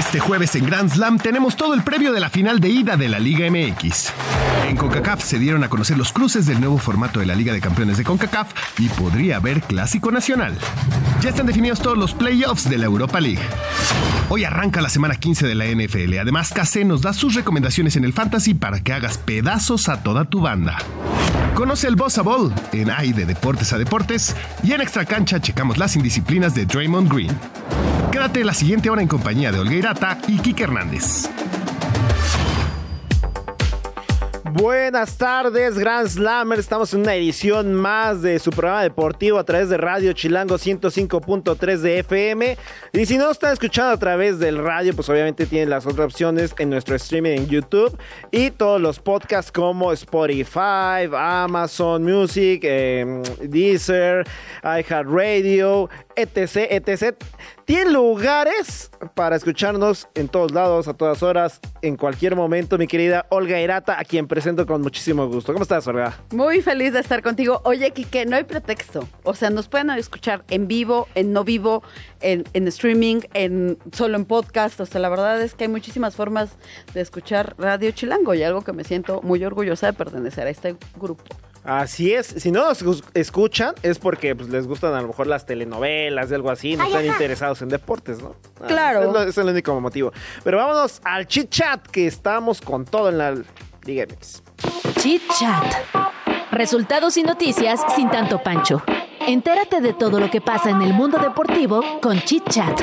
Este 0.00 0.18
jueves 0.18 0.54
en 0.54 0.64
Grand 0.64 0.90
Slam 0.90 1.18
tenemos 1.18 1.56
todo 1.56 1.74
el 1.74 1.82
previo 1.82 2.14
de 2.14 2.20
la 2.20 2.30
final 2.30 2.58
de 2.58 2.70
ida 2.70 2.96
de 2.96 3.10
la 3.10 3.18
Liga 3.18 3.50
MX. 3.50 4.10
En 4.66 4.74
CONCACAF 4.74 5.22
se 5.22 5.38
dieron 5.38 5.62
a 5.62 5.68
conocer 5.68 5.98
los 5.98 6.10
cruces 6.10 6.46
del 6.46 6.58
nuevo 6.58 6.78
formato 6.78 7.20
de 7.20 7.26
la 7.26 7.34
Liga 7.34 7.52
de 7.52 7.60
Campeones 7.60 7.98
de 7.98 8.04
CONCACAF 8.04 8.50
y 8.78 8.88
podría 8.88 9.36
haber 9.36 9.60
clásico 9.60 10.10
nacional. 10.10 10.56
Ya 11.20 11.28
están 11.28 11.44
definidos 11.44 11.82
todos 11.82 11.98
los 11.98 12.14
playoffs 12.14 12.70
de 12.70 12.78
la 12.78 12.86
Europa 12.86 13.20
League. 13.20 13.42
Hoy 14.30 14.44
arranca 14.44 14.80
la 14.80 14.88
semana 14.88 15.16
15 15.16 15.46
de 15.46 15.54
la 15.54 15.66
NFL. 15.66 16.18
Además, 16.18 16.50
KC 16.50 16.86
nos 16.86 17.02
da 17.02 17.12
sus 17.12 17.34
recomendaciones 17.34 17.94
en 17.96 18.04
el 18.04 18.14
Fantasy 18.14 18.54
para 18.54 18.80
que 18.80 18.94
hagas 18.94 19.18
pedazos 19.18 19.90
a 19.90 20.02
toda 20.02 20.24
tu 20.24 20.40
banda. 20.40 20.78
Conoce 21.54 21.88
el 21.88 21.96
Bossa 21.96 22.22
Ball 22.22 22.54
en 22.72 22.88
AI 22.88 23.12
de 23.12 23.26
Deportes 23.26 23.74
a 23.74 23.78
Deportes 23.78 24.34
y 24.62 24.72
en 24.72 24.80
Extra 24.80 25.04
Cancha 25.04 25.42
checamos 25.42 25.76
las 25.76 25.94
indisciplinas 25.94 26.54
de 26.54 26.64
Draymond 26.64 27.12
Green. 27.12 27.38
Quédate 28.10 28.42
la 28.44 28.54
siguiente 28.54 28.90
hora 28.90 29.02
en 29.02 29.08
compañía 29.08 29.52
de 29.52 29.60
Olgueirata 29.60 30.18
y 30.26 30.38
Kike 30.38 30.64
Hernández. 30.64 31.30
Buenas 34.52 35.16
tardes, 35.16 35.78
Grand 35.78 36.08
Slammer. 36.08 36.58
Estamos 36.58 36.92
en 36.92 37.02
una 37.02 37.14
edición 37.14 37.72
más 37.72 38.20
de 38.20 38.40
su 38.40 38.50
programa 38.50 38.82
deportivo 38.82 39.38
a 39.38 39.44
través 39.44 39.68
de 39.68 39.76
Radio 39.76 40.12
Chilango 40.12 40.56
105.3 40.56 41.76
de 41.78 41.98
FM. 42.00 42.58
Y 42.92 43.06
si 43.06 43.16
no 43.16 43.30
están 43.30 43.52
escuchando 43.52 43.92
a 43.92 43.96
través 43.96 44.40
del 44.40 44.58
radio, 44.58 44.92
pues 44.94 45.08
obviamente 45.08 45.46
tienen 45.46 45.70
las 45.70 45.86
otras 45.86 46.06
opciones 46.06 46.52
en 46.58 46.68
nuestro 46.68 46.96
streaming 46.96 47.30
en 47.30 47.46
YouTube 47.46 47.96
y 48.32 48.50
todos 48.50 48.80
los 48.80 48.98
podcasts 48.98 49.52
como 49.52 49.92
Spotify, 49.92 51.08
Amazon 51.16 52.02
Music, 52.02 52.62
eh, 52.64 53.22
Deezer, 53.42 54.26
iHeartRadio, 54.64 55.88
etc, 56.16 56.66
etc. 56.70 57.16
Tienen 57.70 57.92
lugares 57.92 58.90
para 59.14 59.36
escucharnos 59.36 60.08
en 60.16 60.26
todos 60.26 60.50
lados, 60.50 60.88
a 60.88 60.94
todas 60.94 61.22
horas, 61.22 61.60
en 61.82 61.96
cualquier 61.96 62.34
momento, 62.34 62.78
mi 62.78 62.88
querida 62.88 63.26
Olga 63.28 63.60
Irata, 63.60 64.00
a 64.00 64.02
quien 64.02 64.26
presento 64.26 64.66
con 64.66 64.82
muchísimo 64.82 65.28
gusto. 65.28 65.52
¿Cómo 65.52 65.62
estás, 65.62 65.86
Olga? 65.86 66.18
Muy 66.32 66.62
feliz 66.62 66.92
de 66.92 66.98
estar 66.98 67.22
contigo. 67.22 67.60
Oye, 67.62 67.92
Kike, 67.92 68.26
no 68.26 68.34
hay 68.34 68.42
pretexto. 68.42 69.08
O 69.22 69.34
sea, 69.36 69.50
nos 69.50 69.68
pueden 69.68 69.88
escuchar 69.90 70.42
en 70.50 70.66
vivo, 70.66 71.06
en 71.14 71.32
no 71.32 71.44
vivo, 71.44 71.84
en, 72.20 72.42
en 72.54 72.66
streaming, 72.66 73.20
en 73.34 73.78
solo 73.92 74.16
en 74.16 74.24
podcast. 74.24 74.80
O 74.80 74.86
sea, 74.86 75.00
la 75.00 75.08
verdad 75.08 75.40
es 75.40 75.54
que 75.54 75.62
hay 75.62 75.70
muchísimas 75.70 76.16
formas 76.16 76.50
de 76.92 77.02
escuchar 77.02 77.54
Radio 77.56 77.92
Chilango 77.92 78.34
y 78.34 78.42
algo 78.42 78.62
que 78.62 78.72
me 78.72 78.82
siento 78.82 79.22
muy 79.22 79.44
orgullosa 79.44 79.86
de 79.86 79.92
pertenecer 79.92 80.48
a 80.48 80.50
este 80.50 80.74
grupo. 80.96 81.22
Así 81.62 82.14
es, 82.14 82.26
si 82.26 82.50
no 82.50 82.64
nos 82.64 83.02
escuchan 83.12 83.74
es 83.82 83.98
porque 83.98 84.34
pues, 84.34 84.48
les 84.48 84.66
gustan 84.66 84.94
a 84.94 85.02
lo 85.02 85.08
mejor 85.08 85.26
las 85.26 85.44
telenovelas 85.44 86.30
y 86.30 86.34
algo 86.34 86.50
así, 86.50 86.76
no 86.76 86.84
están 86.86 87.04
interesados 87.04 87.60
en 87.62 87.68
deportes, 87.68 88.22
¿no? 88.22 88.34
Ah, 88.62 88.66
Claro. 88.66 89.18
ese 89.20 89.28
es 89.30 89.38
el 89.38 89.48
único 89.48 89.78
motivo. 89.80 90.12
Pero 90.42 90.56
vámonos 90.56 91.00
al 91.04 91.26
chit 91.26 91.50
chat 91.50 91.86
que 91.88 92.06
estamos 92.06 92.60
con 92.62 92.84
todo 92.86 93.10
en 93.10 93.18
la 93.18 93.34
Liga 93.84 94.06
MX. 94.06 94.42
Chit 95.00 95.22
Chat. 95.38 95.74
Resultados 96.50 97.16
y 97.16 97.22
noticias 97.22 97.80
sin 97.94 98.10
tanto 98.10 98.42
pancho. 98.42 98.82
Entérate 99.26 99.80
de 99.80 99.92
todo 99.92 100.18
lo 100.18 100.30
que 100.30 100.40
pasa 100.40 100.70
en 100.70 100.82
el 100.82 100.92
mundo 100.92 101.18
deportivo 101.18 101.82
con 102.00 102.20
Chit 102.22 102.48
Chat. 102.48 102.80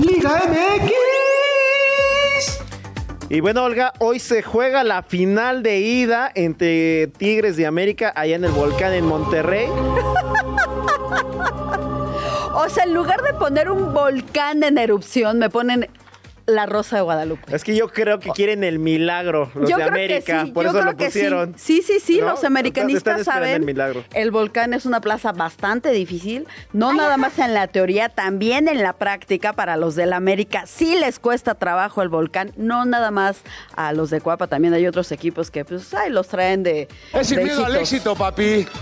Liga 0.00 0.42
MX. 0.48 1.29
Y 3.32 3.38
bueno, 3.38 3.62
Olga, 3.62 3.92
hoy 4.00 4.18
se 4.18 4.42
juega 4.42 4.82
la 4.82 5.04
final 5.04 5.62
de 5.62 5.78
ida 5.78 6.32
entre 6.34 7.06
Tigres 7.06 7.56
de 7.56 7.64
América 7.64 8.12
allá 8.16 8.34
en 8.34 8.44
el 8.44 8.50
volcán 8.50 8.92
en 8.92 9.06
Monterrey. 9.06 9.68
O 12.52 12.68
sea, 12.68 12.84
en 12.84 12.92
lugar 12.92 13.22
de 13.22 13.32
poner 13.32 13.70
un 13.70 13.94
volcán 13.94 14.62
en 14.64 14.76
erupción, 14.76 15.38
me 15.38 15.48
ponen 15.48 15.88
la 16.46 16.66
Rosa 16.66 16.96
de 16.96 17.02
Guadalupe. 17.02 17.54
Es 17.54 17.64
que 17.64 17.74
yo 17.74 17.88
creo 17.88 18.18
que 18.18 18.30
quieren 18.30 18.64
el 18.64 18.78
milagro, 18.78 19.50
los 19.54 19.68
yo 19.70 19.76
de 19.76 19.82
creo 19.84 19.88
América, 19.88 20.40
que 20.40 20.46
sí, 20.46 20.52
por 20.52 20.64
yo 20.64 20.70
eso 20.70 20.78
creo 20.80 20.90
lo 20.92 20.96
que 20.96 21.04
pusieron. 21.06 21.54
Sí, 21.56 21.82
sí, 21.82 22.00
sí, 22.00 22.18
¿No? 22.20 22.28
los 22.30 22.44
americanistas 22.44 23.20
Están 23.20 23.34
saben. 23.34 23.54
el 23.56 23.62
milagro. 23.62 24.04
El 24.14 24.30
volcán 24.30 24.74
es 24.74 24.86
una 24.86 25.00
plaza 25.00 25.32
bastante 25.32 25.90
difícil, 25.90 26.46
no 26.72 26.92
nada 26.92 27.16
más 27.16 27.38
en 27.38 27.54
la 27.54 27.66
teoría, 27.66 28.08
también 28.08 28.68
en 28.68 28.82
la 28.82 28.92
práctica 28.94 29.52
para 29.52 29.76
los 29.76 29.94
del 29.94 30.12
América. 30.12 30.64
Sí 30.66 30.96
les 30.98 31.18
cuesta 31.18 31.54
trabajo 31.54 32.02
el 32.02 32.08
volcán, 32.08 32.52
no 32.56 32.84
nada 32.84 33.10
más 33.10 33.38
a 33.76 33.92
los 33.92 34.10
de 34.10 34.20
Cuapa, 34.20 34.46
también 34.46 34.74
hay 34.74 34.86
otros 34.86 35.12
equipos 35.12 35.50
que 35.50 35.64
pues 35.64 35.92
ay, 35.94 36.10
los 36.10 36.28
traen 36.28 36.62
de 36.62 36.88
Es 37.12 37.28
sin 37.28 37.38
de 37.38 37.44
miedo 37.44 37.64
al 37.64 37.76
éxito, 37.76 38.14
papi. 38.14 38.66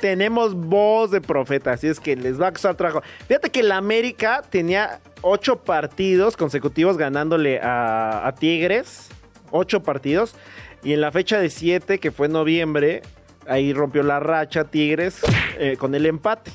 Tenemos 0.00 0.54
voz 0.54 1.10
de 1.10 1.20
profeta, 1.20 1.72
así 1.72 1.86
es 1.86 2.00
que 2.00 2.16
les 2.16 2.40
va 2.40 2.48
a 2.48 2.52
costar 2.52 2.74
trabajo. 2.74 3.02
Fíjate 3.28 3.50
que 3.50 3.60
el 3.60 3.72
América 3.72 4.42
tenía 4.48 5.00
ocho 5.20 5.56
partidos 5.56 6.36
consecutivos 6.36 6.96
ganándole 6.96 7.60
a, 7.60 8.26
a 8.26 8.34
Tigres, 8.34 9.08
ocho 9.50 9.82
partidos, 9.82 10.34
y 10.82 10.94
en 10.94 11.02
la 11.02 11.12
fecha 11.12 11.38
de 11.38 11.50
siete, 11.50 11.98
que 11.98 12.10
fue 12.10 12.26
en 12.26 12.32
noviembre, 12.32 13.02
ahí 13.46 13.72
rompió 13.72 14.02
la 14.02 14.20
racha 14.20 14.64
Tigres 14.64 15.20
eh, 15.58 15.76
con 15.78 15.94
el 15.94 16.06
empate. 16.06 16.50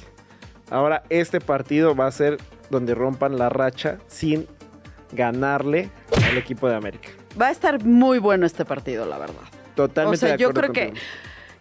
Ahora 0.70 1.04
este 1.10 1.40
partido 1.40 1.96
va 1.96 2.08
a 2.08 2.12
ser 2.12 2.38
donde 2.70 2.96
rompan 2.96 3.38
la 3.38 3.50
racha 3.50 4.00
sin 4.08 4.48
ganarle 5.12 5.90
al 6.28 6.38
equipo 6.38 6.68
de 6.68 6.76
América. 6.76 7.10
Va 7.40 7.48
a 7.48 7.52
estar 7.52 7.84
muy 7.84 8.18
bueno 8.18 8.46
este 8.46 8.66
partido, 8.66 9.06
la 9.06 9.20
verdad. 9.20 9.36
Totalmente 9.76 10.26
o 10.26 10.28
sea, 10.28 10.32
de 10.32 10.38
yo 10.38 10.52
creo 10.54 10.72
que. 10.72 10.94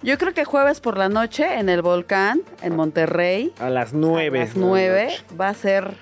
Yo 0.04 0.18
creo 0.18 0.34
que 0.34 0.44
jueves 0.44 0.80
por 0.80 0.98
la 0.98 1.08
noche 1.08 1.58
en 1.58 1.68
el 1.68 1.82
volcán 1.82 2.42
en 2.62 2.76
Monterrey 2.76 3.52
A 3.58 3.70
las 3.70 3.92
nueve. 3.92 4.38
a 4.40 4.44
las 4.44 4.54
de 4.54 4.60
la 4.60 4.66
9 4.66 5.04
noche. 5.04 5.24
va 5.40 5.48
a 5.48 5.54
ser 5.54 5.94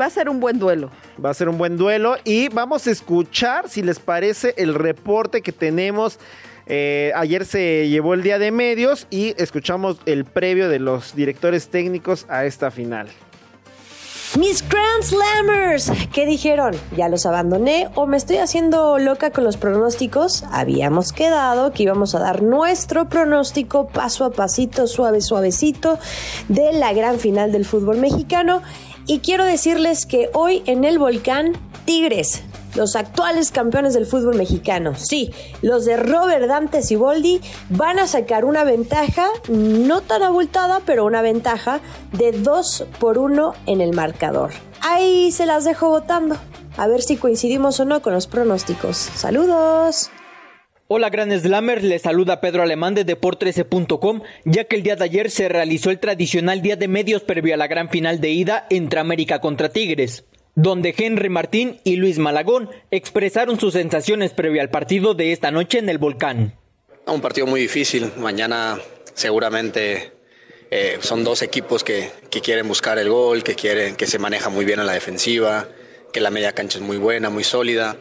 va 0.00 0.04
a 0.04 0.10
ser 0.10 0.28
un 0.28 0.38
buen 0.38 0.58
duelo. 0.60 0.90
Va 1.24 1.30
a 1.30 1.34
ser 1.34 1.48
un 1.48 1.58
buen 1.58 1.76
duelo 1.76 2.16
y 2.22 2.48
vamos 2.50 2.86
a 2.86 2.90
escuchar, 2.92 3.68
si 3.68 3.82
les 3.82 3.98
parece, 3.98 4.54
el 4.56 4.74
reporte 4.74 5.42
que 5.42 5.50
tenemos. 5.50 6.20
Eh, 6.66 7.10
ayer 7.16 7.44
se 7.44 7.88
llevó 7.88 8.14
el 8.14 8.22
día 8.22 8.38
de 8.38 8.52
medios 8.52 9.08
y 9.10 9.34
escuchamos 9.42 9.98
el 10.06 10.24
previo 10.24 10.68
de 10.68 10.78
los 10.78 11.16
directores 11.16 11.68
técnicos 11.68 12.26
a 12.28 12.44
esta 12.44 12.70
final. 12.70 13.08
Mis 14.36 14.62
Grand 14.68 15.02
Slammers, 15.02 15.90
¿qué 16.12 16.26
dijeron? 16.26 16.76
¿Ya 16.94 17.08
los 17.08 17.24
abandoné 17.24 17.88
o 17.94 18.06
me 18.06 18.18
estoy 18.18 18.36
haciendo 18.36 18.98
loca 18.98 19.30
con 19.30 19.42
los 19.42 19.56
pronósticos? 19.56 20.44
Habíamos 20.52 21.12
quedado 21.12 21.72
que 21.72 21.84
íbamos 21.84 22.14
a 22.14 22.18
dar 22.18 22.42
nuestro 22.42 23.08
pronóstico 23.08 23.88
paso 23.88 24.26
a 24.26 24.30
pasito, 24.30 24.86
suave, 24.86 25.22
suavecito, 25.22 25.98
de 26.48 26.72
la 26.74 26.92
gran 26.92 27.18
final 27.18 27.52
del 27.52 27.64
fútbol 27.64 27.96
mexicano. 27.96 28.60
Y 29.06 29.20
quiero 29.20 29.44
decirles 29.44 30.04
que 30.04 30.28
hoy 30.34 30.62
en 30.66 30.84
el 30.84 30.98
volcán, 30.98 31.52
Tigres, 31.86 32.42
los 32.78 32.94
actuales 32.94 33.50
campeones 33.50 33.92
del 33.92 34.06
fútbol 34.06 34.36
mexicano, 34.36 34.94
sí, 34.94 35.32
los 35.62 35.84
de 35.84 35.96
Robert 35.96 36.46
Dante 36.46 36.80
Siboldi, 36.82 37.40
van 37.70 37.98
a 37.98 38.06
sacar 38.06 38.44
una 38.44 38.62
ventaja, 38.62 39.26
no 39.48 40.00
tan 40.00 40.22
abultada, 40.22 40.80
pero 40.86 41.04
una 41.04 41.20
ventaja 41.20 41.80
de 42.12 42.30
2 42.30 42.86
por 43.00 43.18
1 43.18 43.52
en 43.66 43.80
el 43.80 43.94
marcador. 43.94 44.52
Ahí 44.80 45.32
se 45.32 45.44
las 45.44 45.64
dejo 45.64 45.88
votando. 45.88 46.36
A 46.76 46.86
ver 46.86 47.02
si 47.02 47.16
coincidimos 47.16 47.80
o 47.80 47.84
no 47.84 48.00
con 48.00 48.12
los 48.12 48.28
pronósticos. 48.28 48.96
Saludos. 48.96 50.10
Hola 50.86 51.10
Gran 51.10 51.32
Slammer, 51.32 51.82
les 51.82 52.02
saluda 52.02 52.40
Pedro 52.40 52.62
Alemán 52.62 52.94
de 52.94 53.04
Deport13.com, 53.04 54.22
ya 54.44 54.64
que 54.64 54.76
el 54.76 54.84
día 54.84 54.94
de 54.94 55.04
ayer 55.04 55.30
se 55.32 55.48
realizó 55.48 55.90
el 55.90 55.98
tradicional 55.98 56.62
día 56.62 56.76
de 56.76 56.86
medios 56.86 57.22
previo 57.22 57.54
a 57.54 57.58
la 57.58 57.66
gran 57.66 57.88
final 57.88 58.20
de 58.20 58.30
ida 58.30 58.66
entre 58.70 59.00
América 59.00 59.40
contra 59.40 59.68
Tigres, 59.68 60.24
donde 60.58 60.92
Henry 60.98 61.28
Martín 61.28 61.78
y 61.84 61.94
Luis 61.96 62.18
Malagón 62.18 62.68
expresaron 62.90 63.60
sus 63.60 63.74
sensaciones 63.74 64.32
previo 64.32 64.60
al 64.60 64.70
partido 64.70 65.14
de 65.14 65.30
esta 65.30 65.52
noche 65.52 65.78
en 65.78 65.88
el 65.88 65.98
volcán. 65.98 66.58
Un 67.06 67.20
partido 67.20 67.46
muy 67.46 67.60
difícil. 67.60 68.10
Mañana 68.16 68.80
seguramente 69.14 70.10
eh, 70.72 70.98
son 71.00 71.22
dos 71.22 71.42
equipos 71.42 71.84
que, 71.84 72.10
que 72.28 72.40
quieren 72.40 72.66
buscar 72.66 72.98
el 72.98 73.08
gol, 73.08 73.44
que 73.44 73.54
quieren 73.54 73.94
que 73.94 74.08
se 74.08 74.18
maneja 74.18 74.48
muy 74.48 74.64
bien 74.64 74.80
en 74.80 74.86
la 74.86 74.94
defensiva, 74.94 75.68
que 76.12 76.20
la 76.20 76.30
media 76.30 76.50
cancha 76.50 76.78
es 76.78 76.84
muy 76.84 76.96
buena, 76.96 77.30
muy 77.30 77.44
sólida. 77.44 77.96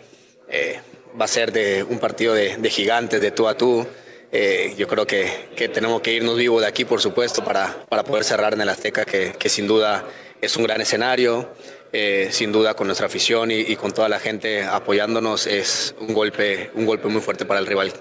Eh, 0.50 0.80
va 1.19 1.25
a 1.25 1.27
ser 1.27 1.51
de 1.51 1.83
un 1.83 2.00
partido 2.00 2.33
de, 2.33 2.57
de 2.57 2.69
gigantes, 2.71 3.21
de 3.21 3.30
tú 3.30 3.48
a 3.48 3.56
tú. 3.56 3.86
Eh, 4.31 4.74
yo 4.80 4.88
creo 4.88 5.06
que, 5.06 5.30
que, 5.56 5.69
tenemos 5.69 6.01
que 6.01 6.13
irnos 6.13 6.36
vivos 6.36 6.63
de 6.63 6.68
aquí, 6.68 6.86
por 6.86 7.01
supuesto, 7.01 7.44
para, 7.44 7.86
para 7.88 8.04
poder 8.04 8.24
cerrar 8.24 8.56
en 8.56 8.62
el 8.62 8.69
Azteca, 8.69 9.06
que, 9.06 9.33
que 9.38 9.48
sin 9.48 9.68
duda 9.68 10.06
es 10.42 10.57
un 10.57 10.63
gran 10.63 10.81
escenario. 10.81 11.50
Eh, 11.94 12.28
sin 12.31 12.51
duda 12.51 12.74
con 12.74 12.88
nuestra 12.88 13.07
afición 13.07 13.50
y, 13.50 13.75
con 13.78 13.94
toda 13.94 14.10
la 14.10 14.19
gente 14.19 14.63
apoyándonos 14.63 15.48
es 15.48 15.95
un 16.00 16.13
golpe, 16.13 16.69
un 16.75 16.86
golpe 16.86 17.07
muy 17.07 17.22
fuerte 17.22 17.45
para 17.45 17.60
el 17.60 17.66
rival. 17.66 17.94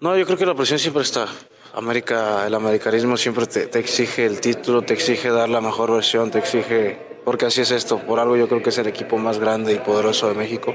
No, 0.00 0.16
yo 0.16 0.26
creo 0.26 0.36
que 0.36 0.44
la 0.44 0.54
presión 0.54 0.78
siempre 0.78 1.02
está. 1.02 1.26
América, 1.74 2.46
el 2.46 2.54
americanismo 2.54 3.16
siempre 3.16 3.46
te, 3.46 3.66
te, 3.66 3.78
exige 3.78 4.26
el 4.26 4.40
título, 4.40 4.82
te 4.82 4.94
exige 4.94 5.30
dar 5.30 5.48
la 5.48 5.60
mejor 5.60 5.92
versión, 5.92 6.30
te 6.30 6.38
exige, 6.38 6.98
porque 7.24 7.46
así 7.46 7.62
es 7.62 7.70
esto, 7.70 7.98
por 7.98 8.18
algo 8.18 8.36
yo 8.36 8.48
creo 8.48 8.62
que 8.62 8.70
es 8.70 8.78
el 8.78 8.86
equipo 8.86 9.16
más 9.18 9.38
grande 9.38 9.72
y 9.72 9.78
poderoso 9.78 10.28
de 10.28 10.34
México. 10.34 10.74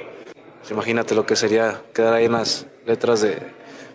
Pues 0.60 0.72
imagínate 0.72 1.16
lo 1.16 1.26
que 1.26 1.36
sería 1.36 1.82
quedar 1.94 2.14
ahí 2.14 2.26
en 2.26 2.34
las 2.34 2.68
letras 2.86 3.22
de, 3.22 3.38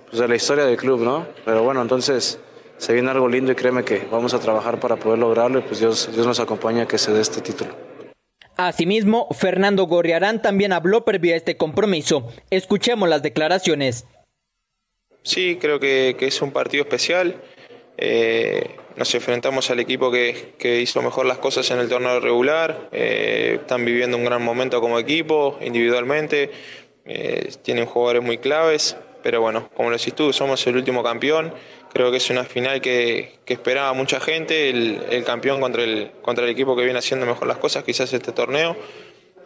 pues 0.08 0.20
de 0.20 0.28
la 0.28 0.36
historia 0.36 0.64
del 0.64 0.76
club, 0.76 1.00
¿no? 1.00 1.26
Pero 1.44 1.62
bueno, 1.62 1.82
entonces 1.82 2.38
se 2.78 2.92
viene 2.92 3.10
algo 3.10 3.28
lindo 3.28 3.52
y 3.52 3.54
créeme 3.54 3.84
que 3.84 4.06
vamos 4.10 4.34
a 4.34 4.38
trabajar 4.38 4.78
para 4.80 4.96
poder 4.96 5.18
lograrlo 5.18 5.58
y 5.58 5.62
pues 5.62 5.80
Dios, 5.80 6.10
Dios 6.12 6.26
nos 6.26 6.40
acompaña 6.40 6.84
a 6.84 6.86
que 6.86 6.98
se 6.98 7.12
dé 7.12 7.20
este 7.20 7.40
título. 7.40 7.95
Asimismo, 8.56 9.28
Fernando 9.32 9.84
Gorriarán 9.84 10.40
también 10.40 10.72
habló 10.72 11.04
previo 11.04 11.34
a 11.34 11.36
este 11.36 11.56
compromiso. 11.56 12.32
Escuchemos 12.50 13.08
las 13.08 13.22
declaraciones. 13.22 14.06
Sí, 15.22 15.58
creo 15.60 15.78
que, 15.78 16.16
es 16.18 16.40
un 16.40 16.52
partido 16.52 16.82
especial. 16.84 17.36
Eh, 17.98 18.76
nos 18.96 19.14
enfrentamos 19.14 19.70
al 19.70 19.80
equipo 19.80 20.10
que, 20.10 20.54
que, 20.58 20.80
hizo 20.80 21.02
mejor 21.02 21.26
las 21.26 21.38
cosas 21.38 21.70
en 21.70 21.80
el 21.80 21.88
torneo 21.88 22.18
regular. 22.20 22.88
Eh, 22.92 23.58
están 23.60 23.84
viviendo 23.84 24.16
un 24.16 24.24
gran 24.24 24.42
momento 24.42 24.80
como 24.80 24.98
equipo, 24.98 25.58
individualmente. 25.60 26.50
Eh, 27.04 27.52
tienen 27.62 27.84
jugadores 27.84 28.22
muy 28.22 28.38
claves. 28.38 28.96
Pero 29.22 29.40
bueno, 29.40 29.68
como 29.74 29.90
lo 29.90 29.96
decís 29.98 30.14
tú, 30.14 30.32
somos 30.32 30.64
el 30.66 30.76
último 30.76 31.02
campeón. 31.02 31.52
Creo 31.96 32.10
que 32.10 32.18
es 32.18 32.28
una 32.28 32.44
final 32.44 32.82
que, 32.82 33.38
que 33.46 33.54
esperaba 33.54 33.92
mucha 33.94 34.20
gente. 34.20 34.68
El, 34.68 35.00
el, 35.10 35.24
campeón 35.24 35.60
contra 35.60 35.82
el, 35.82 36.10
contra 36.20 36.44
el 36.44 36.50
equipo 36.50 36.76
que 36.76 36.84
viene 36.84 36.98
haciendo 36.98 37.24
mejor 37.24 37.48
las 37.48 37.56
cosas, 37.56 37.84
quizás 37.84 38.12
este 38.12 38.32
torneo. 38.32 38.76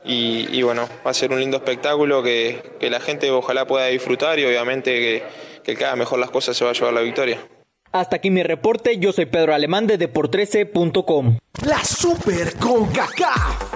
Y, 0.04 0.48
y 0.50 0.62
bueno, 0.62 0.88
va 1.06 1.10
a 1.10 1.14
ser 1.14 1.30
un 1.30 1.38
lindo 1.38 1.58
espectáculo 1.58 2.22
que, 2.22 2.62
que 2.80 2.90
la 2.90 3.00
gente 3.00 3.30
ojalá 3.30 3.66
pueda 3.66 3.86
disfrutar 3.86 4.38
y 4.38 4.44
obviamente 4.44 4.98
que 4.98 5.50
que 5.62 5.74
cada 5.76 5.96
mejor 5.96 6.18
las 6.18 6.30
cosas 6.30 6.56
se 6.56 6.64
va 6.64 6.70
a 6.70 6.74
llevar 6.74 6.92
la 6.92 7.00
victoria. 7.00 7.38
Hasta 7.92 8.16
aquí 8.16 8.30
mi 8.30 8.42
reporte, 8.42 8.98
yo 8.98 9.12
soy 9.12 9.26
Pedro 9.26 9.54
Alemán 9.54 9.86
de 9.86 9.98
Depor13.com. 9.98 11.38
La 11.66 11.84
Super 11.84 12.56
CONCACAF. 12.56 13.69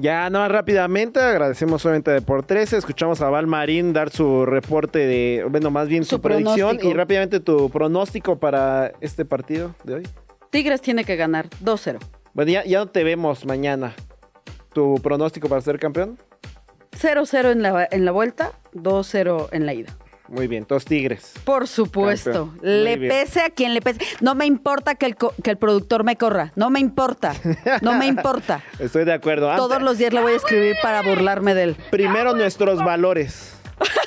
Ya 0.00 0.30
nada 0.30 0.44
más 0.44 0.52
rápidamente, 0.52 1.18
agradecemos 1.18 1.82
solamente 1.82 2.12
a 2.12 2.14
Depor 2.14 2.44
13, 2.44 2.76
escuchamos 2.76 3.20
a 3.20 3.30
Val 3.30 3.48
Marín 3.48 3.92
dar 3.92 4.10
su 4.10 4.46
reporte 4.46 5.00
de, 5.00 5.44
bueno, 5.50 5.70
más 5.72 5.88
bien 5.88 6.04
su, 6.04 6.16
su 6.16 6.20
predicción 6.20 6.78
y 6.80 6.92
rápidamente 6.92 7.40
tu 7.40 7.68
pronóstico 7.68 8.38
para 8.38 8.92
este 9.00 9.24
partido 9.24 9.74
de 9.82 9.94
hoy. 9.94 10.08
Tigres 10.50 10.80
tiene 10.80 11.04
que 11.04 11.16
ganar 11.16 11.48
2-0. 11.64 11.98
Bueno, 12.32 12.52
ya, 12.52 12.64
ya 12.64 12.78
no 12.78 12.86
te 12.86 13.02
vemos 13.02 13.44
mañana. 13.44 13.94
¿Tu 14.72 14.94
pronóstico 15.02 15.48
para 15.48 15.60
ser 15.62 15.80
campeón? 15.80 16.18
0-0 16.92 17.50
en 17.50 17.62
la, 17.62 17.88
en 17.90 18.04
la 18.04 18.12
vuelta, 18.12 18.52
2-0 18.74 19.48
en 19.50 19.66
la 19.66 19.74
ida. 19.74 19.96
Muy 20.28 20.46
bien, 20.46 20.66
dos 20.68 20.84
tigres. 20.84 21.32
Por 21.44 21.66
supuesto. 21.66 22.52
Le 22.62 22.96
bien. 22.96 23.10
pese 23.10 23.40
a 23.40 23.50
quien 23.50 23.72
le 23.72 23.80
pese. 23.80 24.00
No 24.20 24.34
me 24.34 24.44
importa 24.44 24.94
que 24.94 25.06
el, 25.06 25.16
que 25.16 25.50
el 25.50 25.56
productor 25.56 26.04
me 26.04 26.16
corra. 26.16 26.52
No 26.54 26.68
me 26.70 26.80
importa. 26.80 27.34
No 27.80 27.94
me 27.94 28.06
importa. 28.06 28.62
Estoy 28.78 29.04
de 29.04 29.14
acuerdo. 29.14 29.54
Todos 29.56 29.80
los 29.80 29.96
días 29.98 30.12
le 30.12 30.20
voy 30.20 30.32
a 30.32 30.36
escribir 30.36 30.76
para 30.82 31.02
burlarme 31.02 31.54
de 31.54 31.62
él. 31.64 31.76
Primero 31.90 32.34
nuestros 32.34 32.78
valores. 32.84 33.54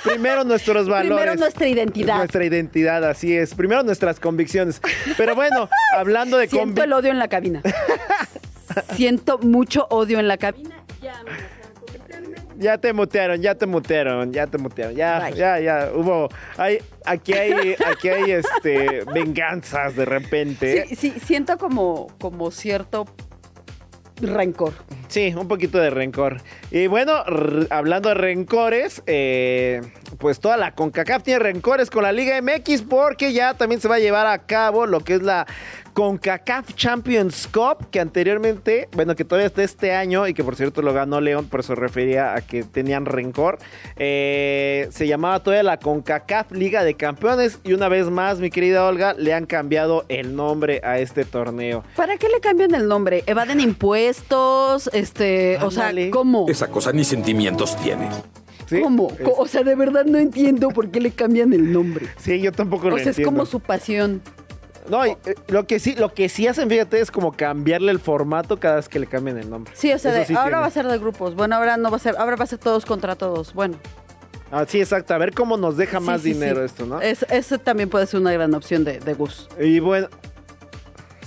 Primero 0.04 0.44
nuestros 0.44 0.88
valores. 0.90 1.12
Primero 1.12 1.36
nuestra 1.36 1.68
identidad. 1.68 2.18
Nuestra 2.18 2.46
identidad, 2.46 3.04
así 3.04 3.36
es. 3.36 3.56
Primero 3.56 3.84
nuestras 3.84 4.20
convicciones. 4.20 4.80
Pero 5.18 5.34
bueno, 5.36 5.70
hablando 5.96 6.38
de 6.38 6.48
Siento 6.48 6.84
el 6.84 6.94
odio 6.94 7.10
en 7.10 7.20
la 7.20 7.30
cabina. 7.30 7.62
Siento 8.96 9.40
mucho 9.40 9.88
odio 9.90 10.20
en 10.20 10.28
la 10.28 10.38
cabina. 10.38 10.76
Ya 11.02 11.14
ya 12.62 12.78
te 12.78 12.94
mutearon, 12.94 13.42
ya 13.42 13.56
te 13.56 13.66
mutearon, 13.66 14.31
ya 14.31 14.48
te 14.48 14.58
mutearon, 14.58 14.96
ya, 14.96 15.19
Bye. 15.19 15.34
ya, 15.34 15.60
ya, 15.60 15.92
hubo, 15.94 16.30
hay, 16.58 16.78
aquí 17.06 17.34
hay, 17.34 17.75
aquí 17.86 18.10
hay, 18.10 18.31
este, 18.31 19.04
venganzas 19.13 19.96
de 19.96 20.06
repente. 20.06 20.86
Sí, 20.88 20.96
sí, 20.96 21.19
siento 21.19 21.58
como, 21.58 22.08
como 22.19 22.52
cierto 22.52 23.06
rencor. 24.22 24.74
Sí, 25.08 25.34
un 25.36 25.48
poquito 25.48 25.80
de 25.80 25.90
rencor. 25.90 26.42
Y 26.69 26.88
bueno, 26.88 27.12
hablando 27.69 28.10
de 28.10 28.16
rencores, 28.16 29.04
eh, 29.08 29.81
pues 30.19 30.40
toda 30.40 30.58
la 30.58 30.74
CONCACAF 30.74 31.24
tiene 31.24 31.40
rencores 31.40 31.90
con 31.90 32.04
la 32.04 32.12
Liga 32.12 32.40
MX 32.42 32.84
porque 32.84 33.34
ya 33.34 33.56
también 33.56 33.81
se 33.81 33.88
va 33.88 33.96
a 33.96 34.00
llevar 34.00 34.28
a 34.28 34.46
cabo 34.46 34.86
lo 34.86 35.02
que 35.02 35.16
es 35.16 35.22
la 35.22 35.48
CONCACAF 35.94 36.74
Champions 36.76 37.48
Cup, 37.52 37.90
que 37.90 38.00
anteriormente, 38.00 38.88
bueno, 38.94 39.16
que 39.16 39.26
todavía 39.26 39.48
está 39.48 39.64
este 39.64 39.94
año 39.94 40.28
y 40.28 40.34
que 40.34 40.44
por 40.44 40.56
cierto 40.56 40.82
lo 40.82 40.94
ganó 40.94 41.22
León, 41.22 41.48
por 41.48 41.60
eso 41.60 41.76
refería 41.76 42.36
a 42.36 42.42
que 42.42 42.64
tenían 42.64 43.06
rencor. 43.06 43.60
Eh, 43.98 44.88
se 44.92 45.08
llamaba 45.08 45.42
todavía 45.42 45.64
la 45.64 45.78
CONCACAF 45.78 46.52
Liga 46.52 46.84
de 46.84 46.96
Campeones 46.96 47.60
y 47.64 47.74
una 47.74 47.90
vez 47.90 48.10
más, 48.10 48.40
mi 48.40 48.50
querida 48.50 48.86
Olga, 48.86 49.14
le 49.14 49.34
han 49.34 49.46
cambiado 49.46 50.06
el 50.10 50.36
nombre 50.36 50.82
a 50.84 51.00
este 51.00 51.26
torneo. 51.26 51.84
¿Para 51.96 52.18
qué 52.18 52.28
le 52.30 52.40
cambian 52.40 52.74
el 52.76 52.88
nombre? 52.88 53.24
¿Evaden 53.26 53.60
impuestos? 53.60 54.90
Este, 54.94 55.58
o 55.58 55.72
sea, 55.72 55.92
¿cómo? 56.12 56.46
Esa 56.50 56.68
cosa 56.68 56.92
ni 56.92 57.04
sentimientos 57.04 57.76
tiene. 57.78 58.10
¿Sí? 58.68 58.82
¿Cómo? 58.82 59.12
Es... 59.20 59.28
O 59.38 59.48
sea, 59.48 59.64
de 59.64 59.76
verdad 59.76 60.06
no 60.06 60.18
entiendo 60.18 60.70
por 60.70 60.90
qué 60.92 61.02
le 61.02 61.12
cambian 61.12 61.52
el 61.52 61.74
nombre. 61.74 62.08
Sí, 62.18 62.40
yo 62.40 62.54
tampoco 62.54 62.88
o 62.88 62.92
lo 62.92 62.98
sea, 62.98 63.08
entiendo. 63.08 63.22
es 63.22 63.26
como 63.26 63.46
su 63.46 63.60
pasión. 63.60 64.22
No, 64.89 65.06
y, 65.06 65.12
eh, 65.12 65.36
lo 65.48 65.68
que 65.68 65.80
sí, 65.80 65.95
lo 65.95 66.13
que 66.13 66.30
sí 66.30 66.48
hacen, 66.48 66.69
fíjate, 66.69 67.00
es 67.00 67.12
como 67.12 67.31
cambiarle 67.31 67.92
el 67.92 68.00
formato 68.00 68.60
cada 68.60 68.78
vez 68.78 68.89
que 68.89 69.00
le 69.00 69.07
cambien 69.07 69.38
el 69.38 69.50
nombre. 69.50 69.74
Sí, 69.75 69.92
o 69.92 70.00
sea, 70.00 70.12
de, 70.12 70.25
sí 70.25 70.33
ahora 70.33 70.48
tiene. 70.50 70.62
va 70.62 70.66
a 70.68 70.72
ser 70.72 70.88
de 70.88 70.98
grupos. 70.98 71.36
Bueno, 71.36 71.56
ahora 71.56 71.78
no 71.78 71.89
va 71.89 71.98
a 71.98 72.00
ser, 72.00 72.16
ahora 72.18 72.36
va 72.36 72.44
a 72.44 72.48
ser 72.48 72.60
todos 72.60 72.86
contra 72.86 73.16
todos. 73.16 73.54
Bueno. 73.54 73.78
Ah, 74.51 74.66
sí, 74.68 74.80
exacto. 74.81 75.13
A 75.13 75.18
ver 75.18 75.33
cómo 75.33 75.56
nos 75.56 75.78
deja 75.78 76.00
sí, 76.00 76.06
más 76.06 76.22
sí, 76.22 76.33
dinero 76.33 76.63
esto, 76.63 76.86
¿no? 76.86 77.00
Es, 77.01 77.25
eso 77.30 77.57
también 77.57 77.89
puede 77.89 78.06
ser 78.06 78.19
una 78.19 78.33
gran 78.33 78.54
opción 78.54 78.83
de, 78.83 79.00
de 79.00 79.13
Gus. 79.13 79.48
Y 79.60 79.80
bueno, 79.80 80.10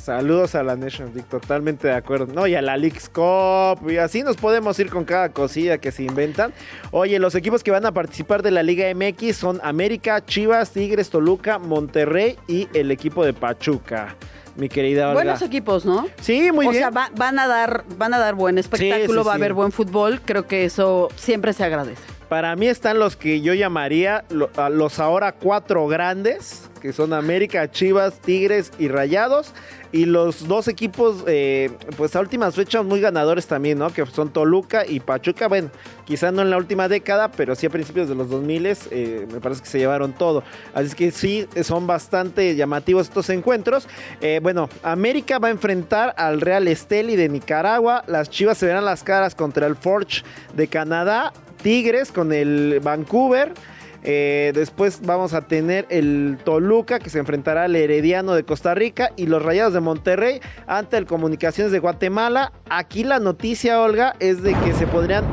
Saludos 0.05 0.55
a 0.55 0.63
la 0.63 0.77
Nations 0.77 1.15
League, 1.15 1.27
totalmente 1.31 1.89
de 1.89 1.95
acuerdo. 1.95 2.27
No, 2.27 2.47
y 2.47 2.55
a 2.55 2.61
la 2.61 2.77
Leagues 2.77 3.09
Cup, 3.09 3.91
y 3.91 3.97
así 3.97 4.23
nos 4.23 4.37
podemos 4.37 4.79
ir 4.79 4.91
con 4.91 5.07
cada 5.07 5.31
cosilla 5.31 5.79
que 5.79 5.91
se 5.93 6.03
inventan. 6.03 6.53
Oye, 6.91 7.19
los 7.19 7.35
equipos 7.35 7.65
que 7.65 7.71
van 7.71 7.87
a 7.87 7.93
participar 7.93 8.43
de 8.43 8.51
la 8.51 8.63
Liga 8.63 8.85
MX 8.95 9.35
son 9.35 9.61
América, 9.65 10.23
Chivas, 10.23 10.73
Tigres, 10.73 11.09
Toluca, 11.09 11.59
Monterrey 11.59 12.37
y 12.47 12.69
el 12.75 12.91
equipo 12.91 13.25
de 13.25 13.33
Pachuca. 13.33 14.15
Mi 14.57 14.69
querida 14.69 15.09
Olga. 15.09 15.23
Buenos 15.23 15.41
equipos, 15.41 15.87
¿no? 15.87 16.07
Sí, 16.21 16.53
muy 16.53 16.67
o 16.67 16.71
bien. 16.71 16.85
O 16.85 16.87
sea, 16.87 16.91
va, 16.91 17.11
van, 17.17 17.39
a 17.39 17.47
dar, 17.47 17.85
van 17.97 18.13
a 18.13 18.19
dar 18.19 18.35
buen 18.35 18.59
espectáculo, 18.59 19.07
sí, 19.07 19.19
sí, 19.21 19.27
va 19.27 19.33
a 19.33 19.37
haber 19.37 19.55
buen 19.55 19.73
fútbol. 19.73 20.21
Creo 20.23 20.47
que 20.47 20.67
eso 20.67 21.09
siempre 21.17 21.55
se 21.55 21.65
agradece. 21.65 22.03
Para 22.35 22.57
mí 22.57 22.67
están 22.67 22.99
los 22.99 23.15
que 23.15 23.43
yo 23.43 23.55
llamaría 23.55 24.25
los 24.29 24.99
ahora 24.99 25.31
cuatro 25.31 25.87
grandes, 25.87 26.69
que 26.83 26.93
son 26.93 27.13
América, 27.13 27.71
Chivas, 27.71 28.19
Tigres 28.21 28.73
y 28.77 28.89
Rayados. 28.89 29.55
Y 29.93 30.07
los 30.07 30.49
dos 30.49 30.67
equipos, 30.67 31.23
eh, 31.29 31.71
pues 31.97 32.17
a 32.17 32.21
últimas 32.21 32.57
fechas 32.57 32.85
muy 32.85 33.01
ganadores 33.01 33.47
también, 33.47 33.79
¿no? 33.79 33.93
Que 33.93 34.05
son 34.07 34.33
Toluca 34.33 34.85
y 34.85 34.99
Pachuca. 34.99 35.47
Bueno, 35.47 35.71
quizá 36.07 36.33
no 36.33 36.43
en 36.43 36.51
la 36.51 36.57
última 36.57 36.89
década, 36.89 37.31
pero 37.31 37.55
sí 37.55 37.67
a 37.67 37.71
principios 37.71 38.09
de 38.09 38.17
los 38.17 38.29
2000 38.29 38.67
eh, 38.67 39.29
me 39.33 39.39
parece 39.39 39.63
que 39.63 39.69
se 39.69 39.79
llevaron 39.79 40.13
todo. 40.13 40.43
Así 40.75 40.97
que 40.97 41.13
sí, 41.13 41.47
son 41.63 41.87
bastante 41.87 42.57
llamativos 42.57 43.07
estos 43.07 43.31
encuentros. 43.31 43.87
Eh, 44.21 44.41
bueno, 44.43 44.69
América 44.83 45.39
va 45.39 45.47
a 45.47 45.53
enfrentar 45.53 46.13
al 46.17 46.41
Real 46.41 46.67
Esteli 46.67 47.15
de 47.15 47.29
Nicaragua. 47.29 48.03
Las 48.09 48.29
Chivas 48.29 48.59
se 48.59 48.67
verán 48.67 48.85
las 48.85 49.05
caras 49.05 49.37
contra 49.37 49.69
el 49.69 49.77
Forge 49.77 50.25
de 50.57 50.67
Canadá. 50.67 51.33
Tigres 51.65 52.13
con 52.13 52.31
el 52.35 52.81
Vancouver. 52.83 53.55
Eh, 54.03 54.53
después 54.55 55.01
vamos 55.03 55.33
a 55.33 55.47
tener 55.47 55.87
el 55.89 56.37
Toluca 56.45 56.99
que 56.99 57.09
se 57.09 57.19
enfrentará 57.19 57.65
al 57.65 57.75
Herediano 57.75 58.35
de 58.35 58.45
Costa 58.45 58.75
Rica 58.75 59.13
y 59.17 59.29
los 59.29 59.43
Rayados 59.43 59.73
de 59.73 59.81
Monterrey 59.81 60.41
ante 60.67 60.99
el 60.99 61.07
Comunicaciones 61.07 61.73
de 61.73 61.79
Guatemala. 61.79 62.53
Aquí 62.69 63.03
la 63.03 63.19
noticia, 63.19 63.81
Olga, 63.81 64.15
es 64.21 64.43
de 64.43 64.53
que 64.53 64.75
se 64.75 64.87
podrían 64.87 65.25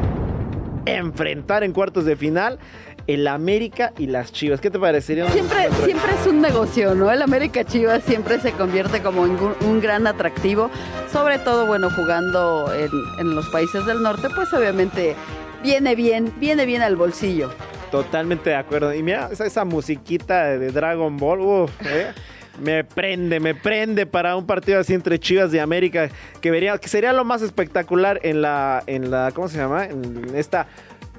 enfrentar 0.86 1.66
en 1.66 1.74
cuartos 1.74 2.06
de 2.06 2.16
final 2.16 2.60
el 3.08 3.28
América 3.28 3.92
y 3.98 4.08
las 4.08 4.32
Chivas. 4.32 4.62
¿Qué 4.62 4.72
te 4.72 4.80
parecería? 4.80 5.30
Siempre, 5.32 5.68
siempre 5.84 6.12
es 6.18 6.28
un 6.28 6.40
negocio, 6.40 6.96
¿no? 6.96 7.12
El 7.12 7.24
América 7.24 7.66
Chivas 7.66 8.04
siempre 8.04 8.40
se 8.40 8.54
convierte 8.54 9.02
como 9.02 9.26
en 9.26 9.32
un, 9.32 9.54
un 9.66 9.82
gran 9.82 10.08
atractivo, 10.08 10.72
sobre 11.12 11.40
todo, 11.40 11.66
bueno, 11.66 11.90
jugando 11.90 12.74
en, 12.74 12.90
en 13.20 13.36
los 13.36 13.50
países 13.50 13.86
del 13.86 14.02
norte, 14.02 14.30
pues 14.34 14.54
obviamente 14.54 15.18
viene 15.64 15.96
bien, 15.96 16.34
viene 16.38 16.66
bien 16.66 16.82
al 16.82 16.96
bolsillo. 16.96 17.52
Totalmente 17.92 18.50
de 18.50 18.56
acuerdo. 18.56 18.94
Y 18.94 19.04
mira, 19.04 19.30
esa, 19.32 19.46
esa 19.46 19.66
musiquita 19.66 20.58
de 20.58 20.72
Dragon 20.72 21.18
Ball, 21.18 21.70
¿eh? 21.86 22.14
me 22.62 22.84
prende, 22.84 23.40
me 23.40 23.56
prende 23.56 24.06
para 24.06 24.36
un 24.36 24.46
partido 24.46 24.80
así 24.80 24.94
entre 24.94 25.20
Chivas 25.20 25.52
de 25.52 25.62
América, 25.62 26.10
que 26.40 26.52
vería, 26.52 26.78
que 26.78 26.88
sería 26.88 27.14
lo 27.14 27.26
más 27.26 27.42
espectacular 27.42 28.20
en 28.24 28.42
la, 28.42 28.84
en 28.88 29.12
la, 29.12 29.32
¿cómo 29.34 29.48
se 29.48 29.58
llama? 29.58 29.86
En 29.86 30.36
esta 30.36 30.68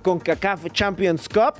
CONCACAF 0.02 0.70
Champions 0.72 1.28
Cup. 1.28 1.54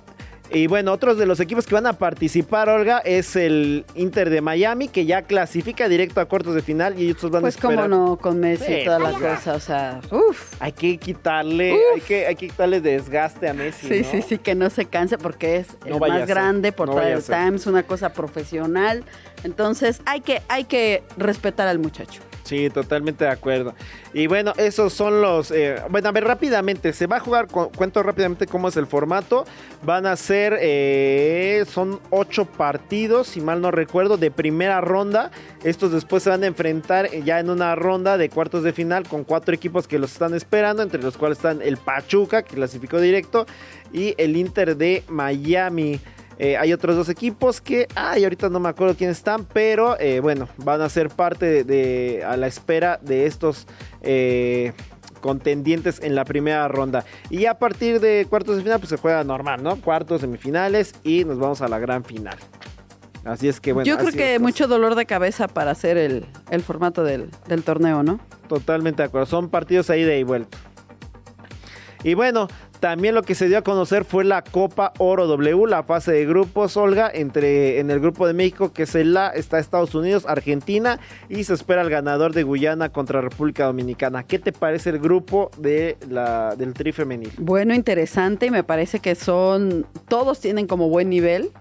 Y 0.55 0.67
bueno, 0.67 0.93
otros 0.93 1.17
de 1.19 1.25
los 1.27 1.41
equipos 1.41 1.67
que 1.67 1.75
van 1.75 1.87
a 1.87 1.95
participar, 1.95 2.69
Olga, 2.69 2.99
es 2.99 3.37
el 3.37 3.85
Inter 3.95 4.29
de 4.31 4.41
Miami, 4.43 4.89
que 4.89 5.07
ya 5.07 5.23
clasifica 5.23 5.89
directo 5.89 6.21
a 6.21 6.27
cuartos 6.27 6.55
de 6.55 6.63
final 6.63 6.99
y 7.01 7.11
estos 7.11 7.31
van 7.31 7.41
Pues 7.43 7.55
a 7.55 7.59
esperar. 7.59 7.89
cómo 7.89 7.89
no, 7.89 8.17
con 8.19 8.39
Messi 8.41 8.65
Sí, 8.67 8.73
y 8.75 8.85
toda 8.85 8.99
la 8.99 9.11
pues 9.11 9.23
ya. 9.23 9.35
cosa, 9.37 9.55
o 9.55 9.61
sea, 9.61 10.01
uff. 10.11 10.55
Hay 10.61 10.73
que 10.73 10.99
quitarle, 10.99 11.75
hay 11.95 12.01
que, 12.03 12.27
hay 12.27 12.37
que 12.37 12.49
quitarle 12.49 12.81
desgaste 12.81 13.49
a 13.49 13.55
Messi. 13.55 13.89
Sí, 13.89 14.01
¿no? 14.03 14.11
sí, 14.11 14.23
sí, 14.29 14.39
que 14.39 14.55
no 14.55 14.69
se 14.71 14.85
canse 14.85 15.17
porque 15.19 15.57
es 15.57 15.69
No 15.87 15.95
el 15.95 16.01
más 16.13 16.27
grande, 16.27 16.71
no 16.71 16.77
portada 16.77 17.07
del 17.07 17.23
ser. 17.23 17.37
Times, 17.37 17.67
una 17.67 17.83
cosa 17.85 18.13
profesional. 18.13 19.05
Entonces 19.45 20.01
hay 20.05 20.21
que, 20.21 20.43
hay 20.49 20.65
que 20.65 21.03
respetar 21.17 21.67
al 21.69 21.79
muchacho. 21.79 22.21
Sí, 22.45 22.71
totalmente 22.71 23.25
de 23.25 23.31
acuerdo. 23.31 23.73
Y 24.13 24.27
bueno, 24.27 24.53
esos 24.57 24.93
son 24.93 25.23
los... 25.23 25.53
eh, 25.53 25.77
bueno, 25.91 26.09
a 26.09 26.13
ver, 26.13 26.25
rápidamente, 26.25 26.93
se 26.93 27.07
va 27.07 27.17
a 27.17 27.21
jugar, 27.21 27.47
cu- 27.47 27.71
cuento 27.71 28.03
rápidamente 28.03 28.47
cómo 28.47 28.69
es 28.69 28.77
el 28.77 28.87
formato. 28.89 29.45
Van 29.85 30.07
a 30.07 30.17
ser, 30.17 30.59
eh, 30.61 31.65
son 31.71 32.01
ocho 32.11 32.45
partidos, 32.45 33.29
si 33.29 33.41
mal 33.41 33.61
no 33.61 33.71
recuerdo, 33.71 34.17
de 34.17 34.31
primera 34.33 34.81
ronda. 34.81 35.31
Estos 35.63 35.93
después 35.93 36.25
se 36.25 36.31
van 36.31 36.43
a 36.43 36.47
enfrentar 36.47 37.07
eh, 37.07 37.23
ya 37.25 37.39
en 37.39 37.49
una 37.49 37.77
ronda 37.77 38.19
de 38.19 38.29
cuartos 38.29 38.65
de 38.65 38.73
final 38.73 39.07
con 39.09 39.23
cuatro 39.23 39.55
equipos 39.55 39.87
que 39.87 40.01
los 40.01 40.13
están 40.13 40.35
esperando, 40.35 40.83
entre 40.83 41.01
los 41.01 41.17
cuales 41.17 41.39
están 41.39 41.63
el 41.63 41.77
Pachuca, 41.77 42.43
que 42.43 42.57
clasificó 42.57 43.01
directo, 43.01 43.47
y 43.93 44.15
el 44.19 44.37
Inter 44.37 44.77
de 44.77 45.05
Miami. 45.09 46.01
Eh, 46.45 46.57
hay 46.57 46.73
otros 46.73 46.97
dos 46.97 47.09
equipos 47.09 47.61
que, 47.61 47.87
ay, 47.95 48.25
ahorita 48.25 48.49
no 48.49 48.59
me 48.59 48.69
acuerdo 48.69 48.97
quiénes 48.97 49.19
están, 49.19 49.45
pero 49.45 49.97
eh, 50.01 50.19
bueno, 50.19 50.49
van 50.57 50.81
a 50.81 50.89
ser 50.89 51.09
parte 51.09 51.47
de, 51.47 51.63
de- 51.63 52.25
a 52.25 52.37
la 52.37 52.49
espera 52.49 52.99
de 53.01 53.27
estos 53.27 53.69
eh, 54.01 54.73
contendientes 55.21 56.01
en 56.03 56.17
la 56.17 56.25
primera 56.25 56.67
ronda. 56.67 57.05
Y 57.31 57.47
a 57.47 57.55
partir 57.61 58.01
de 58.01 58.27
cuartos 58.29 58.57
de 58.57 58.63
final, 58.65 58.81
pues 58.81 58.89
se 58.89 58.97
juega 58.97 59.23
normal, 59.23 59.63
¿no? 59.63 59.77
Cuartos, 59.77 60.21
semifinales 60.23 60.97
y 61.05 61.25
nos 61.25 61.39
vamos 61.39 61.61
a 61.63 61.69
la 61.69 61.79
gran 61.79 62.03
final. 62.03 62.37
Así 63.25 63.47
es 63.47 63.61
que 63.61 63.73
bueno. 63.73 63.87
Yo 63.87 63.97
creo 63.99 64.11
que 64.11 64.41
mucho 64.41 64.67
dolor 64.67 64.97
de 64.97 65.07
cabeza 65.07 65.47
para 65.47 65.71
hacer 65.71 65.97
el, 65.97 66.27
el 66.51 66.63
formato 66.63 67.05
del, 67.05 67.31
del 67.47 67.63
torneo, 67.63 68.03
¿no? 68.03 68.19
Totalmente 68.49 69.03
de 69.03 69.07
acuerdo. 69.07 69.27
Son 69.27 69.49
partidos 69.49 69.91
ahí 69.91 70.03
de 70.03 70.19
y 70.19 70.25
vuelta. 70.25 70.59
Y 72.03 72.15
bueno, 72.15 72.49
también 72.83 73.15
lo 73.15 73.23
que 73.23 73.37
se 73.37 73.47
dio 73.47 73.59
a 73.59 73.63
conocer 73.63 74.05
fue 74.05 74.25
la 74.25 74.43
Copa 74.43 74.93
Oro 74.99 75.29
W, 75.29 75.69
la 75.69 75.85
fase 75.85 76.11
de 76.11 76.27
grupos, 76.27 76.77
Olga, 76.77 77.09
entre 77.15 77.79
en 77.79 77.93
el 77.93 78.01
grupo 78.01 78.27
de 78.27 78.35
México, 78.35 78.73
que 78.73 78.83
es 78.83 78.97
el 78.97 79.17
A, 79.17 79.29
está 79.29 79.61
Estados 79.61 79.95
Unidos, 79.95 80.25
Argentina, 80.27 80.99
y 81.29 81.45
se 81.45 81.55
espera 81.55 81.83
el 81.83 81.91
ganador 81.91 82.33
de 82.33 82.43
Guyana 82.43 82.89
contra 82.89 83.21
República 83.21 83.67
Dominicana. 83.67 84.25
¿Qué 84.25 84.41
te 84.41 84.51
parece 84.51 84.91
el 84.91 84.99
grupo 84.99 85.53
de 85.59 85.97
la, 86.11 86.57
del 86.57 86.75
tri 86.75 86.91
femenil? 86.91 87.31
Bueno, 87.39 87.73
interesante 87.73 88.51
me 88.51 88.65
parece 88.65 88.99
que 88.99 89.15
son, 89.15 89.87
todos 90.09 90.41
tienen 90.41 90.67
como 90.67 90.89
buen 90.89 91.09
nivel. 91.09 91.53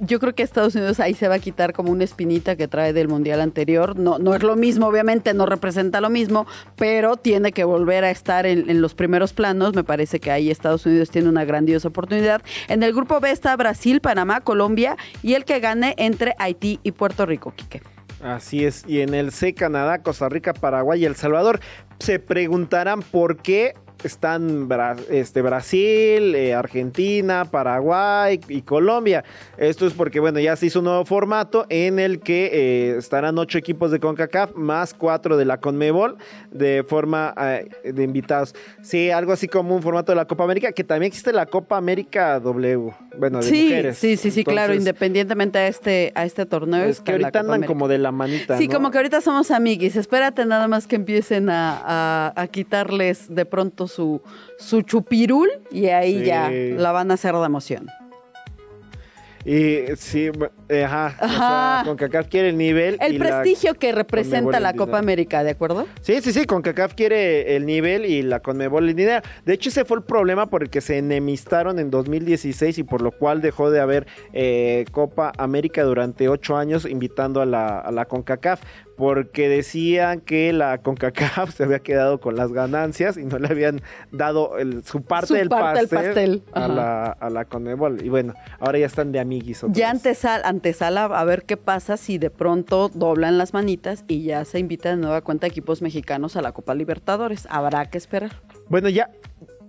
Yo 0.00 0.20
creo 0.20 0.34
que 0.34 0.42
Estados 0.42 0.74
Unidos 0.74 1.00
ahí 1.00 1.14
se 1.14 1.28
va 1.28 1.36
a 1.36 1.38
quitar 1.38 1.72
como 1.72 1.90
una 1.90 2.04
espinita 2.04 2.56
que 2.56 2.68
trae 2.68 2.92
del 2.92 3.08
mundial 3.08 3.40
anterior. 3.40 3.98
No, 3.98 4.18
no 4.18 4.34
es 4.34 4.42
lo 4.42 4.56
mismo, 4.56 4.86
obviamente, 4.86 5.34
no 5.34 5.46
representa 5.46 6.00
lo 6.00 6.10
mismo, 6.10 6.46
pero 6.76 7.16
tiene 7.16 7.52
que 7.52 7.64
volver 7.64 8.04
a 8.04 8.10
estar 8.10 8.46
en, 8.46 8.70
en 8.70 8.80
los 8.80 8.94
primeros 8.94 9.32
planos. 9.32 9.74
Me 9.74 9.84
parece 9.84 10.20
que 10.20 10.30
ahí 10.30 10.50
Estados 10.50 10.86
Unidos 10.86 11.10
tiene 11.10 11.28
una 11.28 11.44
grandiosa 11.44 11.88
oportunidad. 11.88 12.42
En 12.68 12.82
el 12.82 12.92
grupo 12.92 13.20
B 13.20 13.30
está 13.30 13.56
Brasil, 13.56 14.00
Panamá, 14.00 14.40
Colombia 14.40 14.96
y 15.22 15.34
el 15.34 15.44
que 15.44 15.60
gane 15.60 15.94
entre 15.98 16.34
Haití 16.38 16.80
y 16.82 16.92
Puerto 16.92 17.26
Rico, 17.26 17.52
Quique. 17.54 17.82
Así 18.22 18.64
es, 18.64 18.84
y 18.86 19.00
en 19.00 19.14
el 19.14 19.30
C, 19.30 19.52
Canadá, 19.52 20.02
Costa 20.02 20.28
Rica, 20.28 20.54
Paraguay 20.54 21.02
y 21.02 21.04
El 21.04 21.16
Salvador. 21.16 21.60
Se 21.98 22.18
preguntarán 22.18 23.02
por 23.02 23.36
qué 23.36 23.74
están 24.04 24.68
Bra- 24.68 24.96
este, 25.10 25.42
Brasil, 25.42 26.34
eh, 26.34 26.54
Argentina, 26.54 27.44
Paraguay 27.44 28.40
y 28.48 28.62
Colombia. 28.62 29.24
Esto 29.56 29.86
es 29.86 29.92
porque, 29.94 30.20
bueno, 30.20 30.38
ya 30.40 30.54
se 30.56 30.66
hizo 30.66 30.80
un 30.80 30.86
nuevo 30.86 31.04
formato 31.04 31.66
en 31.68 31.98
el 31.98 32.20
que 32.20 32.50
eh, 32.52 32.96
estarán 32.98 33.38
ocho 33.38 33.58
equipos 33.58 33.90
de 33.90 33.98
CONCACAF 34.00 34.54
más 34.54 34.94
cuatro 34.94 35.36
de 35.36 35.44
la 35.44 35.58
CONMEBOL 35.58 36.16
de 36.50 36.84
forma 36.86 37.34
eh, 37.40 37.68
de 37.92 38.02
invitados. 38.02 38.54
Sí, 38.82 39.10
algo 39.10 39.32
así 39.32 39.48
como 39.48 39.74
un 39.74 39.82
formato 39.82 40.12
de 40.12 40.16
la 40.16 40.24
Copa 40.26 40.44
América, 40.44 40.72
que 40.72 40.84
también 40.84 41.08
existe 41.08 41.32
la 41.32 41.46
Copa 41.46 41.76
América 41.76 42.38
W, 42.40 42.92
bueno, 43.18 43.38
de 43.38 43.44
Sí, 43.44 43.64
mujeres. 43.64 43.98
sí, 43.98 44.16
sí, 44.16 44.30
sí, 44.30 44.44
claro, 44.44 44.74
independientemente 44.74 45.58
a 45.58 45.68
este, 45.68 46.12
a 46.14 46.24
este 46.24 46.46
torneo. 46.46 46.84
Es 46.84 47.00
que 47.00 47.12
ahorita 47.12 47.40
andan 47.40 47.46
América. 47.56 47.66
como 47.68 47.88
de 47.88 47.98
la 47.98 48.12
manita. 48.12 48.58
Sí, 48.58 48.68
¿no? 48.68 48.74
como 48.74 48.90
que 48.90 48.98
ahorita 48.98 49.20
somos 49.20 49.50
amiguis. 49.50 49.96
Espérate 49.96 50.44
nada 50.46 50.68
más 50.68 50.86
que 50.86 50.96
empiecen 50.96 51.48
a, 51.50 51.80
a- 51.84 52.32
a 52.36 52.46
quitarles 52.48 53.34
de 53.34 53.44
pronto 53.44 53.85
su, 53.88 54.22
su 54.58 54.82
chupirul 54.82 55.48
y 55.70 55.86
ahí 55.86 56.20
Sí. 56.20 56.24
ya 56.26 56.50
la 56.50 56.92
van 56.92 57.10
a 57.10 57.14
hacer 57.14 57.34
de 57.34 57.44
emoción. 57.46 57.86
Y 59.44 59.94
sí, 59.96 60.30
eh, 60.68 60.84
ajá. 60.84 61.14
O 61.20 61.28
sea, 61.28 61.78
Ajá. 61.78 61.84
CONCACAF 61.86 62.28
quiere 62.28 62.48
el 62.50 62.58
nivel. 62.58 62.96
El 63.00 63.14
y 63.14 63.18
la- 63.18 63.24
prestigio 63.42 63.74
que 63.74 63.92
representa 63.92 64.60
la 64.60 64.74
Copa. 64.74 64.98
América, 64.98 65.44
¿de 65.44 65.50
acuerdo? 65.50 65.86
Sí, 66.00 66.20
sí, 66.22 66.32
sí, 66.32 66.44
CONCACAF 66.46 66.94
quiere 66.94 67.56
el 67.56 67.66
nivel 67.66 68.04
y 68.06 68.22
la 68.22 68.40
CONMEBOL 68.40 68.88
el 68.88 68.94
dinero. 68.96 69.22
De 69.44 69.52
hecho, 69.54 69.68
ese 69.68 69.84
fue 69.84 69.98
el 69.98 70.02
problema 70.04 70.46
por 70.46 70.62
el 70.62 70.70
que 70.70 70.80
se 70.80 70.98
enemistaron 70.98 71.78
en 71.78 71.90
2016 71.90 72.78
y 72.78 72.82
por 72.82 73.02
lo 73.02 73.10
cual 73.12 73.40
dejó 73.42 73.70
de 73.70 73.80
haber 73.80 74.06
eh, 74.32 74.84
Copa 74.92 75.32
América 75.38 75.82
durante 75.84 76.28
ocho 76.28 76.56
años 76.56 76.84
invitando 76.86 77.40
a 77.40 77.46
la, 77.46 77.78
a 77.78 77.90
la 77.92 78.04
CONCACAF. 78.06 78.60
Porque 78.96 79.50
decían 79.50 80.22
que 80.22 80.54
la 80.54 80.78
CONCACAF 80.78 81.50
se 81.54 81.64
había 81.64 81.80
quedado 81.80 82.18
con 82.18 82.34
las 82.34 82.50
ganancias 82.50 83.18
y 83.18 83.24
no 83.26 83.38
le 83.38 83.48
habían 83.48 83.82
dado 84.10 84.56
el- 84.56 84.84
su 84.84 85.02
parte, 85.02 85.26
Su 85.26 85.34
del, 85.34 85.50
parte 85.50 85.80
del 85.80 85.88
pastel 85.88 86.42
a 86.54 86.64
ajá. 86.64 86.68
la, 86.74 87.04
a 87.10 87.28
la 87.28 87.44
CONMEBOL. 87.44 88.02
Y 88.02 88.08
bueno, 88.08 88.32
ahora 88.58 88.78
ya 88.78 88.86
están 88.86 89.12
de 89.12 89.20
amiguis. 89.20 89.62
otra 89.62 89.74
Ya 89.74 89.88
vez. 89.92 89.96
antesal, 89.96 90.40
antesala 90.56 91.04
a 91.04 91.24
ver 91.24 91.44
qué 91.44 91.56
pasa 91.56 91.96
si 91.96 92.18
de 92.18 92.30
pronto 92.30 92.88
doblan 92.88 93.38
las 93.38 93.52
manitas 93.52 94.04
y 94.08 94.24
ya 94.24 94.44
se 94.44 94.58
invita 94.58 94.90
de 94.90 94.96
nueva 94.96 95.20
cuenta 95.20 95.46
equipos 95.46 95.82
mexicanos 95.82 96.36
a 96.36 96.42
la 96.42 96.52
Copa 96.52 96.74
Libertadores. 96.74 97.46
Habrá 97.50 97.88
que 97.90 97.98
esperar. 97.98 98.32
Bueno, 98.68 98.88
ya, 98.88 99.10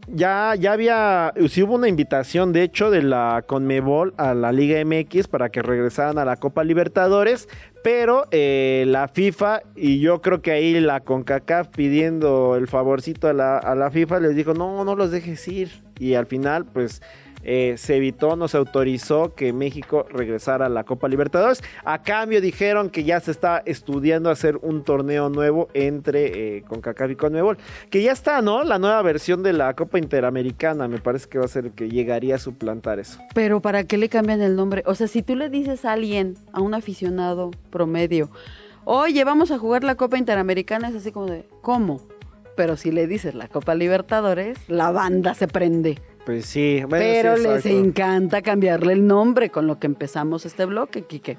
ya, 0.08 0.56
ya 0.58 0.72
había, 0.72 1.34
sí 1.50 1.64
hubo 1.64 1.76
una 1.76 1.90
invitación, 1.90 2.54
de 2.54 2.64
hecho, 2.64 2.90
de 2.90 3.04
la 3.04 3.44
Conmebol 3.46 4.14
a 4.18 4.34
la 4.34 4.54
Liga 4.54 4.84
MX 4.84 5.28
para 5.28 5.50
que 5.50 5.62
regresaran 5.62 6.18
a 6.18 6.26
la 6.26 6.38
Copa 6.38 6.64
Libertadores, 6.64 7.50
pero 7.84 8.26
eh, 8.32 8.86
la 8.88 9.10
FIFA 9.10 9.64
y 9.76 10.00
yo 10.00 10.22
creo 10.22 10.42
que 10.42 10.52
ahí 10.52 10.80
la 10.80 11.02
CONCACAF 11.02 11.68
pidiendo 11.68 12.56
el 12.56 12.68
favorcito 12.68 13.28
a 13.28 13.34
la, 13.34 13.58
a 13.58 13.76
la 13.76 13.92
FIFA 13.92 14.22
les 14.22 14.36
dijo, 14.36 14.54
no, 14.54 14.86
no 14.86 14.96
los 14.96 15.12
dejes 15.12 15.48
ir. 15.48 15.70
Y 16.00 16.14
al 16.14 16.26
final, 16.26 16.66
pues... 16.66 17.02
eh, 17.44 17.76
se 17.78 17.96
evitó, 17.96 18.36
no 18.36 18.48
se 18.48 18.58
autorizó 18.58 19.34
que 19.36 19.54
México 19.54 20.06
regresara 20.12 20.66
a 20.66 20.70
la 20.70 20.84
Copa 20.84 21.08
Libertadores. 21.08 21.64
A 21.86 22.02
cambio 22.02 22.42
dijeron 22.42 22.90
que 22.90 23.04
ya 23.04 23.20
se 23.20 23.32
está 23.32 23.62
estudiando 23.66 24.30
hacer 24.30 24.58
un 24.62 24.84
torneo 24.84 25.30
nuevo 25.30 25.70
entre 25.74 26.58
eh, 26.58 26.64
CONCACAF 26.68 27.12
y 27.12 27.16
CONMEBOL. 27.16 27.58
Que 27.90 28.02
ya 28.02 28.12
está, 28.12 28.42
¿no? 28.42 28.64
La 28.64 28.80
nueva 28.80 29.02
versión 29.02 29.44
de 29.44 29.54
la 29.54 29.74
Copa 29.76 30.00
Interamericana. 30.00 30.88
Me 30.88 31.00
parece 31.00 31.30
que 31.30 31.40
va 31.40 31.46
a 31.46 31.50
ser 31.50 31.66
el 31.66 31.72
que 31.72 31.90
llegaría 31.90 32.36
a 32.36 32.40
suplantar 32.40 33.00
eso. 33.00 33.20
Pero 33.34 33.62
¿para 33.62 33.84
qué 33.84 33.98
le 33.98 34.10
cambian 34.10 34.42
el 34.42 34.56
nombre? 34.56 34.84
O 34.86 34.96
sea, 34.96 35.08
si 35.08 35.22
tú 35.22 35.36
le 35.36 35.50
dices 35.50 35.86
a 35.86 35.94
alguien, 35.94 36.36
a 36.54 36.62
un 36.62 36.74
aficionado 36.74 37.52
promedio, 37.70 38.30
oye, 38.84 39.24
vamos 39.24 39.52
a 39.52 39.60
jugar 39.60 39.84
la 39.84 39.96
Copa 39.96 40.18
Interamericana, 40.18 40.90
es 40.90 40.96
así 40.96 41.12
como 41.12 41.28
de, 41.28 41.46
¿cómo? 41.62 42.02
Pero 42.56 42.76
si 42.76 42.92
le 42.92 43.06
dices 43.06 43.36
la 43.36 43.48
Copa 43.48 43.76
Libertadores, 43.76 44.58
la 44.68 44.92
banda 44.92 45.34
se 45.34 45.48
prende. 45.48 46.00
Pues 46.28 46.46
sí, 46.46 46.84
bueno, 46.86 47.06
Pero 47.06 47.38
sí, 47.38 47.44
les 47.44 47.66
encanta 47.68 48.42
cambiarle 48.42 48.92
el 48.92 49.08
nombre 49.08 49.50
con 49.50 49.66
lo 49.66 49.80
que 49.80 49.88
empezamos 49.88 50.46
este 50.46 50.66
bloque, 50.66 51.04
Quique. 51.04 51.38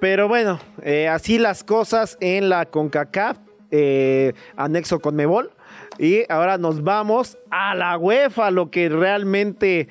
Pero 0.00 0.28
bueno, 0.28 0.58
eh, 0.82 1.08
así 1.08 1.38
las 1.38 1.62
cosas 1.62 2.16
en 2.22 2.48
la 2.48 2.64
CONCACAF, 2.64 3.36
eh, 3.70 4.32
anexo 4.56 4.98
con 5.00 5.14
Mebol. 5.14 5.50
Y 5.98 6.22
ahora 6.32 6.56
nos 6.56 6.82
vamos 6.82 7.36
a 7.50 7.74
la 7.74 7.98
UEFA, 7.98 8.50
lo 8.50 8.70
que 8.70 8.88
realmente, 8.88 9.88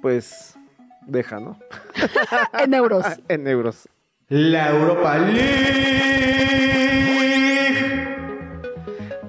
pues, 0.00 0.56
deja, 1.04 1.40
¿no? 1.40 1.58
en 2.62 2.74
euros. 2.74 3.04
en 3.28 3.48
euros. 3.48 3.88
La 4.28 4.70
Europa 4.70 5.18
League. 5.18 6.77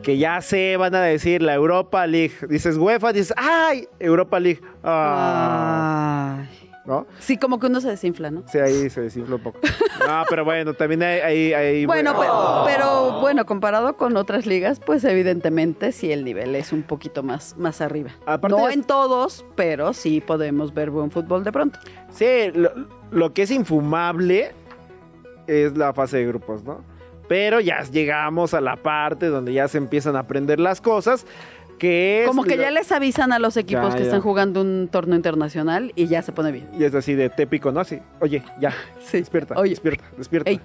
Que 0.09 0.17
ya 0.17 0.41
se 0.41 0.75
van 0.75 0.95
a 0.95 1.03
decir 1.03 1.43
la 1.43 1.53
Europa 1.53 2.07
League. 2.07 2.33
Dices 2.49 2.77
UEFA, 2.77 3.13
dices, 3.13 3.31
¡ay! 3.37 3.87
Europa 3.99 4.39
League. 4.39 4.59
Ah, 4.83 6.37
Ay. 6.39 6.69
¿No? 6.83 7.05
Sí, 7.19 7.37
como 7.37 7.59
que 7.59 7.67
uno 7.67 7.79
se 7.79 7.89
desinfla, 7.89 8.31
¿no? 8.31 8.41
Sí, 8.47 8.57
ahí 8.57 8.89
se 8.89 9.01
desinfla 9.01 9.35
un 9.35 9.43
poco. 9.43 9.59
No, 10.07 10.23
pero 10.27 10.43
bueno, 10.43 10.73
también 10.73 11.03
hay... 11.03 11.19
hay- 11.19 11.53
hay- 11.53 11.85
Bueno, 11.85 12.15
pero, 12.19 12.63
pero, 12.65 13.19
bueno, 13.21 13.45
comparado 13.45 13.97
con 13.97 14.17
otras 14.17 14.47
ligas, 14.47 14.79
pues 14.83 15.03
evidentemente 15.03 15.91
sí 15.91 16.11
el 16.11 16.25
nivel 16.25 16.55
es 16.55 16.73
un 16.73 16.81
poquito 16.81 17.21
más, 17.21 17.55
más 17.59 17.79
arriba. 17.79 18.09
Aparte 18.25 18.57
no 18.57 18.67
en 18.67 18.81
todos, 18.83 19.45
pero 19.55 19.93
sí 19.93 20.21
podemos 20.21 20.73
ver 20.73 20.89
buen 20.89 21.11
fútbol 21.11 21.43
de 21.43 21.51
pronto. 21.51 21.77
Sí, 22.11 22.49
lo, 22.55 22.71
lo 23.11 23.31
que 23.35 23.43
es 23.43 23.51
infumable 23.51 24.53
es 25.45 25.77
la 25.77 25.93
fase 25.93 26.17
de 26.17 26.25
grupos, 26.25 26.63
¿no? 26.63 26.83
Pero 27.29 27.61
ya 27.61 27.83
llegamos 27.83 28.53
a 28.53 28.59
la 28.59 28.75
parte 28.75 29.27
donde 29.27 29.53
ya 29.53 29.67
se 29.69 29.77
empiezan 29.77 30.17
a 30.17 30.19
aprender 30.19 30.59
las 30.59 30.81
cosas. 30.81 31.25
que 31.77 32.23
es... 32.23 32.27
Como 32.27 32.43
que 32.43 32.57
lo- 32.57 32.63
ya 32.63 32.71
les 32.71 32.91
avisan 32.91 33.31
a 33.31 33.39
los 33.39 33.55
equipos 33.55 33.89
Ya, 33.91 33.93
que 33.93 33.99
ya. 33.99 34.05
están 34.07 34.19
jugando 34.21 34.59
un 34.59 34.89
torneo 34.91 35.15
internacional 35.15 35.93
y 35.95 36.07
ya 36.07 36.21
se 36.21 36.33
pone 36.33 36.51
bien. 36.51 36.67
Y 36.77 36.83
es 36.83 36.93
así 36.93 37.13
de 37.15 37.29
tépico, 37.29 37.71
¿no? 37.71 37.79
Así, 37.79 38.01
oye, 38.19 38.43
ya, 38.59 38.73
Sí. 39.05 39.19
despierta, 39.19 39.55
Oye. 39.57 39.69
despierta, 39.69 40.03
despierta. 40.17 40.49
Ey, 40.49 40.59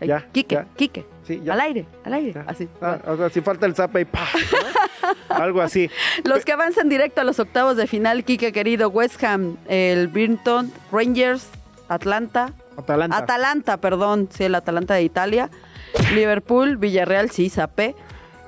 ey, 0.00 0.08
Ya, 0.08 0.26
Quique, 0.32 0.56
ya. 0.56 0.66
Quique. 0.74 1.06
Sí, 1.22 1.40
ya. 1.44 1.52
Al 1.52 1.60
aire, 1.60 1.86
al 2.04 2.14
aire. 2.14 2.32
Ya. 2.32 2.44
Así. 2.48 2.68
Ah, 2.82 2.98
o 3.06 3.16
sea, 3.16 3.30
si 3.30 3.40
falta 3.42 3.64
el 3.66 3.76
zapa 3.76 4.00
y. 4.00 4.04
¿no? 4.06 5.36
Algo 5.36 5.60
así. 5.62 5.88
Los 6.24 6.44
que 6.44 6.50
avanzan 6.52 6.88
directo 6.88 7.20
a 7.20 7.24
los 7.24 7.38
octavos 7.38 7.76
de 7.76 7.86
final, 7.86 8.24
Quique 8.24 8.50
querido, 8.52 8.88
West 8.88 9.22
Ham, 9.22 9.56
el 9.68 10.08
Brinton, 10.08 10.72
Rangers, 10.90 11.48
Atlanta, 11.88 12.52
Atalanta. 12.76 13.16
Atalanta, 13.18 13.76
perdón, 13.76 14.28
sí, 14.32 14.44
el 14.44 14.54
Atalanta 14.56 14.94
de 14.94 15.02
Italia, 15.04 15.48
Liverpool, 16.14 16.76
Villarreal, 16.76 17.30
sí, 17.30 17.50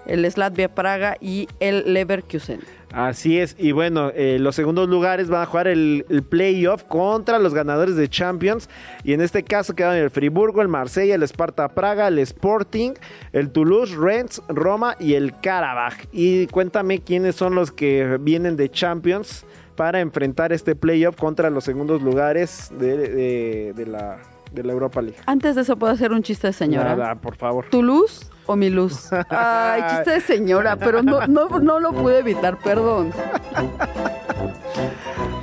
el 0.06 0.30
Slavia 0.30 0.74
Praga 0.74 1.16
y 1.20 1.48
el 1.60 1.92
Leverkusen. 1.92 2.60
Así 2.92 3.38
es, 3.38 3.54
y 3.58 3.72
bueno, 3.72 4.10
eh, 4.14 4.38
los 4.40 4.54
segundos 4.54 4.88
lugares 4.88 5.28
van 5.28 5.42
a 5.42 5.46
jugar 5.46 5.68
el, 5.68 6.06
el 6.08 6.22
playoff 6.22 6.84
contra 6.84 7.38
los 7.38 7.52
ganadores 7.52 7.96
de 7.96 8.08
Champions, 8.08 8.70
y 9.04 9.12
en 9.12 9.20
este 9.20 9.42
caso 9.42 9.74
quedan 9.74 9.96
el 9.96 10.08
Friburgo, 10.08 10.62
el 10.62 10.68
Marsella, 10.68 11.14
el 11.14 11.22
Sparta 11.22 11.68
Praga, 11.68 12.08
el 12.08 12.18
Sporting, 12.20 12.92
el 13.34 13.50
Toulouse, 13.50 13.94
Rennes, 13.94 14.40
Roma 14.48 14.96
y 14.98 15.14
el 15.14 15.38
Karabaj. 15.38 15.96
Y 16.12 16.46
cuéntame 16.46 17.00
quiénes 17.00 17.34
son 17.36 17.54
los 17.54 17.72
que 17.72 18.16
vienen 18.20 18.56
de 18.56 18.70
Champions 18.70 19.44
para 19.76 20.00
enfrentar 20.00 20.54
este 20.54 20.74
playoff 20.74 21.14
contra 21.16 21.50
los 21.50 21.64
segundos 21.64 22.00
lugares 22.00 22.72
de 22.78 23.84
la, 23.86 24.18
de 24.52 24.62
la 24.62 24.72
Europa 24.72 25.00
League. 25.02 25.18
Antes 25.26 25.54
de 25.54 25.62
eso, 25.62 25.76
¿puedo 25.76 25.92
hacer 25.92 26.12
un 26.12 26.22
chiste 26.22 26.46
de 26.48 26.52
señora? 26.52 26.96
Nada, 26.96 27.14
por 27.16 27.36
favor. 27.36 27.66
¿Tu 27.70 27.82
luz 27.82 28.30
o 28.46 28.56
mi 28.56 28.70
luz? 28.70 29.08
Ay, 29.30 29.82
chiste 29.90 30.10
de 30.12 30.20
señora, 30.20 30.76
pero 30.76 31.02
no, 31.02 31.26
no, 31.26 31.48
no 31.60 31.80
lo 31.80 31.92
pude 31.92 32.18
evitar, 32.18 32.58
perdón. 32.58 33.12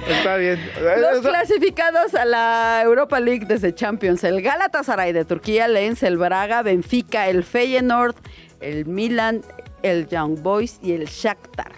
Está 0.08 0.38
bien. 0.38 0.60
Los 1.00 1.20
Eso- 1.20 1.30
clasificados 1.30 2.14
a 2.16 2.26
la 2.26 2.82
Europa 2.84 3.20
League 3.20 3.46
desde 3.48 3.74
Champions, 3.74 4.24
el 4.24 4.42
Galatasaray 4.42 5.14
de 5.14 5.26
Turquía, 5.26 5.68
Lens, 5.68 6.04
el 6.04 6.18
Braga, 6.18 6.62
Benfica, 6.62 7.28
el 7.28 7.44
Feyenoord, 7.44 8.16
el 8.60 8.86
Milan, 8.86 9.42
el 9.82 10.08
Young 10.08 10.42
Boys 10.42 10.80
y 10.82 10.94
el 10.94 11.06
Shakhtar. 11.06 11.72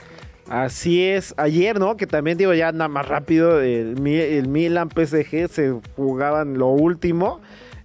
Así 0.49 1.03
es, 1.03 1.33
ayer, 1.37 1.79
¿no? 1.79 1.97
Que 1.97 2.07
también 2.07 2.37
digo 2.37 2.53
ya 2.53 2.71
nada 2.71 2.87
más 2.87 3.07
rápido, 3.07 3.61
el, 3.61 3.99
Mi- 3.99 4.15
el 4.15 4.47
Milan 4.47 4.89
PSG 4.89 5.49
se 5.49 5.75
jugaban 5.95 6.57
lo 6.57 6.67
último 6.69 7.41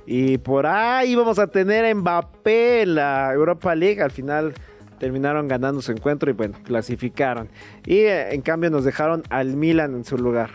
y 0.06 0.38
por 0.38 0.66
ahí 0.66 1.10
íbamos 1.12 1.38
a 1.38 1.46
tener 1.48 1.84
a 1.84 1.94
Mbappé 1.94 2.82
en 2.82 2.94
la 2.96 3.32
Europa 3.32 3.74
League, 3.74 4.00
al 4.02 4.10
final 4.12 4.54
terminaron 4.98 5.48
ganando 5.48 5.82
su 5.82 5.90
encuentro 5.90 6.30
y 6.30 6.34
bueno, 6.34 6.56
clasificaron. 6.64 7.48
Y 7.84 7.96
eh, 7.96 8.32
en 8.34 8.42
cambio 8.42 8.70
nos 8.70 8.84
dejaron 8.84 9.24
al 9.30 9.56
Milan 9.56 9.94
en 9.96 10.04
su 10.04 10.16
lugar. 10.16 10.50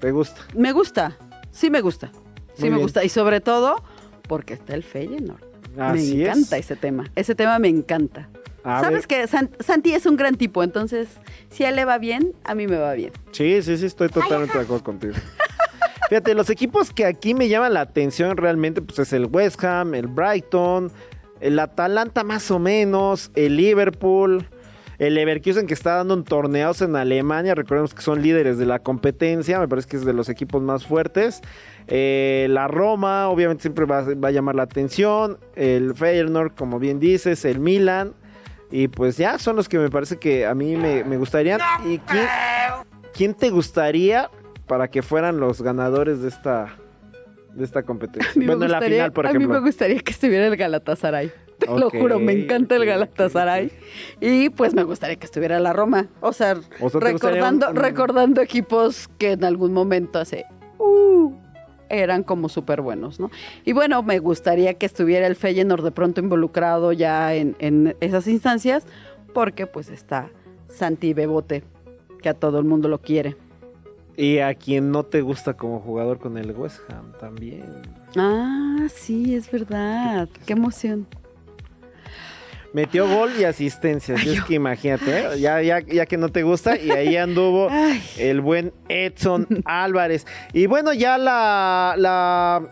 ¿Te 0.00 0.10
gusta? 0.10 0.40
Me 0.56 0.72
gusta, 0.72 1.18
sí 1.50 1.68
me 1.70 1.80
gusta, 1.82 2.10
sí 2.54 2.62
Muy 2.62 2.70
me 2.70 2.76
bien. 2.76 2.82
gusta 2.86 3.04
y 3.04 3.08
sobre 3.10 3.40
todo 3.40 3.82
porque 4.26 4.54
está 4.54 4.74
el 4.74 4.82
Feyenoord. 4.82 5.42
Así 5.78 6.16
me 6.16 6.22
es. 6.24 6.28
encanta 6.28 6.56
ese 6.56 6.76
tema, 6.76 7.10
ese 7.14 7.34
tema 7.34 7.58
me 7.58 7.68
encanta. 7.68 8.28
A 8.64 8.80
Sabes 8.80 9.06
ver. 9.08 9.22
que 9.22 9.26
San- 9.26 9.50
Santi 9.60 9.92
es 9.94 10.06
un 10.06 10.16
gran 10.16 10.36
tipo, 10.36 10.62
entonces 10.62 11.08
si 11.50 11.64
a 11.64 11.70
él 11.70 11.76
le 11.76 11.84
va 11.84 11.98
bien, 11.98 12.32
a 12.44 12.54
mí 12.54 12.66
me 12.66 12.76
va 12.78 12.94
bien. 12.94 13.12
Sí, 13.32 13.60
sí, 13.62 13.76
sí, 13.76 13.86
estoy 13.86 14.08
totalmente 14.08 14.56
de 14.56 14.64
acuerdo 14.64 14.84
contigo. 14.84 15.14
Fíjate, 16.08 16.34
los 16.34 16.50
equipos 16.50 16.92
que 16.92 17.06
aquí 17.06 17.34
me 17.34 17.48
llaman 17.48 17.74
la 17.74 17.80
atención 17.80 18.36
realmente, 18.36 18.82
pues 18.82 18.98
es 18.98 19.12
el 19.12 19.26
West 19.26 19.62
Ham, 19.64 19.94
el 19.94 20.06
Brighton, 20.08 20.90
el 21.40 21.58
Atalanta 21.58 22.22
más 22.22 22.50
o 22.50 22.58
menos, 22.58 23.30
el 23.34 23.56
Liverpool, 23.56 24.46
el 24.98 25.14
Leverkusen 25.14 25.66
que 25.66 25.74
está 25.74 25.94
dando 25.96 26.14
un 26.14 26.22
torneos 26.24 26.82
en 26.82 26.94
Alemania, 26.96 27.54
recordemos 27.54 27.94
que 27.94 28.02
son 28.02 28.22
líderes 28.22 28.58
de 28.58 28.66
la 28.66 28.78
competencia, 28.80 29.58
me 29.58 29.66
parece 29.66 29.88
que 29.88 29.96
es 29.96 30.04
de 30.04 30.12
los 30.12 30.28
equipos 30.28 30.62
más 30.62 30.86
fuertes. 30.86 31.40
Eh, 31.88 32.46
la 32.50 32.68
Roma, 32.68 33.28
obviamente 33.28 33.62
siempre 33.62 33.86
va, 33.86 34.02
va 34.14 34.28
a 34.28 34.30
llamar 34.30 34.54
la 34.54 34.62
atención, 34.64 35.38
el 35.56 35.94
Feyenoord, 35.94 36.54
como 36.54 36.78
bien 36.78 37.00
dices, 37.00 37.44
el 37.44 37.58
Milan. 37.58 38.12
Y 38.72 38.88
pues 38.88 39.16
ya 39.18 39.38
son 39.38 39.54
los 39.56 39.68
que 39.68 39.78
me 39.78 39.90
parece 39.90 40.16
que 40.16 40.46
a 40.46 40.54
mí 40.54 40.76
me, 40.76 41.04
me 41.04 41.18
gustarían. 41.18 41.60
¿Y 41.84 41.98
quién, 41.98 42.26
quién 43.12 43.34
te 43.34 43.50
gustaría 43.50 44.30
para 44.66 44.88
que 44.88 45.02
fueran 45.02 45.38
los 45.38 45.60
ganadores 45.60 46.22
de 46.22 46.28
esta, 46.30 46.74
de 47.52 47.64
esta 47.64 47.82
competencia? 47.82 48.32
Bueno, 48.34 48.64
en 48.64 48.72
la 48.72 48.80
final, 48.80 49.12
por 49.12 49.26
a 49.26 49.30
mí 49.30 49.36
ejemplo. 49.36 49.60
me 49.60 49.66
gustaría 49.66 49.98
que 50.00 50.12
estuviera 50.12 50.46
el 50.46 50.56
Galatasaray. 50.56 51.30
Te 51.58 51.66
lo 51.66 51.90
juro, 51.90 52.18
me 52.18 52.32
encanta 52.32 52.74
el 52.74 52.84
Galatasaray. 52.86 53.70
Y 54.20 54.48
pues 54.50 54.74
me 54.74 54.82
gustaría 54.84 55.14
que 55.16 55.26
estuviera 55.26 55.60
la 55.60 55.72
Roma. 55.72 56.08
O 56.20 56.32
sea, 56.32 56.56
O 56.80 56.88
sea, 56.90 56.98
¿te 57.00 57.12
gustaría 57.12 57.36
recordando, 57.42 57.66
un- 57.70 57.76
un- 57.76 57.82
recordando 57.82 58.40
equipos 58.40 59.08
que 59.18 59.32
en 59.32 59.44
algún 59.44 59.72
momento 59.72 60.18
hace... 60.18 60.44
uh, 60.78 61.30
eran 61.92 62.22
como 62.22 62.48
súper 62.48 62.80
buenos, 62.80 63.20
¿no? 63.20 63.30
Y 63.64 63.72
bueno, 63.72 64.02
me 64.02 64.18
gustaría 64.18 64.74
que 64.74 64.86
estuviera 64.86 65.26
el 65.26 65.36
Feyenoord 65.36 65.84
de 65.84 65.92
pronto 65.92 66.20
involucrado 66.20 66.92
ya 66.92 67.34
en, 67.34 67.54
en 67.58 67.96
esas 68.00 68.26
instancias, 68.26 68.86
porque 69.32 69.66
pues 69.66 69.90
está 69.90 70.30
Santi 70.68 71.12
Bebote, 71.12 71.62
que 72.22 72.28
a 72.28 72.34
todo 72.34 72.58
el 72.58 72.64
mundo 72.64 72.88
lo 72.88 73.00
quiere. 73.00 73.36
Y 74.16 74.38
a 74.38 74.54
quien 74.54 74.90
no 74.90 75.04
te 75.04 75.22
gusta 75.22 75.54
como 75.54 75.80
jugador 75.80 76.18
con 76.18 76.36
el 76.36 76.50
West 76.52 76.80
Ham 76.90 77.12
también. 77.18 77.64
Ah, 78.16 78.86
sí, 78.92 79.34
es 79.34 79.50
verdad. 79.50 80.28
Qué 80.46 80.52
emoción. 80.52 81.06
Metió 82.72 83.06
gol 83.06 83.30
y 83.38 83.44
asistencia. 83.44 84.14
así 84.14 84.30
es 84.30 84.42
que 84.44 84.54
imagínate, 84.54 85.04
¿eh? 85.18 85.40
ya, 85.40 85.60
ya, 85.62 85.80
ya 85.80 86.06
que 86.06 86.16
no 86.16 86.28
te 86.30 86.42
gusta. 86.42 86.76
Y 86.78 86.90
ahí 86.90 87.16
anduvo 87.18 87.68
Ay. 87.70 88.02
el 88.18 88.40
buen 88.40 88.72
Edson 88.88 89.46
Álvarez. 89.64 90.26
Y 90.52 90.66
bueno, 90.66 90.92
ya 90.94 91.18
la, 91.18 91.94
la- 91.98 92.62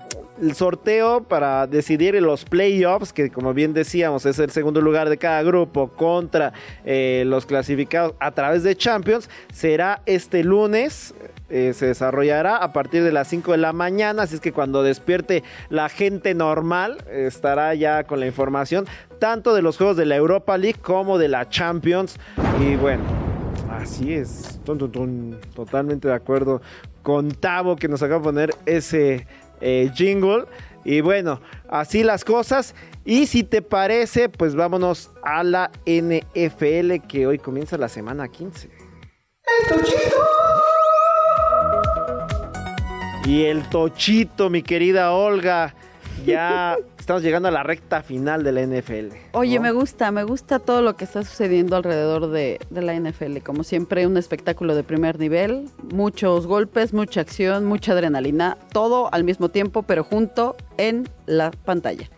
el 0.41 0.55
sorteo 0.55 1.25
para 1.25 1.67
decidir 1.67 2.15
los 2.15 2.47
playoffs, 2.47 3.13
que 3.13 3.29
como 3.29 3.53
bien 3.53 3.75
decíamos, 3.75 4.25
es 4.25 4.39
el 4.39 4.51
segundo 4.51 4.81
lugar 4.81 5.11
de 5.11 5.19
cada 5.19 5.43
grupo 5.43 5.89
contra 5.89 6.55
eh, 6.87 7.25
los 7.27 7.45
clasificados 7.45 8.15
a 8.21 8.31
través 8.31 8.63
de 8.63 8.75
Champions, 8.75 9.29
será 9.53 10.01
este 10.07 10.43
lunes. 10.43 11.15
Eh, 11.51 11.73
se 11.75 11.87
desarrollará 11.87 12.57
a 12.57 12.73
partir 12.73 13.03
de 13.03 13.13
las 13.13 13.29
5 13.29 13.53
de 13.53 13.59
la 13.59 13.73
mañana, 13.73 14.23
así 14.23 14.37
es 14.37 14.41
que 14.41 14.53
cuando 14.53 14.83
despierte 14.83 15.43
la 15.69 15.89
gente 15.89 16.35
normal 16.35 16.99
estará 17.11 17.75
ya 17.75 18.05
con 18.05 18.21
la 18.21 18.27
información 18.27 18.87
tanto 19.21 19.55
de 19.55 19.63
los 19.63 19.77
juegos 19.77 19.97
de 19.97 20.07
la 20.07 20.17
Europa 20.17 20.59
League 20.59 20.81
como 20.81 21.19
de 21.19 21.29
la 21.29 21.49
Champions. 21.49 22.19
Y 22.61 22.75
bueno, 22.75 23.05
así 23.71 24.15
es, 24.15 24.61
totalmente 24.65 26.09
de 26.09 26.15
acuerdo 26.15 26.61
con 27.03 27.31
Tavo 27.31 27.77
que 27.77 27.87
nos 27.87 28.03
acaba 28.03 28.19
de 28.19 28.25
poner 28.25 28.55
ese 28.67 29.29
eh, 29.61 29.91
jingle. 29.95 30.47
Y 30.85 31.03
bueno, 31.03 31.41
así 31.69 32.03
las 32.03 32.25
cosas. 32.25 32.75
Y 33.05 33.27
si 33.27 33.45
te 33.45 33.63
parece, 33.63 34.29
pues 34.29 34.55
vámonos 34.57 35.11
a 35.23 35.45
la 35.45 35.71
NFL 35.87 37.07
que 37.07 37.27
hoy 37.27 37.39
comienza 37.39 37.77
la 37.77 37.89
semana 37.89 38.29
15. 38.29 38.71
Y 43.27 43.45
el 43.45 43.69
tochito, 43.69 44.51
mi 44.51 44.63
querida 44.63 45.13
Olga. 45.13 45.75
Ya 46.25 46.77
estamos 46.99 47.23
llegando 47.23 47.49
a 47.49 47.51
la 47.51 47.63
recta 47.63 48.03
final 48.03 48.43
de 48.43 48.53
la 48.53 48.63
NFL. 48.63 49.15
Oye, 49.33 49.57
¿no? 49.57 49.63
me 49.63 49.73
gusta, 49.73 50.11
me 50.11 50.25
gusta 50.25 50.59
todo 50.59 50.83
lo 50.83 50.97
que 50.97 51.05
está 51.05 51.23
sucediendo 51.23 51.77
alrededor 51.77 52.31
de, 52.31 52.59
de 52.71 52.83
la 52.83 52.95
NFL. 52.95 53.39
Como 53.39 53.63
siempre, 53.63 54.07
un 54.07 54.17
espectáculo 54.17 54.75
de 54.75 54.83
primer 54.83 55.19
nivel, 55.19 55.69
muchos 55.93 56.47
golpes, 56.47 56.93
mucha 56.93 57.21
acción, 57.21 57.67
mucha 57.67 57.93
adrenalina, 57.93 58.57
todo 58.73 59.13
al 59.13 59.25
mismo 59.25 59.49
tiempo, 59.49 59.83
pero 59.83 60.03
junto 60.03 60.57
en 60.79 61.09
la 61.27 61.51
pantalla. 61.51 62.09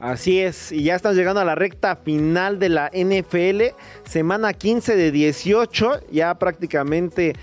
Así 0.00 0.38
es, 0.38 0.70
y 0.70 0.84
ya 0.84 0.94
estamos 0.94 1.16
llegando 1.16 1.40
a 1.40 1.44
la 1.44 1.56
recta 1.56 1.96
final 1.96 2.60
de 2.60 2.68
la 2.68 2.88
NFL, 2.94 3.74
semana 4.04 4.52
15 4.52 4.94
de 4.94 5.10
18, 5.10 6.02
ya 6.12 6.36
prácticamente, 6.36 7.34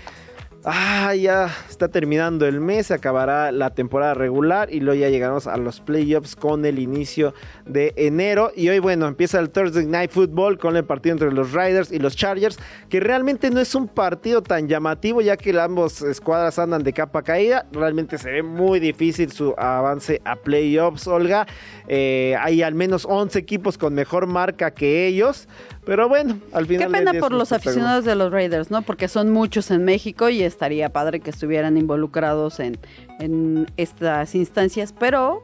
ah, 0.66 1.14
ya 1.14 1.48
está 1.68 1.88
terminando 1.88 2.44
el 2.46 2.60
mes, 2.60 2.90
acabará 2.90 3.52
la 3.52 3.70
temporada 3.70 4.14
regular 4.14 4.68
y 4.72 4.80
luego 4.80 5.00
ya 5.00 5.08
llegamos 5.08 5.46
a 5.46 5.56
los 5.56 5.80
playoffs 5.80 6.34
con 6.34 6.66
el 6.66 6.78
inicio 6.78 7.34
de 7.64 7.94
enero. 7.96 8.50
Y 8.54 8.68
hoy, 8.68 8.80
bueno, 8.80 9.06
empieza 9.06 9.38
el 9.38 9.50
Thursday 9.50 9.86
Night 9.86 10.10
Football 10.10 10.58
con 10.58 10.76
el 10.76 10.84
partido 10.84 11.14
entre 11.14 11.32
los 11.32 11.52
Riders 11.52 11.92
y 11.92 12.00
los 12.00 12.16
Chargers, 12.16 12.58
que 12.88 13.00
realmente 13.00 13.50
no 13.50 13.60
es 13.60 13.74
un 13.74 13.86
partido 13.86 14.42
tan 14.42 14.68
llamativo 14.68 15.20
ya 15.20 15.36
que 15.36 15.58
ambos 15.58 16.02
escuadras 16.02 16.58
andan 16.58 16.82
de 16.82 16.92
capa 16.92 17.22
caída, 17.22 17.66
realmente 17.72 18.18
se 18.18 18.30
ve 18.30 18.42
muy 18.42 18.80
difícil 18.80 19.30
su 19.32 19.54
avance 19.56 20.20
a 20.24 20.36
playoffs, 20.36 21.06
Olga. 21.06 21.46
Eh, 21.86 22.36
hay 22.40 22.62
al 22.62 22.74
menos 22.74 23.06
11 23.08 23.38
equipos 23.38 23.78
con 23.78 23.94
mejor 23.94 24.26
marca 24.26 24.72
que 24.72 25.06
ellos. 25.06 25.48
Pero 25.86 26.08
bueno, 26.08 26.40
al 26.52 26.66
final. 26.66 26.88
Qué 26.88 26.92
pena 26.92 27.12
por 27.14 27.32
los 27.32 27.52
aficionados 27.52 28.04
de 28.04 28.16
los 28.16 28.32
Raiders, 28.32 28.72
¿no? 28.72 28.82
Porque 28.82 29.06
son 29.06 29.30
muchos 29.30 29.70
en 29.70 29.84
México 29.84 30.28
y 30.28 30.42
estaría 30.42 30.92
padre 30.92 31.20
que 31.20 31.30
estuvieran 31.30 31.76
involucrados 31.76 32.58
en, 32.58 32.76
en 33.20 33.70
estas 33.76 34.34
instancias, 34.34 34.92
pero 34.92 35.42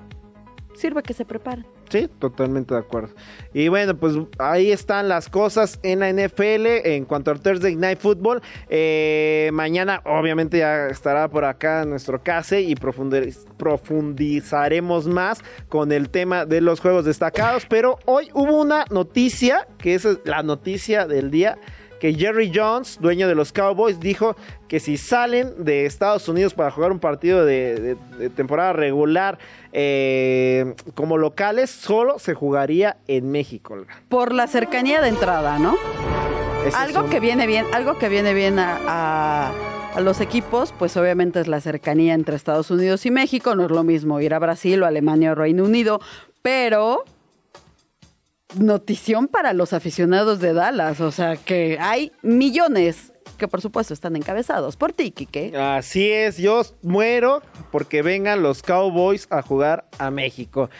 sirve 0.74 1.05
que 1.05 1.14
se 1.14 1.24
preparen. 1.24 1.64
Sí, 1.92 2.09
totalmente 2.18 2.72
de 2.72 2.81
acuerdo. 2.81 3.11
Y 3.52 3.68
bueno, 3.68 3.94
pues 3.94 4.14
ahí 4.38 4.72
están 4.72 5.11
las 5.11 5.28
cosas 5.28 5.78
en 5.83 6.00
la 6.00 6.11
NFL 6.11 6.66
en 6.85 7.05
cuanto 7.05 7.31
al 7.31 7.42
Thursday 7.42 7.76
Night 7.76 7.98
Football. 7.98 8.40
Eh, 8.70 9.50
mañana 9.52 10.00
obviamente 10.07 10.57
ya 10.57 10.87
estará 10.87 11.28
por 11.28 11.44
acá 11.44 11.85
nuestro 11.85 12.22
case 12.22 12.62
y 12.62 12.76
profundizaremos 12.76 15.07
más 15.07 15.44
con 15.68 15.92
el 15.92 16.09
tema 16.09 16.46
de 16.46 16.62
los 16.62 16.81
juegos 16.81 17.05
destacados. 17.05 17.66
Pero 17.68 17.98
hoy 18.07 18.31
hubo 18.33 18.59
una 18.59 18.87
noticia, 18.88 19.68
que 19.76 19.94
es 19.94 20.09
la 20.24 20.42
noticia 20.42 21.07
del 21.07 21.31
día 21.31 21.59
que 22.02 22.14
Jerry 22.14 22.50
Jones, 22.52 22.98
dueño 23.00 23.28
de 23.28 23.36
los 23.36 23.52
Cowboys, 23.52 24.00
dijo 24.00 24.34
que 24.66 24.80
si 24.80 24.96
salen 24.96 25.64
de 25.64 25.86
Estados 25.86 26.28
Unidos 26.28 26.52
para 26.52 26.68
jugar 26.72 26.90
un 26.90 26.98
partido 26.98 27.46
de, 27.46 27.96
temporada 28.34 28.72
regular 28.72 29.38
eh, 29.72 30.74
como 30.96 31.16
locales, 31.16 31.70
solo 31.70 32.18
se 32.18 32.34
jugaría 32.34 32.96
en 33.06 33.30
México. 33.30 33.76
Por 34.08 34.34
la 34.34 34.48
cercanía 34.48 35.00
de 35.00 35.10
entrada, 35.10 35.60
¿no? 35.60 35.76
algo 36.74 37.08
que 37.08 37.20
viene 37.20 37.46
bien, 37.46 37.66
algo 37.72 37.96
que 37.98 38.08
viene 38.08 38.34
bien 38.34 38.58
a, 38.58 39.52
a 39.94 40.00
los 40.00 40.20
equipos, 40.20 40.74
pues 40.76 40.96
obviamente 40.96 41.38
es 41.38 41.46
la 41.46 41.60
cercanía 41.60 42.14
entre 42.14 42.34
Estados 42.34 42.72
Unidos 42.72 43.06
y 43.06 43.12
México. 43.12 43.54
No 43.54 43.66
es 43.66 43.70
lo 43.70 43.84
mismo 43.84 44.20
ir 44.20 44.34
a 44.34 44.40
Brasil 44.40 44.82
o 44.82 44.86
Alemania 44.86 45.30
o 45.30 45.34
Reino 45.36 45.62
Unido, 45.62 46.00
pero 46.42 47.04
notición 48.56 49.28
para 49.28 49.52
los 49.52 49.72
aficionados 49.72 50.40
de 50.40 50.52
Dallas. 50.52 51.00
O 51.00 51.10
sea 51.10 51.36
que 51.36 51.78
hay 51.80 52.12
millones 52.22 53.12
que 53.38 53.48
por 53.48 53.60
supuesto 53.60 53.92
están 53.94 54.16
encabezados 54.16 54.76
por 54.76 54.92
ti, 54.92 55.10
Kike. 55.10 55.56
Así 55.56 56.10
es, 56.10 56.38
yo 56.38 56.62
muero 56.82 57.42
porque 57.70 58.02
vengan 58.02 58.42
los 58.42 58.62
Cowboys 58.62 59.26
a 59.30 59.42
jugar 59.42 59.86
a 59.98 60.10
México. 60.10 60.70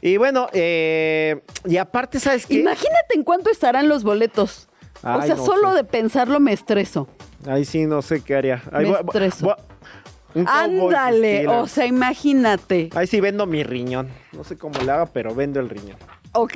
Y 0.00 0.16
bueno, 0.16 0.48
eh, 0.52 1.42
y 1.64 1.76
aparte, 1.76 2.18
¿sabes 2.18 2.46
qué? 2.46 2.54
Imagínate 2.54 3.14
en 3.14 3.22
cuánto 3.22 3.50
estarán 3.50 3.88
los 3.88 4.02
boletos. 4.02 4.68
o 5.02 5.22
sea, 5.22 5.36
solo 5.36 5.74
de 5.74 5.84
pensarlo 5.84 6.40
me 6.40 6.52
estreso. 6.52 7.08
Ahí 7.46 7.64
sí 7.64 7.86
no 7.86 8.02
sé 8.02 8.22
qué 8.22 8.34
haría. 8.34 8.62
me 8.72 8.90
estreso. 8.90 9.56
Ándale, 10.34 11.46
o 11.46 11.68
sea, 11.68 11.86
imagínate. 11.86 12.90
Ahí 12.94 13.06
sí 13.06 13.20
vendo 13.20 13.46
mi 13.46 13.62
riñón. 13.62 14.08
No 14.32 14.44
sé 14.44 14.56
cómo 14.56 14.80
le 14.80 14.90
haga, 14.90 15.06
pero 15.06 15.34
vendo 15.34 15.60
el 15.60 15.68
riñón. 15.68 15.98
Ok. 16.32 16.54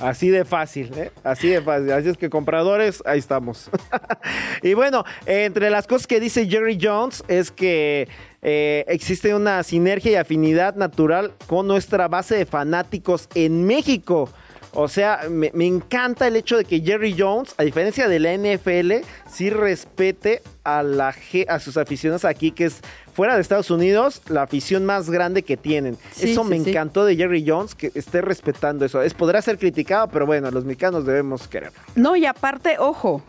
Así 0.00 0.30
de 0.30 0.44
fácil, 0.44 0.92
¿eh? 0.96 1.10
Así 1.24 1.48
de 1.48 1.60
fácil. 1.60 1.92
Así 1.92 2.08
es 2.08 2.16
que 2.16 2.30
compradores, 2.30 3.02
ahí 3.04 3.18
estamos. 3.18 3.70
y 4.62 4.74
bueno, 4.74 5.04
entre 5.26 5.68
las 5.68 5.86
cosas 5.86 6.06
que 6.06 6.20
dice 6.20 6.46
Jerry 6.48 6.78
Jones 6.80 7.24
es 7.28 7.50
que 7.50 8.08
eh, 8.40 8.84
existe 8.88 9.34
una 9.34 9.62
sinergia 9.64 10.12
y 10.12 10.14
afinidad 10.14 10.76
natural 10.76 11.32
con 11.46 11.66
nuestra 11.66 12.08
base 12.08 12.36
de 12.36 12.46
fanáticos 12.46 13.28
en 13.34 13.66
México. 13.66 14.28
O 14.74 14.88
sea, 14.88 15.22
me, 15.28 15.50
encanta 15.66 16.26
el 16.26 16.36
hecho 16.36 16.56
de 16.56 16.64
que 16.64 16.80
Jerry 16.80 17.14
Jones, 17.18 17.54
a 17.58 17.62
diferencia 17.62 18.08
de 18.08 18.18
la 18.18 18.32
NFL, 18.34 19.06
sí 19.30 19.50
respete 19.50 20.40
a, 20.64 20.82
la, 20.82 21.14
a 21.48 21.60
sus 21.60 21.76
aficionados 21.76 22.24
aquí, 22.24 22.52
que 22.52 22.64
es 22.64 22.80
fuera 23.12 23.34
de 23.34 23.42
Estados 23.42 23.70
Unidos, 23.70 24.22
la 24.28 24.42
afición 24.42 24.84
más 24.84 25.10
grande 25.10 25.42
que 25.42 25.56
tienen. 25.56 25.98
eso 26.18 26.44
me 26.44 26.56
encantó 26.56 27.04
de 27.04 27.16
Jerry 27.16 27.44
Jones, 27.46 27.74
que 27.74 27.92
esté 27.94 28.20
respetando 28.20 28.84
eso. 28.84 29.02
Es, 29.02 29.14
podrá 29.14 29.42
ser 29.42 29.58
criticado, 29.58 30.08
pero 30.08 30.26
bueno, 30.26 30.50
los 30.50 30.64
mexicanos 30.64 31.04
debemos 31.04 31.48
quererlo. 31.48 31.78
No, 31.94 32.16
y 32.16 32.26
aparte, 32.26 32.76
ojo, 32.78 33.22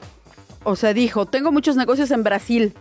o 0.63 0.75
sea, 0.75 0.93
dijo, 0.93 1.25
tengo 1.25 1.51
muchos 1.51 1.75
negocios 1.75 2.11
en 2.11 2.23
Brasil. 2.23 2.73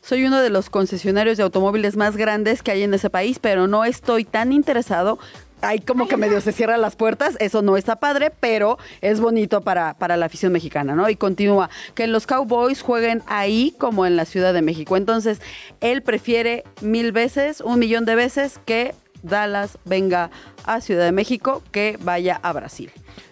Soy 0.00 0.24
uno 0.24 0.40
de 0.40 0.50
los 0.50 0.70
concesionarios 0.70 1.36
de 1.36 1.42
automóviles 1.42 1.96
más 1.96 2.16
grandes 2.16 2.62
que 2.62 2.70
hay 2.70 2.82
en 2.82 2.94
ese 2.94 3.10
país, 3.10 3.38
pero 3.38 3.66
no 3.66 3.84
estoy 3.84 4.24
tan 4.24 4.52
interesado 4.52 5.18
hay 5.62 5.80
como 5.80 6.08
que 6.08 6.16
medio 6.16 6.40
se 6.40 6.52
cierran 6.52 6.80
las 6.80 6.96
puertas, 6.96 7.36
eso 7.40 7.62
no 7.62 7.76
está 7.76 7.96
padre, 7.96 8.30
pero 8.38 8.78
es 9.00 9.20
bonito 9.20 9.60
para, 9.60 9.94
para 9.94 10.16
la 10.16 10.26
afición 10.26 10.52
mexicana, 10.52 10.94
¿no? 10.94 11.08
Y 11.08 11.16
continúa, 11.16 11.70
que 11.94 12.06
los 12.06 12.26
Cowboys 12.26 12.82
jueguen 12.82 13.22
ahí 13.26 13.74
como 13.78 14.06
en 14.06 14.16
la 14.16 14.24
Ciudad 14.24 14.52
de 14.54 14.62
México. 14.62 14.96
Entonces, 14.96 15.40
él 15.80 16.02
prefiere 16.02 16.64
mil 16.80 17.12
veces, 17.12 17.60
un 17.60 17.78
millón 17.78 18.04
de 18.04 18.14
veces 18.14 18.60
que 18.64 18.94
Dallas 19.22 19.78
venga 19.84 20.30
a 20.64 20.80
Ciudad 20.80 21.04
de 21.04 21.12
México 21.12 21.62
que 21.72 21.98
vaya 22.00 22.38
a 22.42 22.52
Brasil. 22.52 22.90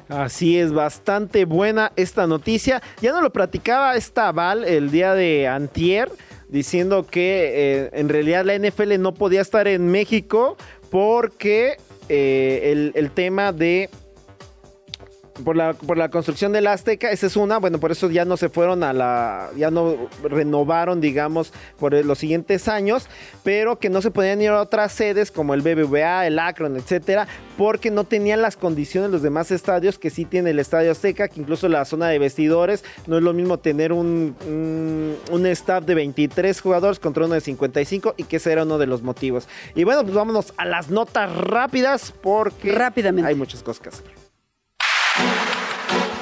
Así 0.08 0.58
es, 0.58 0.72
bastante 0.72 1.44
buena 1.44 1.92
esta 1.96 2.26
noticia. 2.26 2.82
Ya 3.00 3.12
no 3.12 3.20
lo 3.20 3.32
platicaba 3.32 3.96
esta 3.96 4.30
Val 4.32 4.64
el 4.64 4.90
día 4.90 5.14
de 5.14 5.48
Antier, 5.48 6.10
diciendo 6.48 7.06
que 7.06 7.52
eh, 7.54 7.90
en 7.92 8.08
realidad 8.08 8.44
la 8.44 8.56
NFL 8.56 9.00
no 9.00 9.14
podía 9.14 9.40
estar 9.40 9.66
en 9.66 9.88
México 9.88 10.56
porque 10.90 11.76
eh, 12.08 12.72
el, 12.72 12.92
el 12.94 13.10
tema 13.10 13.52
de 13.52 13.90
por 15.44 15.56
la, 15.56 15.74
por 15.74 15.96
la 15.96 16.10
construcción 16.10 16.52
del 16.52 16.66
Azteca, 16.66 17.10
esa 17.10 17.26
es 17.26 17.36
una, 17.36 17.58
bueno, 17.58 17.78
por 17.78 17.92
eso 17.92 18.10
ya 18.10 18.24
no 18.24 18.36
se 18.36 18.48
fueron 18.48 18.82
a 18.82 18.92
la, 18.92 19.50
ya 19.56 19.70
no 19.70 20.08
renovaron, 20.22 21.00
digamos, 21.00 21.52
por 21.78 21.92
los 22.04 22.18
siguientes 22.18 22.68
años, 22.68 23.08
pero 23.42 23.78
que 23.78 23.90
no 23.90 24.02
se 24.02 24.10
podían 24.10 24.40
ir 24.40 24.50
a 24.50 24.60
otras 24.60 24.92
sedes 24.92 25.30
como 25.30 25.54
el 25.54 25.62
BBVA, 25.62 26.26
el 26.26 26.38
Akron, 26.38 26.76
etcétera, 26.76 27.26
porque 27.56 27.90
no 27.90 28.04
tenían 28.04 28.42
las 28.42 28.56
condiciones 28.56 29.10
los 29.10 29.22
demás 29.22 29.50
estadios 29.50 29.98
que 29.98 30.10
sí 30.10 30.24
tiene 30.24 30.50
el 30.50 30.58
Estadio 30.58 30.92
Azteca, 30.92 31.28
que 31.28 31.40
incluso 31.40 31.68
la 31.68 31.84
zona 31.84 32.08
de 32.08 32.18
vestidores, 32.18 32.84
no 33.06 33.16
es 33.16 33.22
lo 33.22 33.32
mismo 33.32 33.58
tener 33.58 33.92
un, 33.92 34.36
un, 35.30 35.46
staff 35.46 35.84
de 35.84 35.94
23 35.94 36.60
jugadores 36.60 36.98
contra 36.98 37.24
uno 37.24 37.34
de 37.34 37.40
55 37.40 38.14
y 38.16 38.24
que 38.24 38.36
ese 38.36 38.52
era 38.52 38.64
uno 38.64 38.78
de 38.78 38.86
los 38.86 39.02
motivos. 39.02 39.48
Y 39.74 39.84
bueno, 39.84 40.02
pues 40.02 40.14
vámonos 40.14 40.52
a 40.56 40.64
las 40.64 40.90
notas 40.90 41.34
rápidas 41.36 42.12
porque 42.20 42.72
Rápidamente. 42.72 43.28
hay 43.28 43.34
muchas 43.34 43.62
cosas 43.62 43.80
que 43.80 43.88
hacer. 43.90 44.25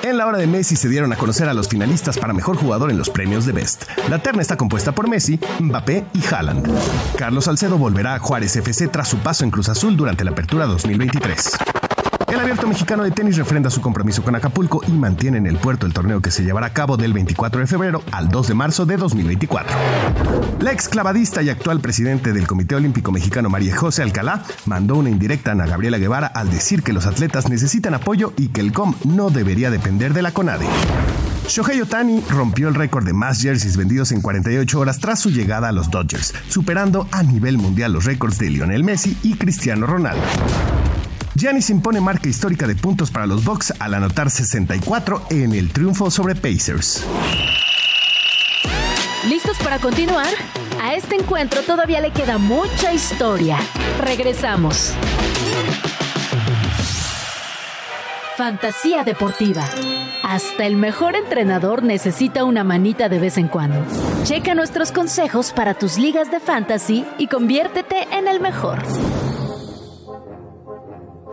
En 0.04 0.18
la 0.18 0.26
hora 0.26 0.36
de 0.36 0.46
Messi 0.46 0.76
se 0.76 0.90
dieron 0.90 1.10
a 1.14 1.16
conocer 1.16 1.48
a 1.48 1.54
los 1.54 1.66
finalistas 1.66 2.18
para 2.18 2.34
mejor 2.34 2.58
jugador 2.58 2.90
en 2.90 2.98
los 2.98 3.08
premios 3.08 3.46
de 3.46 3.52
Best. 3.52 3.84
La 4.10 4.18
terna 4.18 4.42
está 4.42 4.54
compuesta 4.54 4.92
por 4.92 5.08
Messi, 5.08 5.40
Mbappé 5.60 6.04
y 6.12 6.22
Haaland. 6.26 6.68
Carlos 7.16 7.46
Salcedo 7.46 7.78
volverá 7.78 8.14
a 8.14 8.18
Juárez 8.18 8.54
FC 8.54 8.88
tras 8.88 9.08
su 9.08 9.16
paso 9.20 9.44
en 9.44 9.50
Cruz 9.50 9.70
Azul 9.70 9.96
durante 9.96 10.22
la 10.22 10.32
apertura 10.32 10.66
2023. 10.66 11.52
El 12.54 12.58
abierto 12.58 12.68
mexicano 12.68 13.02
de 13.02 13.10
tenis 13.10 13.36
refrenda 13.36 13.68
su 13.68 13.80
compromiso 13.80 14.22
con 14.22 14.36
Acapulco 14.36 14.80
y 14.86 14.92
mantiene 14.92 15.38
en 15.38 15.48
el 15.48 15.56
puerto 15.56 15.86
el 15.86 15.92
torneo 15.92 16.22
que 16.22 16.30
se 16.30 16.44
llevará 16.44 16.68
a 16.68 16.72
cabo 16.72 16.96
del 16.96 17.12
24 17.12 17.60
de 17.60 17.66
febrero 17.66 18.04
al 18.12 18.28
2 18.28 18.46
de 18.46 18.54
marzo 18.54 18.86
de 18.86 18.96
2024. 18.96 19.76
La 20.60 20.70
exclavadista 20.70 21.42
y 21.42 21.50
actual 21.50 21.80
presidente 21.80 22.32
del 22.32 22.46
Comité 22.46 22.76
Olímpico 22.76 23.10
Mexicano 23.10 23.50
María 23.50 23.74
José 23.74 24.04
Alcalá 24.04 24.44
mandó 24.66 24.94
una 24.94 25.10
indirecta 25.10 25.50
a 25.50 25.66
Gabriela 25.66 25.98
Guevara 25.98 26.28
al 26.28 26.48
decir 26.48 26.84
que 26.84 26.92
los 26.92 27.06
atletas 27.06 27.48
necesitan 27.48 27.92
apoyo 27.92 28.32
y 28.36 28.50
que 28.50 28.60
el 28.60 28.72
COM 28.72 28.94
no 29.02 29.30
debería 29.30 29.72
depender 29.72 30.14
de 30.14 30.22
la 30.22 30.30
CONADE. 30.30 30.68
Shohei 31.48 31.80
Otani 31.80 32.22
rompió 32.30 32.68
el 32.68 32.76
récord 32.76 33.04
de 33.04 33.14
más 33.14 33.42
jerseys 33.42 33.76
vendidos 33.76 34.12
en 34.12 34.20
48 34.20 34.78
horas 34.78 35.00
tras 35.00 35.18
su 35.18 35.30
llegada 35.30 35.70
a 35.70 35.72
los 35.72 35.90
Dodgers, 35.90 36.32
superando 36.48 37.08
a 37.10 37.24
nivel 37.24 37.58
mundial 37.58 37.92
los 37.92 38.04
récords 38.04 38.38
de 38.38 38.50
Lionel 38.50 38.84
Messi 38.84 39.18
y 39.24 39.34
Cristiano 39.34 39.88
Ronaldo. 39.88 40.22
Giannis 41.36 41.68
impone 41.70 42.00
marca 42.00 42.28
histórica 42.28 42.66
de 42.66 42.76
puntos 42.76 43.10
para 43.10 43.26
los 43.26 43.44
Bucks 43.44 43.74
al 43.80 43.94
anotar 43.94 44.30
64 44.30 45.26
en 45.30 45.52
el 45.52 45.72
triunfo 45.72 46.10
sobre 46.10 46.36
Pacers. 46.36 47.04
¿Listos 49.28 49.56
para 49.58 49.78
continuar? 49.78 50.28
A 50.80 50.94
este 50.94 51.16
encuentro 51.16 51.62
todavía 51.62 52.00
le 52.00 52.12
queda 52.12 52.38
mucha 52.38 52.92
historia. 52.92 53.58
Regresamos. 54.00 54.92
Fantasía 58.36 59.02
deportiva. 59.02 59.64
Hasta 60.22 60.66
el 60.66 60.76
mejor 60.76 61.16
entrenador 61.16 61.82
necesita 61.82 62.44
una 62.44 62.64
manita 62.64 63.08
de 63.08 63.18
vez 63.18 63.38
en 63.38 63.48
cuando. 63.48 63.84
Checa 64.24 64.54
nuestros 64.54 64.92
consejos 64.92 65.52
para 65.52 65.74
tus 65.74 65.98
ligas 65.98 66.30
de 66.30 66.40
fantasy 66.40 67.04
y 67.18 67.26
conviértete 67.26 68.08
en 68.12 68.28
el 68.28 68.40
mejor. 68.40 68.82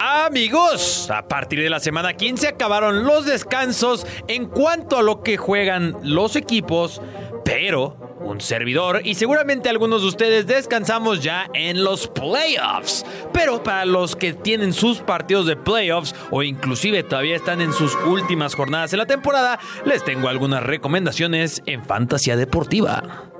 Amigos, 0.04 1.12
a 1.12 1.28
partir 1.28 1.62
de 1.62 1.70
la 1.70 1.80
semana 1.80 2.14
15 2.14 2.48
acabaron 2.48 3.04
los 3.04 3.28
descansos 3.28 4.08
en 4.28 4.48
cuanto 4.48 4.98
a 4.98 5.04
lo 5.04 5.22
que 5.22 5.38
juegan 5.38 5.96
los 6.02 6.36
equipos, 6.36 7.00
pero 7.46 7.98
un 8.20 8.42
servidor 8.42 9.02
y 9.04 9.14
seguramente 9.14 9.70
algunos 9.70 10.02
de 10.02 10.08
ustedes 10.08 10.48
descansamos 10.48 11.22
ya 11.22 11.52
en 11.54 11.84
los 11.84 12.08
playoffs. 12.08 13.06
Pero 13.32 13.62
para 13.62 13.86
los 13.86 14.16
que 14.16 14.34
tienen 14.34 14.74
sus 14.74 15.02
partidos 15.02 15.46
de 15.46 15.56
playoffs 15.56 16.16
o 16.32 16.42
inclusive 16.42 17.04
todavía 17.04 17.36
están 17.36 17.62
en 17.62 17.72
sus 17.72 17.96
últimas 18.04 18.56
jornadas 18.56 18.94
en 18.94 19.00
la 19.00 19.06
temporada, 19.06 19.60
les 19.86 20.04
tengo 20.04 20.30
algunas 20.30 20.64
recomendaciones 20.64 21.62
en 21.68 21.86
fantasía 21.86 22.36
deportiva. 22.36 23.31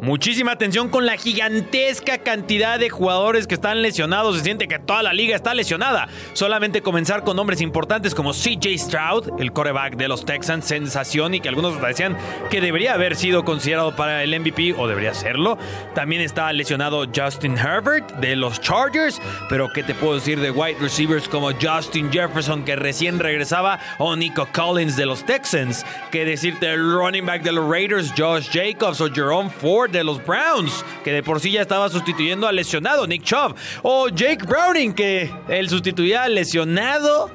Muchísima 0.00 0.52
atención 0.52 0.90
con 0.90 1.06
la 1.06 1.16
gigantesca 1.16 2.18
cantidad 2.18 2.78
de 2.78 2.88
jugadores 2.88 3.48
que 3.48 3.56
están 3.56 3.82
lesionados. 3.82 4.36
Se 4.36 4.44
siente 4.44 4.68
que 4.68 4.78
toda 4.78 5.02
la 5.02 5.12
liga 5.12 5.34
está 5.34 5.54
lesionada. 5.54 6.06
Solamente 6.34 6.82
comenzar 6.82 7.24
con 7.24 7.34
nombres 7.34 7.60
importantes 7.60 8.14
como 8.14 8.32
CJ 8.32 8.78
Stroud, 8.78 9.40
el 9.40 9.52
coreback 9.52 9.96
de 9.96 10.06
los 10.06 10.24
Texans, 10.24 10.66
sensación 10.66 11.34
y 11.34 11.40
que 11.40 11.48
algunos 11.48 11.82
decían 11.82 12.16
que 12.48 12.60
debería 12.60 12.94
haber 12.94 13.16
sido 13.16 13.44
considerado 13.44 13.96
para 13.96 14.22
el 14.22 14.38
MVP 14.38 14.76
o 14.78 14.86
debería 14.86 15.14
serlo. 15.14 15.58
También 15.96 16.22
está 16.22 16.52
lesionado 16.52 17.04
Justin 17.12 17.58
Herbert 17.58 18.08
de 18.20 18.36
los 18.36 18.60
Chargers. 18.60 19.20
Pero 19.48 19.68
¿qué 19.74 19.82
te 19.82 19.96
puedo 19.96 20.14
decir 20.14 20.38
de 20.38 20.52
wide 20.52 20.78
receivers 20.78 21.28
como 21.28 21.50
Justin 21.50 22.12
Jefferson 22.12 22.64
que 22.64 22.76
recién 22.76 23.18
regresaba 23.18 23.80
o 23.98 24.14
Nico 24.14 24.46
Collins 24.52 24.96
de 24.96 25.06
los 25.06 25.26
Texans? 25.26 25.84
¿Qué 26.12 26.24
decirte 26.24 26.72
el 26.72 26.92
running 26.92 27.26
back 27.26 27.42
de 27.42 27.50
los 27.50 27.68
Raiders, 27.68 28.12
Josh 28.16 28.48
Jacobs 28.52 29.00
o 29.00 29.12
Jerome 29.12 29.50
Ford? 29.50 29.87
De 29.90 30.04
los 30.04 30.24
Browns, 30.24 30.84
que 31.04 31.12
de 31.12 31.22
por 31.22 31.40
sí 31.40 31.52
ya 31.52 31.62
estaba 31.62 31.88
sustituyendo 31.88 32.46
al 32.46 32.56
lesionado 32.56 33.06
Nick 33.06 33.22
Chubb, 33.22 33.54
o 33.82 34.08
Jake 34.08 34.44
Browning, 34.46 34.92
que 34.92 35.30
él 35.48 35.68
sustituía 35.68 36.24
al 36.24 36.34
lesionado 36.34 37.30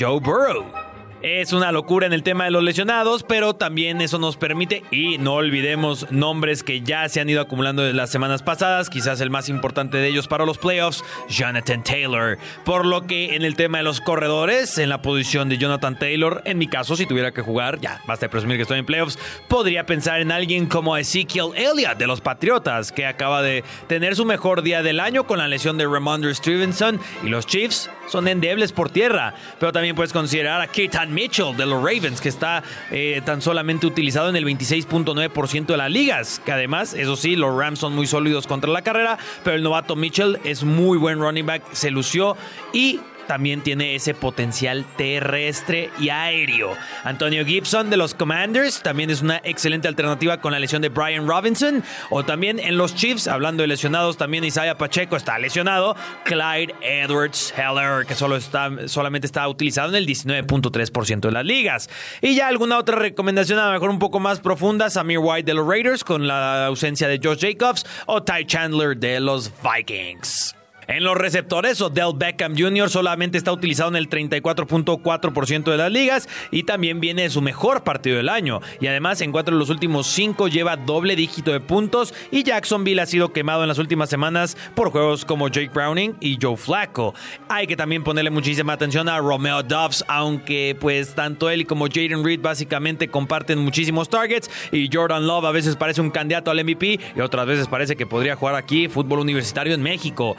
Joe 0.00 0.20
Burrow. 0.20 0.89
Es 1.22 1.52
una 1.52 1.70
locura 1.70 2.06
en 2.06 2.14
el 2.14 2.22
tema 2.22 2.44
de 2.44 2.50
los 2.50 2.64
lesionados, 2.64 3.24
pero 3.24 3.52
también 3.52 4.00
eso 4.00 4.18
nos 4.18 4.38
permite, 4.38 4.84
y 4.90 5.18
no 5.18 5.34
olvidemos 5.34 6.10
nombres 6.10 6.62
que 6.62 6.80
ya 6.80 7.06
se 7.10 7.20
han 7.20 7.28
ido 7.28 7.42
acumulando 7.42 7.86
en 7.86 7.94
las 7.94 8.08
semanas 8.08 8.42
pasadas, 8.42 8.88
quizás 8.88 9.20
el 9.20 9.28
más 9.28 9.50
importante 9.50 9.98
de 9.98 10.08
ellos 10.08 10.28
para 10.28 10.46
los 10.46 10.56
playoffs, 10.56 11.04
Jonathan 11.28 11.84
Taylor. 11.84 12.38
Por 12.64 12.86
lo 12.86 13.06
que 13.06 13.34
en 13.36 13.42
el 13.42 13.54
tema 13.54 13.78
de 13.78 13.84
los 13.84 14.00
corredores, 14.00 14.78
en 14.78 14.88
la 14.88 15.02
posición 15.02 15.50
de 15.50 15.58
Jonathan 15.58 15.98
Taylor, 15.98 16.40
en 16.46 16.56
mi 16.56 16.68
caso, 16.68 16.96
si 16.96 17.04
tuviera 17.04 17.32
que 17.32 17.42
jugar, 17.42 17.80
ya 17.80 18.00
basta 18.06 18.24
de 18.24 18.30
presumir 18.30 18.56
que 18.56 18.62
estoy 18.62 18.78
en 18.78 18.86
playoffs, 18.86 19.18
podría 19.46 19.84
pensar 19.84 20.22
en 20.22 20.32
alguien 20.32 20.64
como 20.64 20.96
Ezekiel 20.96 21.50
Elliott 21.54 21.98
de 21.98 22.06
los 22.06 22.22
Patriotas, 22.22 22.92
que 22.92 23.04
acaba 23.04 23.42
de 23.42 23.62
tener 23.88 24.16
su 24.16 24.24
mejor 24.24 24.62
día 24.62 24.82
del 24.82 25.00
año 25.00 25.26
con 25.26 25.36
la 25.36 25.48
lesión 25.48 25.76
de 25.76 25.84
Ramondre 25.84 26.34
Stevenson, 26.34 26.98
y 27.22 27.28
los 27.28 27.44
Chiefs 27.44 27.90
son 28.08 28.26
endebles 28.26 28.72
por 28.72 28.88
tierra, 28.88 29.34
pero 29.58 29.70
también 29.70 29.94
puedes 29.94 30.14
considerar 30.14 30.62
a 30.62 30.66
Keaton 30.66 31.09
Mitchell 31.12 31.56
de 31.56 31.66
los 31.66 31.82
Ravens, 31.82 32.20
que 32.20 32.28
está 32.28 32.62
eh, 32.90 33.20
tan 33.24 33.42
solamente 33.42 33.86
utilizado 33.86 34.28
en 34.28 34.36
el 34.36 34.44
26.9% 34.44 35.66
de 35.66 35.76
las 35.76 35.90
ligas. 35.90 36.40
Que 36.44 36.52
además, 36.52 36.94
eso 36.94 37.16
sí, 37.16 37.36
los 37.36 37.56
Rams 37.56 37.78
son 37.78 37.94
muy 37.94 38.06
sólidos 38.06 38.46
contra 38.46 38.70
la 38.70 38.82
carrera, 38.82 39.18
pero 39.44 39.56
el 39.56 39.62
novato 39.62 39.96
Mitchell 39.96 40.38
es 40.44 40.64
muy 40.64 40.98
buen 40.98 41.18
running 41.18 41.46
back, 41.46 41.62
se 41.72 41.90
lució 41.90 42.36
y 42.72 43.00
también 43.30 43.60
tiene 43.60 43.94
ese 43.94 44.12
potencial 44.12 44.84
terrestre 44.96 45.90
y 46.00 46.08
aéreo. 46.08 46.76
Antonio 47.04 47.46
Gibson 47.46 47.88
de 47.88 47.96
los 47.96 48.12
Commanders 48.12 48.82
también 48.82 49.08
es 49.08 49.22
una 49.22 49.40
excelente 49.44 49.86
alternativa 49.86 50.40
con 50.40 50.50
la 50.50 50.58
lesión 50.58 50.82
de 50.82 50.88
Brian 50.88 51.28
Robinson. 51.28 51.84
O 52.10 52.24
también 52.24 52.58
en 52.58 52.76
los 52.76 52.96
Chiefs, 52.96 53.28
hablando 53.28 53.62
de 53.62 53.68
lesionados, 53.68 54.16
también 54.16 54.42
Isaiah 54.42 54.76
Pacheco 54.76 55.14
está 55.14 55.38
lesionado. 55.38 55.94
Clyde 56.24 56.74
Edwards 56.82 57.54
Heller, 57.56 58.04
que 58.04 58.16
solo 58.16 58.34
está, 58.34 58.68
solamente 58.88 59.28
está 59.28 59.46
utilizado 59.46 59.90
en 59.90 59.94
el 59.94 60.08
19.3% 60.08 61.20
de 61.20 61.30
las 61.30 61.44
ligas. 61.44 61.88
Y 62.20 62.34
ya 62.34 62.48
alguna 62.48 62.78
otra 62.78 62.96
recomendación, 62.96 63.60
a 63.60 63.66
lo 63.66 63.72
mejor 63.74 63.90
un 63.90 64.00
poco 64.00 64.18
más 64.18 64.40
profunda: 64.40 64.90
Samir 64.90 65.20
White 65.20 65.44
de 65.44 65.54
los 65.54 65.68
Raiders 65.68 66.02
con 66.02 66.26
la 66.26 66.66
ausencia 66.66 67.06
de 67.06 67.20
Josh 67.22 67.42
Jacobs 67.42 67.86
o 68.06 68.24
Ty 68.24 68.44
Chandler 68.46 68.96
de 68.96 69.20
los 69.20 69.52
Vikings. 69.62 70.56
En 70.90 71.04
los 71.04 71.16
receptores, 71.16 71.80
Odell 71.80 72.14
Beckham 72.16 72.58
Jr. 72.58 72.90
solamente 72.90 73.38
está 73.38 73.52
utilizado 73.52 73.90
en 73.90 73.94
el 73.94 74.08
34.4% 74.08 75.70
de 75.70 75.76
las 75.76 75.92
ligas 75.92 76.28
y 76.50 76.64
también 76.64 76.98
viene 76.98 77.22
de 77.22 77.30
su 77.30 77.40
mejor 77.40 77.84
partido 77.84 78.16
del 78.16 78.28
año. 78.28 78.60
Y 78.80 78.88
además, 78.88 79.20
en 79.20 79.30
cuatro 79.30 79.54
de 79.54 79.60
los 79.60 79.70
últimos 79.70 80.08
cinco 80.08 80.48
lleva 80.48 80.76
doble 80.76 81.14
dígito 81.14 81.52
de 81.52 81.60
puntos 81.60 82.12
y 82.32 82.42
Jacksonville 82.42 83.00
ha 83.00 83.06
sido 83.06 83.32
quemado 83.32 83.62
en 83.62 83.68
las 83.68 83.78
últimas 83.78 84.10
semanas 84.10 84.56
por 84.74 84.90
juegos 84.90 85.24
como 85.24 85.46
Jake 85.46 85.70
Browning 85.72 86.16
y 86.18 86.38
Joe 86.42 86.56
Flacco. 86.56 87.14
Hay 87.48 87.68
que 87.68 87.76
también 87.76 88.02
ponerle 88.02 88.30
muchísima 88.30 88.72
atención 88.72 89.08
a 89.08 89.18
Romeo 89.18 89.62
Dobbs, 89.62 90.04
aunque 90.08 90.76
pues 90.80 91.14
tanto 91.14 91.50
él 91.50 91.68
como 91.68 91.86
Jaden 91.86 92.24
Reed 92.24 92.40
básicamente 92.40 93.06
comparten 93.06 93.60
muchísimos 93.60 94.08
targets 94.08 94.50
y 94.72 94.90
Jordan 94.92 95.24
Love 95.24 95.44
a 95.44 95.52
veces 95.52 95.76
parece 95.76 96.00
un 96.00 96.10
candidato 96.10 96.50
al 96.50 96.64
MVP 96.64 96.98
y 97.14 97.20
otras 97.20 97.46
veces 97.46 97.68
parece 97.68 97.94
que 97.94 98.06
podría 98.06 98.34
jugar 98.34 98.56
aquí 98.56 98.88
fútbol 98.88 99.20
universitario 99.20 99.72
en 99.72 99.82
México. 99.82 100.36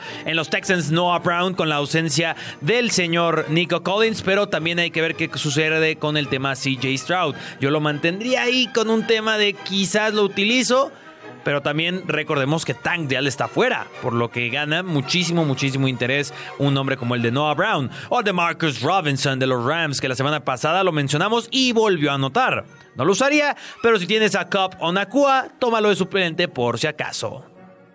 Texans 0.50 0.92
Noah 0.92 1.20
Brown 1.20 1.54
con 1.54 1.70
la 1.70 1.76
ausencia 1.76 2.36
del 2.62 2.92
señor 2.92 3.46
Nico 3.50 3.84
Collins, 3.84 4.22
pero 4.22 4.48
también 4.48 4.80
hay 4.80 4.92
que 4.92 5.02
ver 5.02 5.16
qué 5.16 5.30
sucede 5.36 5.98
con 5.98 6.18
el 6.18 6.28
tema 6.28 6.56
CJ 6.56 6.98
Stroud. 6.98 7.36
Yo 7.60 7.72
lo 7.72 7.80
mantendría 7.80 8.44
ahí 8.44 8.68
con 8.74 8.90
un 8.90 9.06
tema 9.06 9.38
de 9.38 9.54
quizás 9.54 10.14
lo 10.14 10.24
utilizo, 10.24 10.92
pero 11.44 11.62
también 11.62 12.04
recordemos 12.08 12.66
que 12.66 12.74
Tank 12.74 13.08
Deal 13.08 13.28
está 13.28 13.48
fuera, 13.48 13.88
por 14.02 14.14
lo 14.14 14.30
que 14.30 14.50
gana 14.50 14.84
muchísimo, 14.84 15.46
muchísimo 15.46 15.88
interés 15.88 16.34
un 16.60 16.74
nombre 16.74 16.98
como 16.98 17.16
el 17.16 17.22
de 17.22 17.32
Noah 17.32 17.56
Brown 17.56 17.90
o 18.10 18.22
de 18.24 18.34
Marcus 18.34 18.82
Robinson 18.82 19.40
de 19.40 19.48
los 19.48 19.64
Rams, 19.64 20.02
que 20.02 20.10
la 20.10 20.16
semana 20.16 20.44
pasada 20.44 20.84
lo 20.84 20.92
mencionamos 20.92 21.48
y 21.52 21.72
volvió 21.72 22.12
a 22.12 22.16
anotar. 22.16 22.66
No 22.96 23.06
lo 23.06 23.14
usaría, 23.14 23.56
pero 23.82 23.98
si 24.00 24.08
tienes 24.08 24.36
a 24.36 24.50
Cup 24.50 24.76
o 24.80 24.92
Nakua, 24.92 25.50
tómalo 25.60 25.90
de 25.90 25.96
suplente 25.96 26.48
por 26.48 26.80
si 26.80 26.88
acaso. 26.88 27.51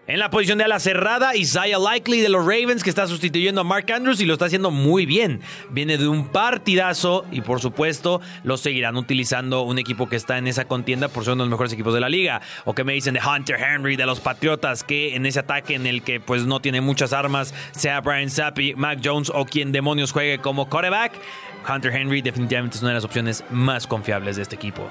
En 0.09 0.21
la 0.21 0.31
posición 0.31 0.59
de 0.59 0.62
ala 0.62 0.79
cerrada, 0.79 1.35
Isaiah 1.35 1.81
Likely 1.81 2.21
de 2.21 2.29
los 2.29 2.42
Ravens, 2.42 2.85
que 2.85 2.90
está 2.90 3.09
sustituyendo 3.09 3.62
a 3.62 3.64
Mark 3.64 3.90
Andrews 3.90 4.21
y 4.21 4.25
lo 4.25 4.35
está 4.35 4.45
haciendo 4.45 4.71
muy 4.71 5.05
bien. 5.05 5.40
Viene 5.71 5.99
de 5.99 6.07
un 6.07 6.29
partidazo 6.29 7.27
y 7.33 7.40
por 7.40 7.61
supuesto 7.61 8.21
lo 8.45 8.57
seguirán 8.57 8.97
utilizando 8.97 9.62
un 9.62 9.81
equipo 9.81 10.09
que 10.09 10.14
está 10.14 10.38
en 10.38 10.47
esa 10.47 10.66
contienda 10.66 11.09
por 11.09 11.25
ser 11.25 11.33
uno 11.33 11.42
de 11.42 11.49
los 11.49 11.55
mejores 11.55 11.73
equipos 11.73 11.92
de 11.92 11.99
la 11.99 12.09
liga. 12.09 12.40
O 12.64 12.73
que 12.73 12.85
me 12.85 12.92
dicen 12.92 13.14
de 13.14 13.21
Hunter 13.21 13.59
Henry 13.61 13.97
de 13.97 14.07
los 14.07 14.21
Patriotas, 14.21 14.85
que 14.85 15.16
en 15.16 15.27
ese 15.27 15.40
ataque 15.40 15.75
en 15.75 15.88
el 15.88 16.03
que 16.03 16.21
pues 16.21 16.47
no 16.47 16.61
tiene 16.61 16.81
muchas 16.81 17.12
armas, 17.12 17.53
sea 17.73 18.01
Brian 18.01 18.31
Zappi, 18.31 18.75
Mac 18.77 19.01
Jones 19.03 19.33
o 19.35 19.45
quien 19.45 19.73
demonios 19.73 20.12
juegue 20.12 20.38
como 20.38 20.71
quarterback, 20.71 21.14
Hunter 21.69 21.92
Henry 21.92 22.23
definitivamente 22.23 22.77
es 22.77 22.83
una 22.83 22.90
de 22.90 22.99
las 22.99 23.05
opciones 23.05 23.42
más 23.51 23.88
confiables 23.88 24.37
de 24.37 24.42
este 24.42 24.55
equipo. 24.55 24.88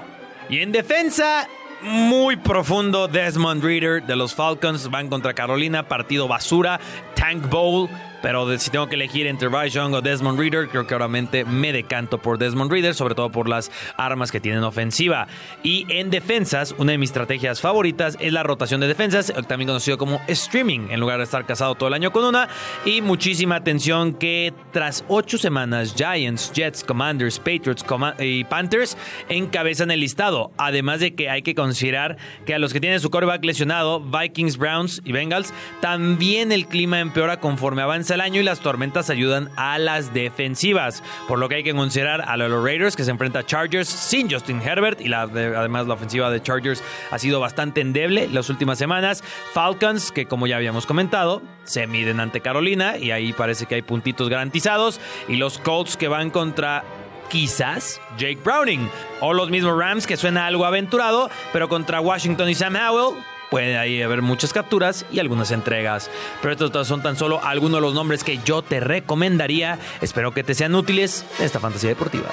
Y 0.50 0.58
en 0.58 0.72
defensa, 0.72 1.48
muy 1.82 2.36
profundo. 2.36 3.08
Desmond 3.08 3.62
Reader 3.62 4.02
de 4.04 4.16
los 4.16 4.34
Falcons 4.34 4.90
van 4.90 5.08
contra 5.08 5.34
Carolina, 5.34 5.88
partido 5.88 6.28
basura, 6.28 6.80
Tank 7.14 7.48
Bowl. 7.48 7.88
Pero 8.22 8.58
si 8.58 8.70
tengo 8.70 8.88
que 8.88 8.94
elegir 8.94 9.26
entre 9.26 9.48
Bryce 9.48 9.78
o 9.78 10.00
Desmond 10.00 10.38
Reader, 10.38 10.68
creo 10.68 10.86
que 10.86 10.94
obviamente 10.94 11.44
me 11.44 11.72
decanto 11.72 12.18
por 12.18 12.38
Desmond 12.38 12.70
Reader, 12.70 12.94
sobre 12.94 13.14
todo 13.14 13.30
por 13.30 13.48
las 13.48 13.70
armas 13.96 14.32
que 14.32 14.40
tienen 14.40 14.64
ofensiva. 14.64 15.26
Y 15.62 15.86
en 15.88 16.10
defensas, 16.10 16.74
una 16.78 16.92
de 16.92 16.98
mis 16.98 17.10
estrategias 17.10 17.60
favoritas 17.60 18.16
es 18.20 18.32
la 18.32 18.42
rotación 18.42 18.80
de 18.80 18.88
defensas, 18.88 19.32
también 19.46 19.68
conocido 19.68 19.98
como 19.98 20.20
streaming, 20.28 20.88
en 20.90 21.00
lugar 21.00 21.18
de 21.18 21.24
estar 21.24 21.46
casado 21.46 21.74
todo 21.74 21.88
el 21.88 21.94
año 21.94 22.12
con 22.12 22.24
una. 22.24 22.48
Y 22.84 23.02
muchísima 23.02 23.56
atención 23.56 24.14
que 24.14 24.52
tras 24.72 25.04
ocho 25.08 25.38
semanas, 25.38 25.94
Giants, 25.96 26.52
Jets, 26.52 26.84
Commanders, 26.84 27.38
Patriots 27.38 27.84
y 28.18 28.44
Panthers 28.44 28.96
encabezan 29.28 29.90
el 29.90 30.00
listado. 30.00 30.50
Además 30.56 31.00
de 31.00 31.14
que 31.14 31.30
hay 31.30 31.42
que 31.42 31.54
considerar 31.54 32.16
que 32.44 32.54
a 32.54 32.58
los 32.58 32.72
que 32.72 32.80
tienen 32.80 33.00
su 33.00 33.10
quarterback 33.10 33.44
lesionado, 33.44 34.00
Vikings, 34.00 34.56
Browns 34.56 35.02
y 35.04 35.12
Bengals, 35.12 35.52
también 35.80 36.52
el 36.52 36.66
clima 36.66 37.00
empeora 37.00 37.40
conforme 37.40 37.82
avanza 37.82 38.05
el 38.14 38.20
año 38.20 38.40
y 38.40 38.44
las 38.44 38.60
tormentas 38.60 39.10
ayudan 39.10 39.50
a 39.56 39.78
las 39.78 40.12
defensivas. 40.14 41.02
Por 41.28 41.38
lo 41.38 41.48
que 41.48 41.56
hay 41.56 41.62
que 41.62 41.74
considerar 41.74 42.22
a 42.26 42.36
los 42.36 42.50
Raiders 42.62 42.96
que 42.96 43.04
se 43.04 43.10
enfrenta 43.10 43.40
a 43.40 43.46
Chargers 43.46 43.88
sin 43.88 44.30
Justin 44.30 44.60
Herbert 44.62 45.00
y 45.00 45.12
además 45.12 45.86
la 45.86 45.94
ofensiva 45.94 46.30
de 46.30 46.42
Chargers 46.42 46.82
ha 47.10 47.18
sido 47.18 47.40
bastante 47.40 47.80
endeble 47.80 48.28
las 48.28 48.50
últimas 48.50 48.78
semanas. 48.78 49.22
Falcons 49.52 50.12
que 50.12 50.26
como 50.26 50.46
ya 50.46 50.56
habíamos 50.56 50.86
comentado 50.86 51.42
se 51.64 51.86
miden 51.86 52.20
ante 52.20 52.40
Carolina 52.40 52.96
y 52.98 53.10
ahí 53.10 53.32
parece 53.32 53.66
que 53.66 53.76
hay 53.76 53.82
puntitos 53.82 54.28
garantizados. 54.28 55.00
Y 55.28 55.36
los 55.36 55.58
Colts 55.58 55.96
que 55.96 56.08
van 56.08 56.30
contra 56.30 56.84
quizás 57.28 58.00
Jake 58.18 58.38
Browning. 58.42 58.88
O 59.20 59.32
los 59.32 59.50
mismos 59.50 59.78
Rams, 59.78 60.06
que 60.06 60.16
suena 60.16 60.46
algo 60.46 60.64
aventurado, 60.64 61.30
pero 61.52 61.68
contra 61.68 62.00
Washington 62.00 62.48
y 62.48 62.54
Sam 62.54 62.76
Howell, 62.76 63.16
Puede 63.50 63.78
ahí 63.78 64.02
haber 64.02 64.22
muchas 64.22 64.52
capturas 64.52 65.06
y 65.10 65.20
algunas 65.20 65.50
entregas. 65.50 66.10
Pero 66.42 66.52
estos 66.52 66.86
son 66.86 67.02
tan 67.02 67.16
solo 67.16 67.40
algunos 67.44 67.78
de 67.78 67.80
los 67.82 67.94
nombres 67.94 68.24
que 68.24 68.38
yo 68.44 68.62
te 68.62 68.80
recomendaría. 68.80 69.78
Espero 70.00 70.32
que 70.32 70.42
te 70.42 70.54
sean 70.54 70.74
útiles 70.74 71.24
en 71.38 71.46
esta 71.46 71.60
fantasía 71.60 71.90
deportiva. 71.90 72.28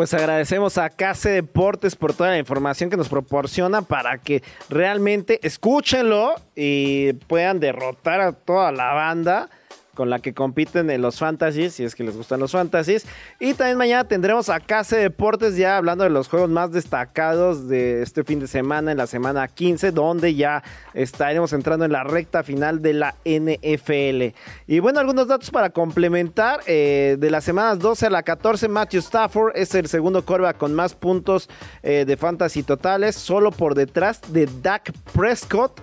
Pues 0.00 0.14
agradecemos 0.14 0.78
a 0.78 0.88
KC 0.88 1.28
Deportes 1.28 1.94
por 1.94 2.14
toda 2.14 2.30
la 2.30 2.38
información 2.38 2.88
que 2.88 2.96
nos 2.96 3.10
proporciona 3.10 3.82
para 3.82 4.16
que 4.16 4.42
realmente 4.70 5.38
escúchenlo 5.42 6.36
y 6.56 7.12
puedan 7.12 7.60
derrotar 7.60 8.22
a 8.22 8.32
toda 8.32 8.72
la 8.72 8.94
banda 8.94 9.50
con 9.94 10.10
la 10.10 10.18
que 10.20 10.34
compiten 10.34 10.90
en 10.90 11.02
los 11.02 11.18
fantasies, 11.18 11.74
si 11.74 11.84
es 11.84 11.94
que 11.94 12.04
les 12.04 12.16
gustan 12.16 12.40
los 12.40 12.52
fantasies. 12.52 13.06
Y 13.38 13.54
también 13.54 13.78
mañana 13.78 14.04
tendremos 14.04 14.48
a 14.48 14.60
Case 14.60 14.96
Deportes 14.96 15.56
ya 15.56 15.76
hablando 15.76 16.04
de 16.04 16.10
los 16.10 16.28
juegos 16.28 16.50
más 16.50 16.72
destacados 16.72 17.68
de 17.68 18.02
este 18.02 18.24
fin 18.24 18.40
de 18.40 18.46
semana, 18.46 18.92
en 18.92 18.98
la 18.98 19.06
semana 19.06 19.46
15, 19.48 19.92
donde 19.92 20.34
ya 20.34 20.62
estaremos 20.94 21.52
entrando 21.52 21.84
en 21.84 21.92
la 21.92 22.04
recta 22.04 22.42
final 22.42 22.82
de 22.82 22.94
la 22.94 23.14
NFL. 23.24 24.34
Y 24.66 24.78
bueno, 24.80 25.00
algunos 25.00 25.26
datos 25.26 25.50
para 25.50 25.70
complementar. 25.70 26.60
eh, 26.66 27.16
de 27.18 27.30
las 27.30 27.44
semanas 27.44 27.78
12 27.78 28.06
a 28.06 28.10
la 28.10 28.22
14, 28.22 28.68
Matthew 28.68 29.00
Stafford 29.00 29.52
es 29.56 29.74
el 29.74 29.88
segundo 29.88 30.24
quarterback 30.24 30.56
con 30.56 30.74
más 30.74 30.94
puntos 30.94 31.48
eh, 31.82 32.04
de 32.06 32.16
fantasy 32.16 32.62
totales, 32.62 33.16
solo 33.16 33.50
por 33.50 33.74
detrás 33.74 34.20
de 34.32 34.48
Dak 34.62 34.92
Prescott 35.12 35.80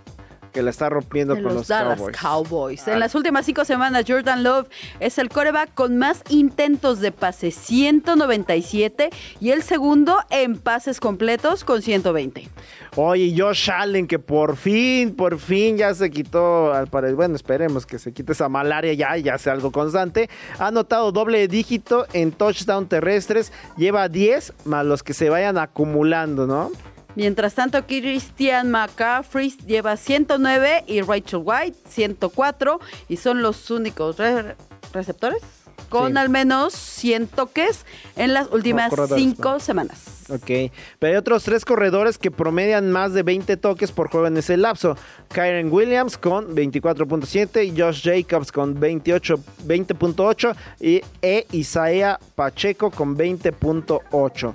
que 0.52 0.62
la 0.62 0.70
está 0.70 0.90
rompiendo 0.90 1.36
de 1.36 1.42
con 1.44 1.54
los, 1.54 1.62
los, 1.62 1.68
Dallas 1.68 2.02
Cowboys. 2.20 2.88
En 2.88 3.00
las 3.00 3.16
últimas 3.16 3.46
cinco 3.46 3.66
semanas, 3.66 4.06
Jordan 4.08 4.44
Love 4.44 4.68
es 5.00 5.18
el 5.18 5.30
coreback 5.30 5.74
con 5.74 5.98
más 5.98 6.24
intentos 6.30 7.00
de 7.00 7.12
pase, 7.12 7.52
197, 7.52 9.10
y 9.40 9.52
el 9.52 9.64
segundo 9.64 10.18
en 10.30 10.58
pases 10.58 11.00
completos 11.00 11.64
con 11.64 11.82
120. 11.82 12.48
Oye, 12.96 13.34
Josh 13.38 13.70
Allen, 13.70 14.08
que 14.08 14.18
por 14.20 14.56
fin, 14.56 15.16
por 15.16 15.38
fin 15.40 15.78
ya 15.78 15.94
se 15.94 16.10
quitó, 16.10 16.74
al 16.74 16.88
pare- 16.88 17.14
bueno, 17.14 17.36
esperemos 17.36 17.86
que 17.86 18.00
se 18.00 18.12
quite 18.12 18.32
esa 18.32 18.50
malaria 18.50 18.94
ya, 18.94 19.18
y 19.18 19.24
ya 19.24 19.38
sea 19.38 19.54
algo 19.54 19.72
constante. 19.72 20.30
Ha 20.58 20.68
anotado 20.68 21.12
doble 21.12 21.48
dígito 21.48 22.08
en 22.14 22.32
touchdown 22.32 22.88
terrestres, 22.88 23.52
lleva 23.78 24.10
10 24.10 24.54
más 24.66 24.86
los 24.86 25.04
que 25.04 25.14
se 25.14 25.30
vayan 25.30 25.58
acumulando, 25.58 26.48
¿no? 26.48 26.72
Mientras 27.18 27.56
tanto, 27.56 27.84
Christian 27.88 28.70
McCaffrey 28.70 29.50
lleva 29.66 29.98
109 29.98 30.84
y 30.86 31.02
Rachel 31.02 31.42
White 31.44 31.76
104 31.90 32.80
y 33.10 33.18
son 33.18 33.42
los 33.42 33.72
únicos 33.72 34.18
re- 34.18 34.56
receptores 34.94 35.42
con 35.90 36.12
Sí. 36.12 36.18
al 36.20 36.30
menos 36.30 36.74
100 36.74 37.26
toques 37.28 37.86
en 38.18 38.34
las 38.36 38.52
últimas 38.52 38.92
corredores, 38.92 39.24
cinco 39.24 39.54
no. 39.54 39.60
semanas. 39.60 40.26
Ok, 40.30 40.72
pero 41.00 41.14
hay 41.14 41.16
otros 41.16 41.44
tres 41.44 41.66
corredores 41.66 42.20
que 42.20 42.30
promedian 42.30 42.92
más 42.92 43.14
de 43.14 43.24
20 43.24 43.58
toques 43.58 43.92
por 43.92 44.10
juego 44.12 44.28
en 44.28 44.38
ese 44.38 44.56
lapso. 44.58 44.96
Kyren 45.34 45.72
Williams 45.74 46.20
con 46.20 46.56
24.7 46.56 47.64
y 47.66 47.80
Josh 47.80 48.04
Jacobs 48.04 48.52
con 48.52 48.80
28, 48.80 49.40
20.8 49.66 50.56
y 50.82 51.02
e 51.24 51.48
Isaiah 51.52 52.20
Pacheco 52.36 52.92
con 52.92 53.18
20.8. 53.18 54.54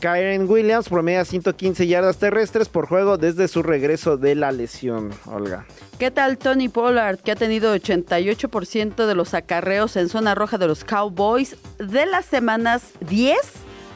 Kyren 0.00 0.48
Williams 0.48 0.88
promedia 0.88 1.24
115 1.24 1.86
yardas 1.88 2.18
terrestres 2.18 2.68
por 2.68 2.86
juego 2.86 3.18
desde 3.18 3.48
su 3.48 3.62
regreso 3.64 4.16
de 4.16 4.36
la 4.36 4.52
lesión, 4.52 5.10
Olga. 5.26 5.66
¿Qué 5.98 6.12
tal 6.12 6.38
Tony 6.38 6.68
Pollard, 6.68 7.18
que 7.18 7.32
ha 7.32 7.36
tenido 7.36 7.74
88% 7.74 9.06
de 9.06 9.14
los 9.16 9.34
acarreos 9.34 9.96
en 9.96 10.08
zona 10.08 10.36
roja 10.36 10.56
de 10.56 10.68
los 10.68 10.84
Cowboys 10.84 11.56
de 11.78 12.06
las 12.06 12.26
semanas 12.26 12.82
10 13.08 13.36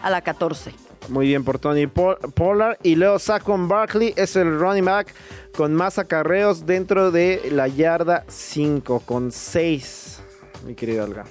a 0.03 0.11
la 0.11 0.23
14? 0.23 0.75
Muy 1.09 1.29
bien 1.29 1.45
por 1.45 1.59
Tony 1.61 1.87
Pol- 1.87 2.19
Pollard. 2.35 2.79
Y 2.83 2.97
luego 2.97 3.19
Saquon 3.21 3.69
Barkley 3.69 4.13
es 4.17 4.35
el 4.35 4.59
running 4.59 4.85
back 4.85 5.15
con 5.57 5.73
más 5.75 5.99
acarreos 5.99 6.67
dentro 6.67 7.13
de 7.13 7.49
la 7.53 7.69
yarda 7.69 8.25
5, 8.29 9.01
con 9.07 9.31
6, 9.31 10.21
mi 10.67 10.75
querida 10.75 11.05
Olga. 11.05 11.25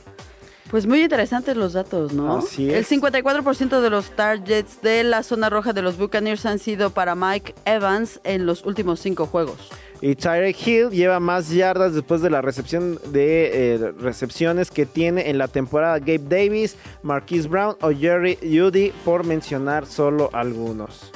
Pues 0.72 0.88
muy 0.88 1.02
interesantes 1.02 1.58
los 1.58 1.74
datos, 1.74 2.14
¿no? 2.14 2.38
Así 2.38 2.70
El 2.70 2.76
es. 2.76 2.90
54% 2.90 3.82
de 3.82 3.90
los 3.90 4.10
targets 4.12 4.82
de 4.82 5.04
la 5.04 5.22
zona 5.22 5.50
roja 5.50 5.74
de 5.74 5.82
los 5.82 5.98
Buccaneers 5.98 6.46
han 6.46 6.60
sido 6.60 6.92
para 6.92 7.14
Mike 7.14 7.54
Evans 7.66 8.22
en 8.24 8.46
los 8.46 8.66
últimos 8.66 9.02
cinco 9.02 9.26
juegos. 9.26 9.70
Y 10.00 10.16
Tyreek 10.16 10.66
Hill 10.66 10.90
lleva 10.92 11.20
más 11.20 11.50
yardas 11.50 11.94
después 11.94 12.22
de 12.22 12.30
la 12.30 12.42
recepción 12.42 12.98
de 13.12 13.76
eh, 13.76 13.92
recepciones 14.00 14.72
que 14.72 14.86
tiene 14.86 15.30
en 15.30 15.38
la 15.38 15.50
temporada 15.50 16.00
Gabe 16.00 16.20
Davis, 16.20 16.78
Marquise 17.04 17.50
Brown 17.50 17.76
o 17.82 17.92
Jerry 17.92 18.38
Judy, 18.42 18.94
por 19.04 19.26
mencionar 19.26 19.86
solo 19.86 20.30
algunos. 20.32 21.12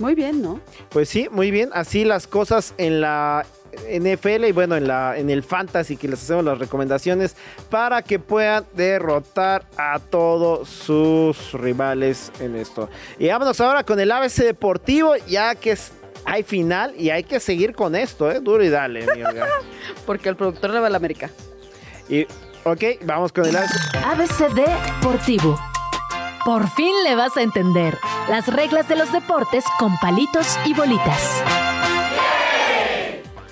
Muy 0.00 0.14
bien, 0.14 0.42
¿no? 0.42 0.60
Pues 0.90 1.08
sí, 1.08 1.28
muy 1.30 1.50
bien. 1.50 1.70
Así 1.72 2.04
las 2.04 2.26
cosas 2.26 2.74
en 2.76 3.00
la 3.00 3.46
NFL 3.90 4.44
y 4.46 4.52
bueno, 4.52 4.76
en, 4.76 4.86
la, 4.88 5.16
en 5.16 5.30
el 5.30 5.42
Fantasy 5.42 5.96
que 5.96 6.08
les 6.08 6.22
hacemos 6.22 6.44
las 6.44 6.58
recomendaciones 6.58 7.36
para 7.70 8.02
que 8.02 8.18
puedan 8.18 8.64
derrotar 8.74 9.64
a 9.76 9.98
todos 9.98 10.68
sus 10.68 11.52
rivales 11.52 12.32
en 12.40 12.56
esto. 12.56 12.88
Y 13.18 13.28
vámonos 13.28 13.60
ahora 13.60 13.84
con 13.84 13.98
el 14.00 14.10
ABC 14.12 14.36
Deportivo, 14.44 15.14
ya 15.28 15.54
que 15.54 15.72
es- 15.72 15.92
hay 16.24 16.42
final 16.42 16.94
y 16.98 17.10
hay 17.10 17.22
que 17.24 17.40
seguir 17.40 17.74
con 17.74 17.94
esto, 17.94 18.30
¿eh? 18.30 18.40
Duro 18.40 18.62
y 18.62 18.68
dale. 18.68 19.06
Porque 20.06 20.28
el 20.28 20.36
productor 20.36 20.70
le 20.70 20.80
va 20.80 20.88
a 20.88 20.90
la 20.90 20.96
América. 20.98 21.30
Y, 22.08 22.24
ok, 22.64 22.82
vamos 23.04 23.32
con 23.32 23.46
el 23.46 23.56
ABC. 23.56 23.70
ABC 24.04 24.48
Deportivo. 24.54 25.58
Por 26.44 26.68
fin 26.70 26.92
le 27.04 27.14
vas 27.14 27.36
a 27.36 27.42
entender 27.42 27.96
las 28.30 28.46
reglas 28.46 28.88
de 28.88 28.96
los 28.96 29.12
deportes 29.12 29.64
con 29.78 29.96
palitos 29.98 30.58
y 30.64 30.72
bolitas. 30.74 31.42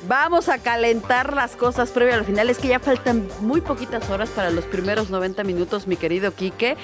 Vamos 0.08 0.48
a 0.48 0.58
calentar 0.58 1.32
las 1.32 1.56
cosas 1.56 1.90
previo 1.90 2.14
al 2.14 2.24
final. 2.24 2.48
Es 2.48 2.58
que 2.58 2.68
ya 2.68 2.78
faltan 2.78 3.26
muy 3.40 3.60
poquitas 3.60 4.08
horas 4.08 4.30
para 4.30 4.50
los 4.50 4.64
primeros 4.64 5.10
90 5.10 5.42
minutos, 5.42 5.88
mi 5.88 5.96
querido 5.96 6.32
Quique. 6.32 6.76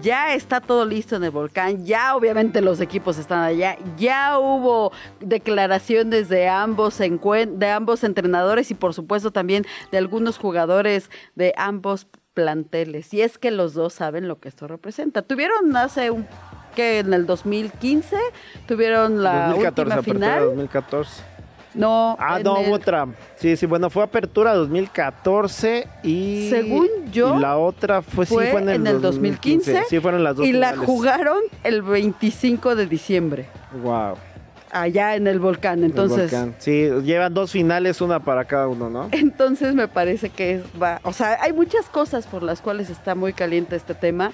Ya 0.00 0.34
está 0.34 0.62
todo 0.62 0.86
listo 0.86 1.16
en 1.16 1.24
el 1.24 1.30
volcán. 1.30 1.84
Ya 1.84 2.16
obviamente 2.16 2.62
los 2.62 2.80
equipos 2.80 3.18
están 3.18 3.42
allá. 3.42 3.76
Ya 3.98 4.38
hubo 4.38 4.92
declaraciones 5.20 6.30
de 6.30 6.48
ambos, 6.48 6.98
de 6.98 7.70
ambos 7.70 8.02
entrenadores 8.02 8.70
y 8.70 8.74
por 8.74 8.94
supuesto 8.94 9.30
también 9.30 9.66
de 9.92 9.98
algunos 9.98 10.38
jugadores 10.38 11.10
de 11.34 11.52
ambos 11.58 12.06
planteles. 12.32 13.12
Y 13.12 13.20
es 13.20 13.36
que 13.36 13.50
los 13.50 13.74
dos 13.74 13.92
saben 13.92 14.26
lo 14.26 14.40
que 14.40 14.48
esto 14.48 14.68
representa. 14.68 15.20
Tuvieron 15.20 15.76
hace 15.76 16.10
un 16.10 16.26
que 16.74 17.00
en 17.00 17.14
el 17.14 17.26
2015 17.26 18.16
tuvieron 18.66 19.22
la 19.22 19.48
2014, 19.48 19.82
última 19.82 20.02
final. 20.02 20.44
2014. 20.46 21.33
No, 21.74 22.16
Ah, 22.20 22.36
en 22.38 22.44
no, 22.44 22.58
el- 22.58 22.66
hubo 22.68 22.74
otra. 22.76 23.06
Sí, 23.36 23.56
sí, 23.56 23.66
bueno, 23.66 23.90
fue 23.90 24.02
apertura 24.04 24.54
2014 24.54 25.88
y... 26.02 26.48
Según 26.50 26.86
yo, 27.12 27.36
y 27.36 27.40
la 27.40 27.56
otra 27.58 28.00
fue, 28.02 28.26
sí, 28.26 28.34
fue, 28.34 28.46
fue 28.52 28.60
en 28.60 28.86
el, 28.86 29.00
2015. 29.00 29.84
Sí, 29.88 30.00
fueron 30.00 30.22
las 30.24 30.36
dos 30.36 30.46
Y 30.46 30.52
la 30.52 30.76
jugaron 30.76 31.38
el 31.64 31.82
25 31.82 32.76
de 32.76 32.86
diciembre, 32.86 33.46
Wow. 33.82 34.16
allá 34.70 35.16
en 35.16 35.26
el 35.26 35.40
volcán. 35.40 35.80
el 35.80 35.86
Entonces, 35.86 36.30
volcán. 36.30 36.54
Sí, 36.58 36.88
llevan 37.04 37.34
dos 37.34 37.50
finales, 37.50 38.00
una 38.00 38.20
para 38.20 38.44
cada 38.44 38.68
uno, 38.68 38.88
¿no? 38.90 39.08
entonces 39.12 39.74
me 39.74 39.88
parece 39.88 40.30
que 40.30 40.62
va. 40.80 41.00
O 41.02 41.12
sea, 41.12 41.38
hay 41.42 41.52
muchas 41.52 41.86
cosas 41.86 42.26
por 42.26 42.42
las 42.42 42.60
cuales 42.60 42.88
está 42.90 43.14
muy 43.14 43.32
caliente 43.32 43.76
este 43.76 43.94
tema. 43.94 44.32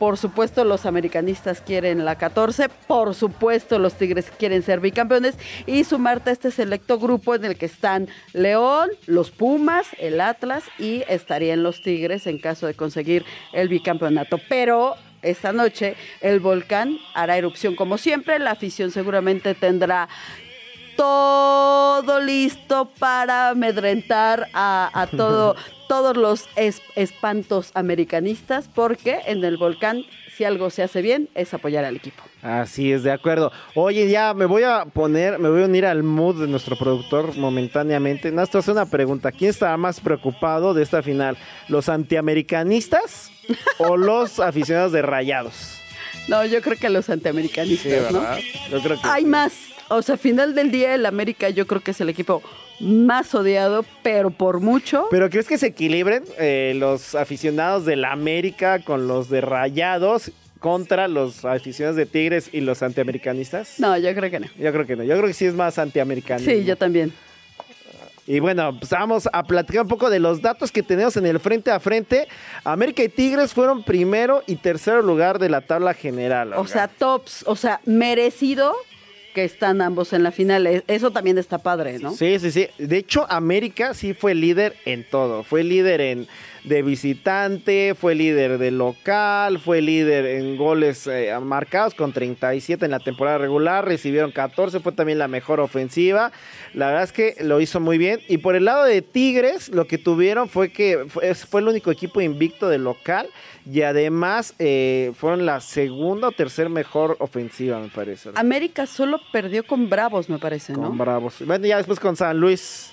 Por 0.00 0.16
supuesto, 0.16 0.64
los 0.64 0.86
americanistas 0.86 1.60
quieren 1.60 2.06
la 2.06 2.16
14. 2.16 2.70
Por 2.86 3.14
supuesto, 3.14 3.78
los 3.78 3.92
Tigres 3.92 4.32
quieren 4.38 4.62
ser 4.62 4.80
bicampeones 4.80 5.36
y 5.66 5.84
sumarte 5.84 6.30
a 6.30 6.32
este 6.32 6.50
selecto 6.50 6.98
grupo 6.98 7.34
en 7.34 7.44
el 7.44 7.58
que 7.58 7.66
están 7.66 8.08
León, 8.32 8.88
los 9.06 9.30
Pumas, 9.30 9.88
el 9.98 10.22
Atlas 10.22 10.64
y 10.78 11.04
estarían 11.06 11.62
los 11.62 11.82
Tigres 11.82 12.26
en 12.26 12.38
caso 12.38 12.66
de 12.66 12.72
conseguir 12.72 13.26
el 13.52 13.68
bicampeonato. 13.68 14.38
Pero 14.48 14.94
esta 15.20 15.52
noche 15.52 15.96
el 16.22 16.40
volcán 16.40 16.96
hará 17.12 17.36
erupción 17.36 17.76
como 17.76 17.98
siempre. 17.98 18.38
La 18.38 18.52
afición 18.52 18.92
seguramente 18.92 19.54
tendrá 19.54 20.08
todo 20.96 22.20
listo 22.20 22.90
para 22.98 23.50
amedrentar 23.50 24.48
a, 24.52 24.90
a 24.92 25.06
todo, 25.06 25.56
todos 25.88 26.16
los 26.16 26.48
es- 26.56 26.82
espantos 26.96 27.70
americanistas, 27.74 28.68
porque 28.74 29.18
en 29.26 29.44
el 29.44 29.56
volcán, 29.56 30.02
si 30.36 30.44
algo 30.44 30.70
se 30.70 30.82
hace 30.82 31.02
bien, 31.02 31.28
es 31.34 31.52
apoyar 31.54 31.84
al 31.84 31.96
equipo. 31.96 32.22
Así 32.42 32.90
es, 32.92 33.02
de 33.02 33.12
acuerdo. 33.12 33.52
Oye, 33.74 34.08
ya 34.08 34.32
me 34.32 34.46
voy 34.46 34.62
a 34.62 34.86
poner, 34.86 35.38
me 35.38 35.50
voy 35.50 35.62
a 35.62 35.66
unir 35.66 35.84
al 35.84 36.02
mood 36.02 36.40
de 36.40 36.48
nuestro 36.48 36.76
productor 36.76 37.36
momentáneamente. 37.36 38.30
Nada, 38.30 38.46
te 38.46 38.52
voy 38.52 38.58
a 38.58 38.60
hacer 38.60 38.72
una 38.72 38.86
pregunta. 38.86 39.30
¿Quién 39.32 39.50
estaba 39.50 39.76
más 39.76 40.00
preocupado 40.00 40.72
de 40.72 40.82
esta 40.82 41.02
final? 41.02 41.36
¿Los 41.68 41.88
antiamericanistas 41.90 43.30
o 43.78 43.96
los 43.98 44.40
aficionados 44.40 44.92
de 44.92 45.02
Rayados? 45.02 45.76
No, 46.28 46.44
yo 46.44 46.62
creo 46.62 46.76
que 46.78 46.88
los 46.90 47.10
antiamericanistas, 47.10 48.12
¿no? 48.12 48.22
Yo 48.70 48.80
creo 48.82 49.00
que 49.00 49.08
Hay 49.08 49.22
sí. 49.24 49.28
más. 49.28 49.52
O 49.90 50.02
sea, 50.02 50.16
final 50.16 50.54
del 50.54 50.70
día, 50.70 50.94
el 50.94 51.04
América 51.04 51.50
yo 51.50 51.66
creo 51.66 51.80
que 51.80 51.90
es 51.90 52.00
el 52.00 52.08
equipo 52.08 52.42
más 52.78 53.34
odiado, 53.34 53.84
pero 54.04 54.30
por 54.30 54.60
mucho. 54.60 55.08
¿Pero 55.10 55.28
crees 55.28 55.48
que 55.48 55.58
se 55.58 55.66
equilibren 55.66 56.22
eh, 56.38 56.74
los 56.76 57.16
aficionados 57.16 57.84
de 57.84 57.96
la 57.96 58.12
América 58.12 58.78
con 58.84 59.08
los 59.08 59.28
de 59.28 59.40
Rayados 59.40 60.30
contra 60.60 61.08
los 61.08 61.44
aficionados 61.44 61.96
de 61.96 62.06
Tigres 62.06 62.50
y 62.52 62.60
los 62.60 62.84
antiamericanistas? 62.84 63.80
No, 63.80 63.98
yo 63.98 64.14
creo 64.14 64.30
que 64.30 64.38
no. 64.38 64.46
Yo 64.56 64.72
creo 64.72 64.86
que 64.86 64.94
no. 64.94 65.02
Yo 65.02 65.16
creo 65.16 65.26
que 65.26 65.34
sí 65.34 65.46
es 65.46 65.54
más 65.54 65.76
antiamericano. 65.76 66.44
Sí, 66.44 66.64
yo 66.64 66.76
también. 66.76 67.12
Y 68.28 68.38
bueno, 68.38 68.76
pues 68.78 68.90
vamos 68.92 69.28
a 69.32 69.42
platicar 69.42 69.82
un 69.82 69.88
poco 69.88 70.08
de 70.08 70.20
los 70.20 70.40
datos 70.40 70.70
que 70.70 70.84
tenemos 70.84 71.16
en 71.16 71.26
el 71.26 71.40
frente 71.40 71.72
a 71.72 71.80
frente. 71.80 72.28
América 72.62 73.02
y 73.02 73.08
Tigres 73.08 73.52
fueron 73.52 73.82
primero 73.82 74.44
y 74.46 74.54
tercero 74.54 75.02
lugar 75.02 75.40
de 75.40 75.48
la 75.48 75.62
tabla 75.62 75.94
general. 75.94 76.52
O 76.52 76.64
sea, 76.68 76.86
tops, 76.86 77.42
o 77.48 77.56
sea, 77.56 77.80
merecido 77.86 78.76
que 79.34 79.44
están 79.44 79.80
ambos 79.82 80.12
en 80.12 80.22
la 80.22 80.32
final. 80.32 80.66
E- 80.66 80.84
Eso 80.86 81.10
también 81.10 81.38
está 81.38 81.58
padre, 81.58 81.98
¿no? 81.98 82.12
Sí, 82.14 82.38
sí, 82.38 82.50
sí. 82.50 82.66
De 82.78 82.96
hecho, 82.98 83.26
América 83.30 83.94
sí 83.94 84.14
fue 84.14 84.34
líder 84.34 84.74
en 84.84 85.04
todo. 85.04 85.42
Fue 85.44 85.62
líder 85.64 86.00
en 86.00 86.26
de 86.64 86.82
visitante, 86.82 87.94
fue 87.94 88.14
líder 88.14 88.58
de 88.58 88.70
local, 88.70 89.58
fue 89.58 89.80
líder 89.80 90.26
en 90.26 90.56
goles 90.56 91.06
eh, 91.06 91.32
marcados 91.42 91.94
con 91.94 92.12
37 92.12 92.84
en 92.84 92.90
la 92.90 93.00
temporada 93.00 93.38
regular, 93.38 93.84
recibieron 93.84 94.32
14, 94.32 94.80
fue 94.80 94.92
también 94.92 95.18
la 95.18 95.28
mejor 95.28 95.60
ofensiva. 95.60 96.32
La 96.74 96.88
verdad 96.88 97.04
es 97.04 97.12
que 97.12 97.36
lo 97.40 97.60
hizo 97.60 97.80
muy 97.80 97.98
bien. 97.98 98.20
Y 98.28 98.38
por 98.38 98.56
el 98.56 98.66
lado 98.66 98.84
de 98.84 99.02
Tigres, 99.02 99.68
lo 99.68 99.86
que 99.86 99.98
tuvieron 99.98 100.48
fue 100.48 100.70
que 100.72 101.06
fue, 101.08 101.34
fue 101.34 101.60
el 101.60 101.68
único 101.68 101.90
equipo 101.90 102.20
invicto 102.20 102.68
del 102.68 102.84
local 102.84 103.28
y 103.66 103.82
además 103.82 104.54
eh, 104.58 105.12
fueron 105.14 105.46
la 105.46 105.60
segunda 105.60 106.28
o 106.28 106.32
tercer 106.32 106.68
mejor 106.68 107.16
ofensiva, 107.20 107.78
me 107.78 107.88
parece. 107.88 108.30
América 108.34 108.86
solo 108.86 109.20
perdió 109.32 109.66
con 109.66 109.88
Bravos, 109.88 110.28
me 110.28 110.38
parece, 110.38 110.72
¿no? 110.72 110.82
Con 110.82 110.98
Bravos. 110.98 111.36
Bueno, 111.44 111.66
ya 111.66 111.76
después 111.76 112.00
con 112.00 112.16
San 112.16 112.38
Luis. 112.38 112.92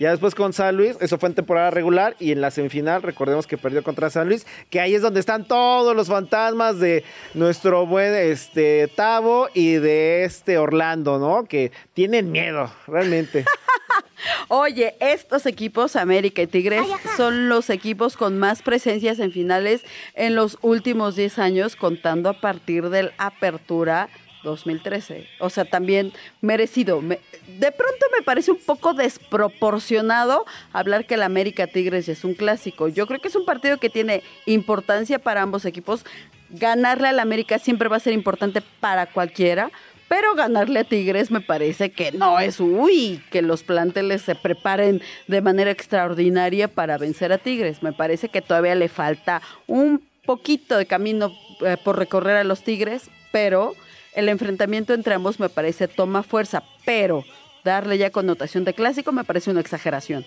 Ya 0.00 0.12
después 0.12 0.34
con 0.34 0.54
San 0.54 0.78
Luis, 0.78 0.96
eso 1.02 1.18
fue 1.18 1.28
en 1.28 1.34
temporada 1.34 1.70
regular 1.70 2.16
y 2.18 2.32
en 2.32 2.40
la 2.40 2.50
semifinal 2.50 3.02
recordemos 3.02 3.46
que 3.46 3.58
perdió 3.58 3.82
contra 3.82 4.08
San 4.08 4.28
Luis, 4.28 4.46
que 4.70 4.80
ahí 4.80 4.94
es 4.94 5.02
donde 5.02 5.20
están 5.20 5.46
todos 5.46 5.94
los 5.94 6.08
fantasmas 6.08 6.80
de 6.80 7.04
nuestro 7.34 7.84
buen 7.84 8.14
este 8.14 8.88
Tavo 8.88 9.50
y 9.52 9.74
de 9.74 10.24
este 10.24 10.56
Orlando, 10.56 11.18
¿no? 11.18 11.44
Que 11.44 11.70
tienen 11.92 12.32
miedo, 12.32 12.72
realmente. 12.86 13.44
Oye, 14.48 14.96
estos 15.00 15.44
equipos, 15.44 15.96
América 15.96 16.40
y 16.40 16.46
Tigres, 16.46 16.86
son 17.18 17.50
los 17.50 17.68
equipos 17.68 18.16
con 18.16 18.38
más 18.38 18.62
presencias 18.62 19.18
en 19.18 19.32
finales 19.32 19.84
en 20.14 20.34
los 20.34 20.56
últimos 20.62 21.14
10 21.14 21.38
años, 21.38 21.76
contando 21.76 22.30
a 22.30 22.40
partir 22.40 22.88
del 22.88 23.12
Apertura 23.18 24.08
2013. 24.42 25.26
O 25.40 25.50
sea, 25.50 25.64
también 25.64 26.12
merecido. 26.40 27.00
Me- 27.00 27.20
de 27.58 27.72
pronto 27.72 28.06
me 28.16 28.22
parece 28.24 28.50
un 28.50 28.58
poco 28.58 28.94
desproporcionado 28.94 30.44
hablar 30.72 31.06
que 31.06 31.14
el 31.14 31.22
América 31.22 31.66
Tigres 31.66 32.06
ya 32.06 32.12
es 32.12 32.24
un 32.24 32.34
clásico. 32.34 32.88
Yo 32.88 33.06
creo 33.06 33.20
que 33.20 33.28
es 33.28 33.36
un 33.36 33.44
partido 33.44 33.78
que 33.78 33.90
tiene 33.90 34.22
importancia 34.46 35.18
para 35.18 35.42
ambos 35.42 35.64
equipos. 35.64 36.04
Ganarle 36.50 37.08
al 37.08 37.20
América 37.20 37.58
siempre 37.58 37.88
va 37.88 37.96
a 37.96 38.00
ser 38.00 38.12
importante 38.12 38.60
para 38.80 39.06
cualquiera. 39.06 39.70
Pero 40.08 40.34
ganarle 40.34 40.80
a 40.80 40.84
Tigres 40.84 41.30
me 41.30 41.40
parece 41.40 41.92
que 41.92 42.10
no 42.10 42.40
es, 42.40 42.58
uy, 42.58 43.22
que 43.30 43.42
los 43.42 43.62
planteles 43.62 44.22
se 44.22 44.34
preparen 44.34 45.00
de 45.28 45.40
manera 45.40 45.70
extraordinaria 45.70 46.66
para 46.66 46.98
vencer 46.98 47.32
a 47.32 47.38
Tigres. 47.38 47.80
Me 47.84 47.92
parece 47.92 48.28
que 48.28 48.42
todavía 48.42 48.74
le 48.74 48.88
falta 48.88 49.40
un 49.68 50.02
poquito 50.26 50.76
de 50.76 50.86
camino 50.86 51.32
eh, 51.64 51.76
por 51.84 51.96
recorrer 51.96 52.36
a 52.36 52.42
los 52.42 52.64
Tigres, 52.64 53.08
pero 53.30 53.74
el 54.14 54.28
enfrentamiento 54.28 54.94
entre 54.94 55.14
ambos 55.14 55.38
me 55.40 55.48
parece 55.48 55.88
toma 55.88 56.22
fuerza, 56.22 56.62
pero 56.84 57.24
darle 57.64 57.98
ya 57.98 58.10
connotación 58.10 58.64
de 58.64 58.74
clásico 58.74 59.12
me 59.12 59.24
parece 59.24 59.50
una 59.50 59.60
exageración. 59.60 60.24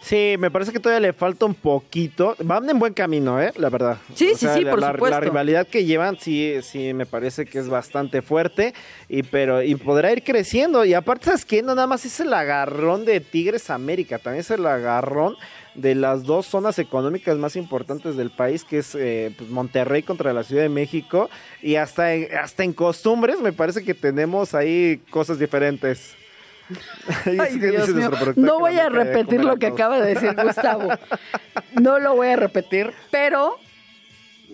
Sí, 0.00 0.34
me 0.36 0.50
parece 0.50 0.72
que 0.72 0.80
todavía 0.80 0.98
le 1.08 1.12
falta 1.12 1.46
un 1.46 1.54
poquito. 1.54 2.34
Van 2.40 2.68
en 2.68 2.80
buen 2.80 2.92
camino, 2.92 3.40
¿eh? 3.40 3.52
La 3.56 3.70
verdad. 3.70 3.98
Sí, 4.16 4.32
sí, 4.34 4.48
sí, 4.52 4.64
por 4.64 4.80
la- 4.80 4.90
supuesto. 4.94 5.10
La 5.10 5.20
rivalidad 5.20 5.64
que 5.68 5.84
llevan, 5.84 6.18
sí, 6.18 6.56
sí, 6.62 6.92
me 6.92 7.06
parece 7.06 7.46
que 7.46 7.60
es 7.60 7.68
bastante 7.68 8.20
fuerte. 8.20 8.74
Y 9.08 9.22
pero 9.22 9.62
y 9.62 9.76
podrá 9.76 10.10
ir 10.12 10.24
creciendo. 10.24 10.84
Y 10.84 10.94
aparte, 10.94 11.26
¿sabes 11.26 11.44
qué? 11.44 11.62
No 11.62 11.76
nada 11.76 11.86
más 11.86 12.04
es 12.04 12.18
el 12.18 12.34
agarrón 12.34 13.04
de 13.04 13.20
Tigres 13.20 13.70
América, 13.70 14.18
también 14.18 14.40
es 14.40 14.50
el 14.50 14.66
agarrón 14.66 15.36
de 15.74 15.94
las 15.94 16.24
dos 16.24 16.46
zonas 16.46 16.78
económicas 16.78 17.38
más 17.38 17.56
importantes 17.56 18.16
del 18.16 18.30
país, 18.30 18.64
que 18.64 18.78
es 18.78 18.94
eh, 18.94 19.34
pues, 19.36 19.48
Monterrey 19.50 20.02
contra 20.02 20.32
la 20.32 20.42
Ciudad 20.42 20.62
de 20.62 20.68
México. 20.68 21.30
Y 21.62 21.76
hasta 21.76 22.14
en, 22.14 22.28
hasta 22.36 22.64
en 22.64 22.72
costumbres 22.72 23.40
me 23.40 23.52
parece 23.52 23.84
que 23.84 23.94
tenemos 23.94 24.54
ahí 24.54 25.00
cosas 25.10 25.38
diferentes. 25.38 26.14
Ay, 27.38 27.58
Dios 27.58 27.88
mío. 27.88 28.10
No 28.36 28.60
voy 28.60 28.78
a 28.78 28.88
repetir 28.88 29.42
lo 29.44 29.56
que 29.56 29.66
acaba 29.66 30.00
de 30.00 30.14
decir 30.14 30.34
Gustavo. 30.34 30.88
No 31.80 31.98
lo 31.98 32.14
voy 32.16 32.28
a 32.28 32.36
repetir, 32.36 32.92
pero 33.10 33.56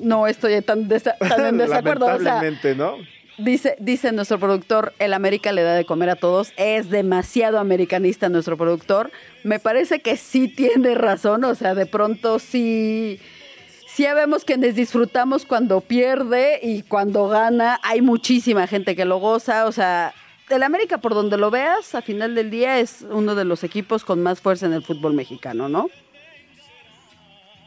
no 0.00 0.26
estoy 0.26 0.60
tan, 0.62 0.88
desa- 0.88 1.16
tan 1.18 1.46
en 1.46 1.58
desacuerdo. 1.58 2.06
O 2.06 2.08
sea, 2.08 2.18
Lamentablemente, 2.18 2.74
¿no? 2.74 2.96
Dice, 3.38 3.76
dice 3.78 4.10
nuestro 4.10 4.40
productor, 4.40 4.92
el 4.98 5.14
América 5.14 5.52
le 5.52 5.62
da 5.62 5.74
de 5.74 5.84
comer 5.84 6.10
a 6.10 6.16
todos. 6.16 6.52
Es 6.56 6.90
demasiado 6.90 7.60
americanista 7.60 8.28
nuestro 8.28 8.56
productor. 8.56 9.12
Me 9.44 9.60
parece 9.60 10.00
que 10.00 10.16
sí 10.16 10.48
tiene 10.48 10.96
razón. 10.96 11.44
O 11.44 11.54
sea, 11.54 11.74
de 11.74 11.86
pronto 11.86 12.40
sí. 12.40 13.20
Sí 13.86 14.04
vemos 14.14 14.44
quienes 14.44 14.74
disfrutamos 14.74 15.44
cuando 15.44 15.80
pierde 15.80 16.58
y 16.62 16.82
cuando 16.82 17.28
gana. 17.28 17.80
Hay 17.84 18.02
muchísima 18.02 18.66
gente 18.66 18.96
que 18.96 19.04
lo 19.04 19.18
goza. 19.18 19.66
O 19.66 19.72
sea, 19.72 20.14
el 20.50 20.62
América, 20.64 20.98
por 20.98 21.14
donde 21.14 21.36
lo 21.36 21.50
veas, 21.52 21.94
a 21.94 22.02
final 22.02 22.34
del 22.34 22.50
día 22.50 22.80
es 22.80 23.04
uno 23.08 23.36
de 23.36 23.44
los 23.44 23.62
equipos 23.62 24.04
con 24.04 24.20
más 24.20 24.40
fuerza 24.40 24.66
en 24.66 24.72
el 24.72 24.82
fútbol 24.82 25.14
mexicano, 25.14 25.68
¿no? 25.68 25.88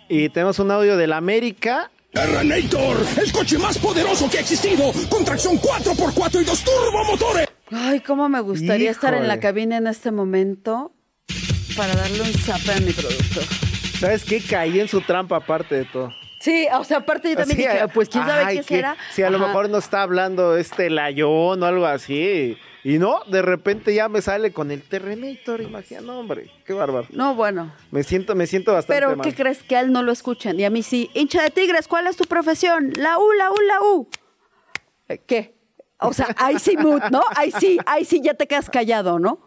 Y 0.09 0.27
tenemos 0.29 0.59
un 0.59 0.71
audio 0.71 0.97
del 0.97 1.13
América. 1.13 1.91
Terranator, 2.11 2.97
el 3.23 3.31
coche 3.31 3.57
más 3.57 3.77
poderoso 3.77 4.29
que 4.29 4.37
ha 4.37 4.41
existido, 4.41 4.91
con 5.09 5.23
tracción 5.23 5.57
4x4 5.57 6.41
y 6.41 6.43
dos 6.43 6.63
turbomotores. 6.63 7.47
Ay, 7.71 8.01
cómo 8.01 8.27
me 8.27 8.41
gustaría 8.41 8.91
estar 8.91 9.13
en 9.13 9.27
la 9.29 9.39
cabina 9.39 9.77
en 9.77 9.87
este 9.87 10.11
momento 10.11 10.93
para 11.77 11.95
darle 11.95 12.21
un 12.21 12.33
zape 12.33 12.73
a 12.73 12.79
mi 12.81 12.91
productor. 12.91 13.43
¿Sabes 13.99 14.25
qué? 14.25 14.41
Caí 14.41 14.79
en 14.81 14.89
su 14.89 14.99
trampa 15.01 15.37
aparte 15.37 15.75
de 15.75 15.85
todo. 15.85 16.11
Sí, 16.41 16.67
o 16.73 16.83
sea, 16.83 16.97
aparte 16.97 17.29
yo 17.29 17.35
también 17.35 17.57
dije, 17.57 17.87
pues 17.93 18.09
quién 18.09 18.25
sabe 18.25 18.43
ay, 18.43 18.57
qué 18.57 18.63
será. 18.63 18.97
Si 19.11 19.21
a 19.21 19.29
lo 19.29 19.37
mejor 19.37 19.69
no 19.69 19.77
está 19.77 20.01
hablando 20.01 20.57
este 20.57 20.89
Layón 20.89 21.61
o 21.61 21.65
algo 21.65 21.85
así. 21.85 22.57
Y 22.83 22.97
no, 22.97 23.21
de 23.27 23.43
repente 23.43 23.93
ya 23.93 24.09
me 24.09 24.23
sale 24.23 24.51
con 24.51 24.71
el 24.71 24.81
Terrenator, 24.81 25.61
imagina, 25.61 26.01
no, 26.01 26.19
hombre, 26.19 26.49
qué 26.65 26.73
bárbaro. 26.73 27.05
No, 27.11 27.35
bueno. 27.35 27.71
Me 27.91 28.01
siento, 28.01 28.33
me 28.33 28.47
siento 28.47 28.73
bastante 28.73 28.99
Pero, 28.99 29.15
mal. 29.15 29.23
¿qué 29.23 29.35
crees? 29.35 29.61
Que 29.61 29.75
a 29.75 29.81
él 29.81 29.91
no 29.91 30.01
lo 30.01 30.11
escuchan. 30.11 30.59
Y 30.59 30.65
a 30.65 30.71
mí 30.71 30.81
sí. 30.81 31.11
Hincha 31.13 31.43
de 31.43 31.51
tigres, 31.51 31.87
¿cuál 31.87 32.07
es 32.07 32.17
tu 32.17 32.23
profesión? 32.23 32.91
La 32.95 33.19
U, 33.19 33.31
la 33.33 33.51
U, 33.51 33.55
la 33.67 33.81
U. 33.81 34.09
Eh, 35.09 35.19
¿Qué? 35.19 35.53
O 35.99 36.11
sea, 36.11 36.33
ahí 36.37 36.57
sí 36.57 36.75
mood, 36.75 37.03
¿no? 37.11 37.21
Ahí 37.35 37.51
sí, 37.51 37.77
ahí 37.85 38.03
sí 38.03 38.19
ya 38.23 38.33
te 38.33 38.47
quedas 38.47 38.67
callado, 38.71 39.19
¿no? 39.19 39.39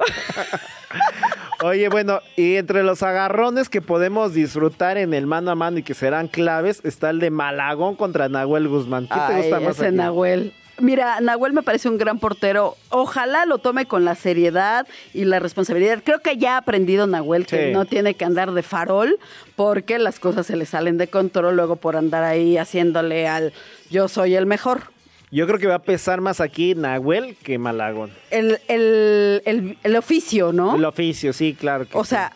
Oye, 1.64 1.88
bueno, 1.88 2.20
y 2.36 2.56
entre 2.56 2.82
los 2.82 3.02
agarrones 3.02 3.70
que 3.70 3.80
podemos 3.80 4.34
disfrutar 4.34 4.98
en 4.98 5.14
el 5.14 5.26
mano 5.26 5.50
a 5.50 5.54
mano 5.54 5.78
y 5.78 5.82
que 5.82 5.94
serán 5.94 6.28
claves, 6.28 6.82
está 6.84 7.08
el 7.08 7.20
de 7.20 7.30
Malagón 7.30 7.96
contra 7.96 8.28
Nahuel 8.28 8.68
Guzmán. 8.68 9.08
¿Qué 9.08 9.18
te 9.28 9.36
gusta 9.38 9.60
más? 9.60 9.76
ese 9.76 9.86
aquí? 9.86 9.96
Nahuel. 9.96 10.52
Mira, 10.78 11.22
Nahuel 11.22 11.54
me 11.54 11.62
parece 11.62 11.88
un 11.88 11.96
gran 11.96 12.18
portero. 12.18 12.76
Ojalá 12.90 13.46
lo 13.46 13.56
tome 13.56 13.86
con 13.86 14.04
la 14.04 14.14
seriedad 14.14 14.86
y 15.14 15.24
la 15.24 15.38
responsabilidad. 15.38 16.02
Creo 16.04 16.18
que 16.18 16.36
ya 16.36 16.56
ha 16.56 16.58
aprendido 16.58 17.06
Nahuel 17.06 17.46
que 17.46 17.68
Sí. 17.68 17.72
no 17.72 17.86
tiene 17.86 18.12
que 18.12 18.26
andar 18.26 18.52
de 18.52 18.62
farol 18.62 19.18
porque 19.56 19.98
las 19.98 20.20
cosas 20.20 20.44
se 20.46 20.56
le 20.56 20.66
salen 20.66 20.98
de 20.98 21.06
control 21.08 21.56
luego 21.56 21.76
por 21.76 21.96
andar 21.96 22.24
ahí 22.24 22.58
haciéndole 22.58 23.26
al 23.26 23.54
yo 23.88 24.08
soy 24.08 24.34
el 24.34 24.44
mejor. 24.44 24.93
Yo 25.34 25.46
creo 25.46 25.58
que 25.58 25.66
va 25.66 25.74
a 25.76 25.82
pesar 25.82 26.20
más 26.20 26.40
aquí 26.40 26.74
Nahuel 26.74 27.34
que 27.42 27.58
Malagón. 27.58 28.10
El, 28.30 28.58
el, 28.68 29.42
el, 29.44 29.78
el 29.82 29.96
oficio, 29.96 30.52
¿no? 30.52 30.76
El 30.76 30.84
oficio, 30.84 31.32
sí, 31.32 31.54
claro. 31.58 31.86
Que 31.86 31.98
o 31.98 32.04
sí. 32.04 32.10
sea, 32.10 32.32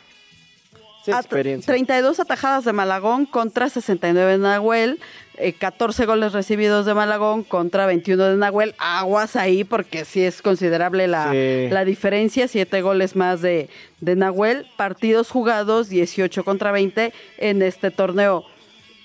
Sí, 1.04 1.12
experiencia. 1.12 1.72
32 1.72 2.20
atajadas 2.20 2.64
de 2.66 2.72
Malagón 2.74 3.24
contra 3.24 3.70
69 3.70 4.32
de 4.32 4.38
Nahuel, 4.38 4.98
eh, 5.38 5.54
14 5.54 6.04
goles 6.04 6.32
recibidos 6.34 6.84
de 6.84 6.92
Malagón 6.92 7.44
contra 7.44 7.86
21 7.86 8.24
de 8.24 8.36
Nahuel. 8.36 8.74
Aguas 8.78 9.34
ahí 9.36 9.64
porque 9.64 10.04
sí 10.04 10.22
es 10.22 10.42
considerable 10.42 11.06
la, 11.08 11.30
Sí. 11.30 11.68
la 11.70 11.86
diferencia, 11.86 12.46
7 12.46 12.82
goles 12.82 13.16
más 13.16 13.40
de, 13.40 13.70
de 14.00 14.16
Nahuel, 14.16 14.66
partidos 14.76 15.30
jugados 15.30 15.88
18 15.88 16.44
contra 16.44 16.72
20 16.72 17.14
en 17.38 17.62
este 17.62 17.90
torneo. 17.90 18.44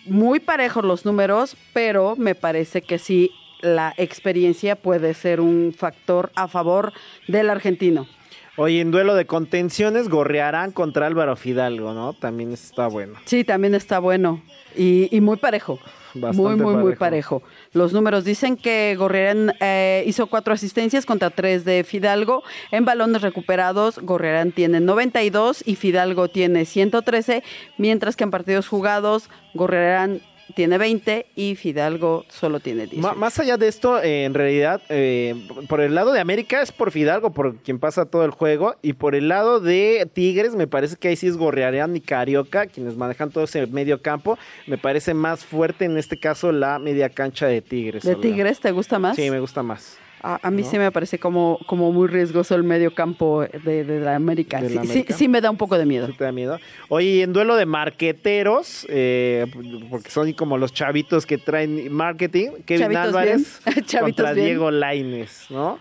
Muy 0.06 0.42
parejos 0.42 0.84
los 0.84 1.06
números, 1.06 1.56
pero 1.72 2.16
me 2.18 2.36
parece 2.36 2.82
que 2.82 2.98
sí 3.00 3.32
la 3.64 3.94
experiencia 3.98 4.76
puede 4.76 5.14
ser 5.16 5.40
un 5.42 5.74
factor 5.76 6.32
a 6.36 6.48
favor 6.48 6.94
del 7.28 7.50
argentino. 7.50 8.08
Oye, 8.56 8.82
en 8.82 8.92
duelo 8.92 9.16
de 9.16 9.26
contenciones, 9.26 10.10
gorrearán 10.10 10.72
contra 10.72 11.08
Álvaro 11.08 11.36
Fidalgo, 11.36 11.94
¿no? 11.94 12.14
También 12.14 12.52
está 12.52 12.86
bueno. 12.88 13.16
Sí, 13.26 13.44
también 13.44 13.74
está 13.74 13.98
bueno 13.98 14.44
y, 14.76 15.08
y 15.16 15.22
muy 15.22 15.38
parejo. 15.38 15.80
Bastante 16.14 16.42
muy, 16.42 16.56
muy, 16.56 16.76
muy 16.76 16.96
parejo. 16.96 17.40
parejo. 17.40 17.44
Los 17.72 17.94
números 17.94 18.24
dicen 18.24 18.56
que 18.56 18.96
Gorriarán 18.96 19.54
eh, 19.60 20.04
hizo 20.06 20.28
cuatro 20.28 20.54
asistencias 20.54 21.08
contra 21.08 21.32
tres 21.32 21.66
de 21.66 21.84
Fidalgo. 21.84 22.44
En 22.70 22.86
balones 22.86 23.24
recuperados, 23.24 23.98
Gorriarán 24.00 24.52
tiene 24.52 24.80
92 24.80 25.64
y 25.66 25.76
Fidalgo 25.76 26.28
tiene 26.28 26.66
113, 26.66 27.44
mientras 27.80 28.16
que 28.16 28.24
en 28.24 28.32
partidos 28.32 28.68
jugados, 28.68 29.30
Gorriarán 29.56 30.22
tiene 30.56 30.78
20 30.78 31.26
y 31.36 31.56
Fidalgo 31.56 32.26
solo 32.30 32.60
tiene 32.60 32.88
10. 32.88 33.02
Ma- 33.02 33.14
más 33.14 33.40
allá 33.40 33.58
de 33.58 33.68
esto, 33.68 34.02
eh, 34.02 34.26
en 34.26 34.34
realidad, 34.34 34.82
eh, 34.90 35.36
por 35.68 35.82
el 35.82 35.96
lado 35.96 36.12
de 36.14 36.20
América 36.20 36.62
es 36.62 36.72
por 36.72 36.92
Fidalgo, 36.92 37.32
por 37.34 37.56
quien 37.58 37.80
pasa 37.80 38.06
todo 38.06 38.26
el 38.26 38.32
juego, 38.32 38.76
y 38.82 38.94
por 38.94 39.16
el 39.16 39.28
lado 39.30 39.60
de 39.60 40.08
Tigres, 40.14 40.56
me 40.56 40.68
parece 40.68 40.96
que 40.98 41.08
ahí 41.08 41.16
sí 41.16 41.28
es 41.28 41.38
Gorriarán 41.38 41.96
y 41.96 42.02
Carioca, 42.02 42.68
quienes 42.68 42.96
manejan 42.98 43.32
todo 43.32 43.46
ese 43.46 43.66
medio 43.68 44.02
campo. 44.02 44.38
Me 44.68 44.78
parece 44.78 45.14
más 45.14 45.44
fuerte 45.46 45.86
en 45.86 45.98
este 45.98 46.20
caso 46.20 46.52
la 46.52 46.80
media 46.80 47.10
cancha 47.10 47.48
de 47.48 47.62
Tigres. 47.62 48.04
¿De. 48.04 48.16
Tigres 48.16 48.60
te 48.60 48.72
gusta 48.72 49.00
más? 49.00 49.16
Sí, 49.16 49.30
me 49.32 49.40
gusta 49.40 49.64
más. 49.64 49.98
A, 50.24 50.40
a 50.42 50.52
mí 50.52 50.62
¿no? 50.64 50.70
sí 50.70 50.78
me 50.78 50.90
parece 50.92 51.20
como, 51.20 51.60
como 51.68 51.92
muy 51.92 52.08
riesgoso 52.08 52.56
el 52.56 52.64
medio 52.64 52.96
campo 52.96 53.42
de, 53.44 53.84
de 53.84 54.00
la 54.00 54.16
América. 54.16 54.62
¿De 54.62 54.70
Sí, 54.88 55.06
sí- 55.10 55.28
me 55.28 55.42
da 55.42 55.52
un 55.52 55.58
poco 55.58 55.78
de 55.78 55.86
miedo. 55.86 56.08
¿Sí 56.08 56.14
te 56.14 56.24
da 56.24 56.32
miedo? 56.32 56.60
Oye, 56.88 57.08
y 57.08 57.22
en 57.22 57.34
duelo 57.34 57.58
de 57.58 57.66
marqueteros, 57.66 58.88
eh, 58.90 59.46
porque 59.90 60.10
son 60.10 60.32
como 60.34 60.58
los 60.58 60.72
chavitos 60.74 61.26
que 61.26 61.38
traen 61.38 61.92
marketing, 61.92 62.52
Kevin 62.66 62.84
Chavitos 62.84 63.04
Álvarez 63.08 63.62
contra 64.00 64.34
bien. 64.34 64.46
Diego 64.46 64.72
Laines, 64.72 65.46
¿no? 65.50 65.80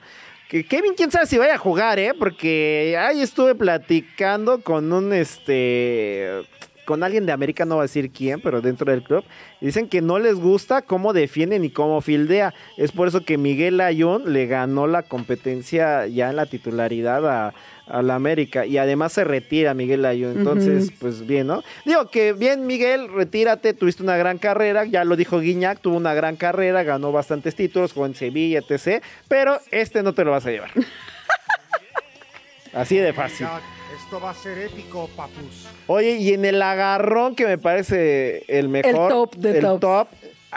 Que 0.48 0.64
Kevin, 0.66 0.92
quién 0.94 1.10
sabe 1.10 1.26
si 1.26 1.38
vaya 1.38 1.54
a 1.54 1.58
jugar, 1.58 1.98
¿eh? 1.98 2.12
Porque 2.18 2.96
ahí 2.98 3.22
estuve 3.22 3.54
platicando 3.54 4.60
con 4.60 4.92
un, 4.92 5.12
este, 5.14 6.42
con 6.84 7.02
alguien 7.02 7.26
de 7.26 7.32
América, 7.32 7.64
no 7.64 7.76
voy 7.76 7.82
a 7.82 7.84
decir 7.84 8.10
quién, 8.10 8.40
pero 8.40 8.60
dentro 8.60 8.90
del 8.90 9.02
club, 9.02 9.24
dicen 9.60 9.88
que 9.88 10.00
no 10.00 10.18
les 10.18 10.36
gusta 10.36 10.82
cómo 10.82 11.12
defienden 11.12 11.64
y 11.64 11.70
cómo 11.70 12.00
fildea. 12.00 12.54
Es 12.76 12.92
por 12.92 13.08
eso 13.08 13.24
que 13.24 13.38
Miguel 13.38 13.80
Ayón 13.80 14.32
le 14.32 14.46
ganó 14.46 14.86
la 14.86 15.02
competencia 15.02 16.06
ya 16.06 16.30
en 16.30 16.36
la 16.36 16.46
titularidad 16.46 17.28
a, 17.28 17.54
a 17.86 18.02
la 18.02 18.14
América, 18.14 18.64
y 18.64 18.78
además 18.78 19.12
se 19.12 19.24
retira 19.24 19.74
Miguel 19.74 20.04
Ayón. 20.04 20.38
Entonces, 20.38 20.92
pues 20.98 21.26
bien, 21.26 21.46
¿no? 21.48 21.62
Digo 21.84 22.08
que 22.10 22.32
bien, 22.32 22.66
Miguel, 22.66 23.12
retírate, 23.12 23.74
tuviste 23.74 24.02
una 24.02 24.16
gran 24.16 24.38
carrera, 24.38 24.84
ya 24.84 25.04
lo 25.04 25.16
dijo 25.16 25.40
Guiñac, 25.40 25.80
tuvo 25.80 25.96
una 25.96 26.14
gran 26.14 26.36
carrera, 26.36 26.82
ganó 26.82 27.12
bastantes 27.12 27.54
títulos, 27.54 27.92
jugó 27.92 28.06
en 28.06 28.14
Sevilla, 28.14 28.60
etc. 28.60 29.02
Pero 29.28 29.58
este 29.70 30.02
no 30.02 30.14
te 30.14 30.24
lo 30.24 30.30
vas 30.30 30.46
a 30.46 30.50
llevar. 30.50 30.70
Así 32.72 32.96
de 32.96 33.12
fácil. 33.12 33.46
Esto 33.94 34.20
va 34.20 34.30
a 34.30 34.34
ser 34.34 34.58
épico, 34.58 35.08
papus. 35.16 35.66
Oye, 35.86 36.16
y 36.16 36.32
en 36.32 36.44
el 36.44 36.60
agarrón 36.62 37.34
que 37.34 37.46
me 37.46 37.58
parece 37.58 38.44
el 38.48 38.68
mejor. 38.68 39.08
top 39.10 39.34
de 39.36 39.58
el 39.58 39.60
tops. 39.62 39.80
top, 39.80 40.08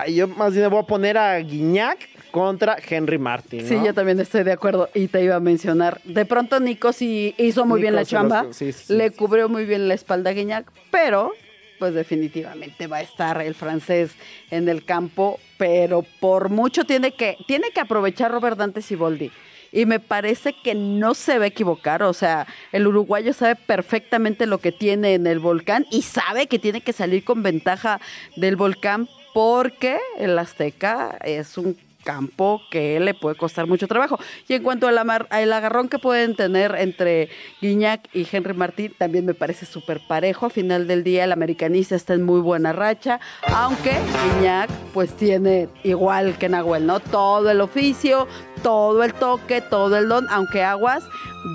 yo 0.09 0.27
más 0.27 0.53
bien 0.53 0.69
voy 0.69 0.79
a 0.79 0.83
poner 0.83 1.17
a 1.17 1.37
Guiñac 1.39 1.97
contra 2.31 2.77
Henry 2.87 3.17
Martin. 3.17 3.61
¿no? 3.63 3.67
Sí, 3.67 3.77
yo 3.85 3.93
también 3.93 4.19
estoy 4.19 4.43
de 4.43 4.51
acuerdo 4.51 4.89
y 4.93 5.07
te 5.07 5.23
iba 5.23 5.35
a 5.35 5.39
mencionar. 5.39 6.01
De 6.03 6.25
pronto 6.25 6.59
Nico 6.59 6.93
sí 6.93 7.33
hizo 7.37 7.65
muy 7.65 7.79
Nico 7.79 7.81
bien 7.83 7.95
la 7.95 8.01
los- 8.01 8.09
chamba, 8.09 8.45
sí, 8.51 8.71
sí, 8.71 8.83
sí. 8.85 8.93
le 8.93 9.11
cubrió 9.11 9.49
muy 9.49 9.65
bien 9.65 9.87
la 9.87 9.93
espalda 9.93 10.29
a 10.29 10.33
Guiñac, 10.33 10.71
pero 10.91 11.31
pues 11.79 11.93
definitivamente 11.93 12.87
va 12.87 12.97
a 12.97 13.01
estar 13.01 13.41
el 13.41 13.53
francés 13.53 14.11
en 14.49 14.69
el 14.69 14.85
campo, 14.85 15.39
pero 15.57 16.05
por 16.21 16.47
mucho 16.49 16.85
tiene 16.85 17.11
que 17.11 17.37
tiene 17.47 17.71
que 17.71 17.81
aprovechar 17.81 18.31
Robert 18.31 18.57
Dante 18.57 18.81
Siboldi. 18.81 19.29
Y 19.75 19.85
me 19.85 19.99
parece 19.99 20.55
que 20.63 20.73
no 20.73 21.13
se 21.13 21.37
va 21.37 21.43
a 21.43 21.47
equivocar, 21.47 22.01
o 22.01 22.13
sea, 22.13 22.47
el 22.71 22.87
uruguayo 22.87 23.33
sabe 23.33 23.57
perfectamente 23.57 24.45
lo 24.45 24.59
que 24.59 24.71
tiene 24.71 25.15
en 25.15 25.27
el 25.27 25.39
volcán 25.39 25.85
y 25.91 26.03
sabe 26.03 26.47
que 26.47 26.59
tiene 26.59 26.79
que 26.79 26.93
salir 26.93 27.25
con 27.25 27.43
ventaja 27.43 27.99
del 28.37 28.55
volcán 28.55 29.09
porque 29.33 29.99
el 30.17 30.39
Azteca 30.39 31.17
es 31.25 31.57
un 31.57 31.75
campo 32.05 32.61
que 32.71 32.99
le 33.01 33.13
puede 33.13 33.35
costar 33.35 33.67
mucho 33.67 33.87
trabajo. 33.87 34.17
Y 34.47 34.53
en 34.53 34.63
cuanto 34.63 34.87
al, 34.87 34.97
al 34.97 35.53
agarrón 35.53 35.89
que 35.89 35.99
pueden 35.99 36.35
tener 36.35 36.75
entre 36.75 37.29
Guiñac 37.61 38.07
y 38.13 38.25
Henry 38.31 38.53
Martín, 38.53 38.93
también 38.97 39.25
me 39.25 39.33
parece 39.33 39.65
súper 39.65 39.99
parejo. 40.07 40.45
A 40.45 40.49
final 40.49 40.87
del 40.87 41.03
día, 41.03 41.25
el 41.25 41.33
americanista 41.33 41.95
está 41.95 42.13
en 42.13 42.23
muy 42.23 42.39
buena 42.39 42.71
racha, 42.71 43.19
aunque 43.47 43.91
Guiñac 43.91 44.69
pues 44.93 45.13
tiene 45.17 45.67
igual 45.83 46.37
que 46.37 46.47
Nahuel, 46.47 46.85
¿no? 46.85 46.99
Todo 47.01 47.49
el 47.49 47.59
oficio, 47.59 48.27
todo 48.63 49.03
el 49.03 49.13
toque, 49.13 49.59
todo 49.61 49.97
el 49.97 50.07
don, 50.07 50.27
aunque 50.29 50.63
Aguas 50.63 51.03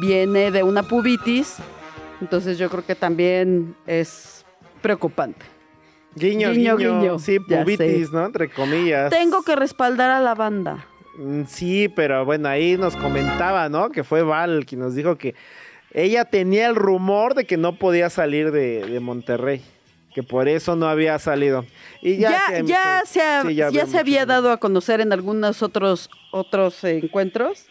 viene 0.02 0.50
de 0.50 0.62
una 0.62 0.82
pubitis, 0.82 1.56
entonces 2.20 2.58
yo 2.58 2.68
creo 2.68 2.84
que 2.84 2.94
también 2.94 3.76
es 3.86 4.44
preocupante. 4.82 5.59
Guiño, 6.14 6.50
Guiño, 6.52 6.76
guiño, 6.76 7.00
guiño. 7.00 7.18
Sí, 7.18 7.38
Ya 7.48 7.62
pubitis. 7.62 8.10
¿no? 8.12 8.26
Entre 8.26 8.48
comillas. 8.50 9.10
Tengo 9.10 9.42
que 9.42 9.54
respaldar 9.56 10.10
a 10.10 10.20
la 10.20 10.34
banda. 10.34 10.86
Mm, 11.16 11.44
Sí, 11.46 11.88
pero 11.88 12.24
bueno, 12.24 12.48
ahí 12.48 12.76
nos 12.76 12.96
comentaba, 12.96 13.68
¿no? 13.68 13.90
Que 13.90 14.04
fue 14.04 14.22
Val 14.22 14.64
quien 14.66 14.80
nos 14.80 14.94
dijo 14.94 15.16
que 15.16 15.34
ella 15.92 16.24
tenía 16.24 16.66
el 16.68 16.74
rumor 16.76 17.34
de 17.34 17.44
que 17.46 17.56
no 17.56 17.76
podía 17.76 18.10
salir 18.10 18.50
de, 18.52 18.84
de 18.86 19.00
Monterrey. 19.00 19.62
Que 20.14 20.24
por 20.24 20.48
eso 20.48 20.74
no 20.74 20.88
había 20.88 21.18
salido. 21.20 21.64
Y 22.02 22.16
ya, 22.16 22.30
ya, 22.30 22.46
se- 22.56 22.64
ya, 22.66 23.02
se, 23.06 23.22
ha- 23.22 23.42
sí, 23.42 23.54
ya 23.54 23.66
había 23.68 23.86
se 23.86 23.98
había 23.98 24.26
dado 24.26 24.50
a 24.50 24.56
conocer 24.56 25.00
en 25.00 25.12
algunos 25.12 25.62
otros 25.62 26.10
otros 26.32 26.82
encuentros 26.82 27.66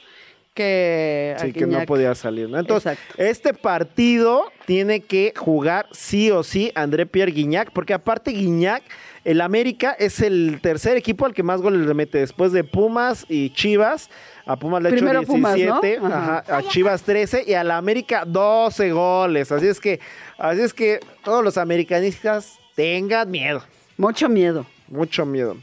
que 0.63 1.35
Sí, 1.39 1.53
que 1.53 1.65
no 1.65 1.79
Guiñac- 1.79 1.85
podía 1.85 2.13
salir, 2.15 2.49
¿no? 2.49 2.59
Entonces, 2.59 2.97
este 3.17 3.53
partido 3.53 4.51
tiene 4.65 4.99
que 4.99 5.33
jugar 5.37 5.87
sí 5.91 6.29
o 6.31 6.43
sí 6.43 6.71
André 6.75 7.05
Pierre 7.05 7.31
Guignac, 7.31 7.71
porque 7.71 7.93
aparte 7.93 8.31
Guignac, 8.31 8.83
el 9.23 9.41
América 9.41 9.95
es 9.97 10.19
el 10.21 10.59
tercer 10.61 10.97
equipo 10.97 11.25
al 11.25 11.33
que 11.33 11.43
más 11.43 11.61
goles 11.61 11.85
le 11.87 11.93
mete 11.93 12.17
después 12.19 12.51
de 12.51 12.63
Pumas 12.63 13.25
y 13.29 13.51
Chivas. 13.51 14.09
A 14.45 14.57
Pumas 14.57 14.81
le 14.81 14.89
ha 14.89 14.91
hecho 14.91 14.97
Primero 14.99 15.23
Pumas, 15.23 15.57
¿no? 15.57 15.79
17, 15.81 15.97
Ajá. 16.05 16.37
ajá, 16.39 16.57
a 16.57 16.63
Chivas 16.63 17.03
13 17.03 17.43
y 17.47 17.53
a 17.53 17.63
la 17.63 17.77
América 17.77 18.23
12 18.25 18.91
goles. 18.91 19.51
Así 19.51 19.67
es 19.67 19.79
que, 19.79 19.99
así 20.37 20.61
es 20.61 20.73
que 20.73 20.99
todos 21.23 21.43
los 21.43 21.57
americanistas 21.57 22.57
tengan 22.75 23.29
miedo. 23.31 23.61
Mucho 23.97 24.27
miedo. 24.29 24.65
Mucho 24.87 25.25
miedo. 25.25 25.57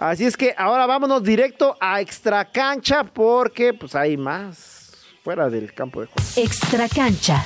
Así 0.00 0.24
es 0.24 0.34
que 0.34 0.54
ahora 0.56 0.86
vámonos 0.86 1.22
directo 1.22 1.76
a 1.78 2.00
extra 2.00 2.50
cancha 2.50 3.04
porque 3.04 3.74
pues 3.74 3.94
hay 3.94 4.16
más 4.16 4.92
fuera 5.22 5.50
del 5.50 5.74
campo 5.74 6.00
de 6.00 6.06
juego. 6.06 6.26
Extra 6.36 6.88
cancha. 6.88 7.44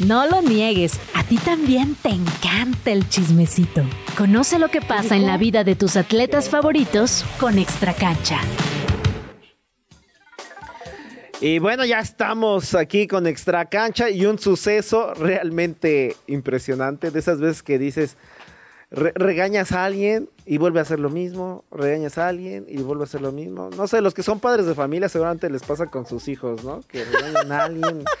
No 0.00 0.26
lo 0.26 0.42
niegues, 0.42 1.00
a 1.14 1.22
ti 1.24 1.38
también 1.38 1.94
te 1.94 2.10
encanta 2.10 2.90
el 2.90 3.08
chismecito. 3.08 3.82
Conoce 4.18 4.58
lo 4.58 4.68
que 4.68 4.82
pasa 4.82 5.16
en 5.16 5.24
la 5.26 5.38
vida 5.38 5.64
de 5.64 5.76
tus 5.76 5.96
atletas 5.96 6.50
favoritos 6.50 7.24
con 7.40 7.58
Extra 7.58 7.94
cancha. 7.94 8.38
Y 11.40 11.58
bueno, 11.58 11.86
ya 11.86 12.00
estamos 12.00 12.74
aquí 12.74 13.06
con 13.06 13.26
extra 13.26 13.64
cancha 13.66 14.10
y 14.10 14.26
un 14.26 14.38
suceso 14.38 15.14
realmente 15.14 16.16
impresionante. 16.26 17.10
De 17.10 17.18
esas 17.18 17.38
veces 17.40 17.62
que 17.62 17.78
dices, 17.78 18.16
re- 18.90 19.12
regañas 19.14 19.72
a 19.72 19.84
alguien 19.84 20.28
y 20.46 20.58
vuelve 20.58 20.78
a 20.78 20.82
hacer 20.82 21.00
lo 21.00 21.08
mismo, 21.10 21.64
regañas 21.70 22.18
a 22.18 22.28
alguien 22.28 22.66
y 22.68 22.76
vuelve 22.82 23.04
a 23.04 23.06
hacer 23.06 23.20
lo 23.22 23.32
mismo. 23.32 23.70
No 23.76 23.86
sé, 23.86 24.00
los 24.00 24.12
que 24.14 24.22
son 24.22 24.40
padres 24.40 24.66
de 24.66 24.74
familia 24.74 25.08
seguramente 25.08 25.48
les 25.50 25.62
pasa 25.62 25.86
con 25.86 26.06
sus 26.06 26.28
hijos, 26.28 26.62
¿no? 26.64 26.80
Que 26.88 27.04
regañan 27.04 27.52
a 27.52 27.64
alguien. 27.64 28.04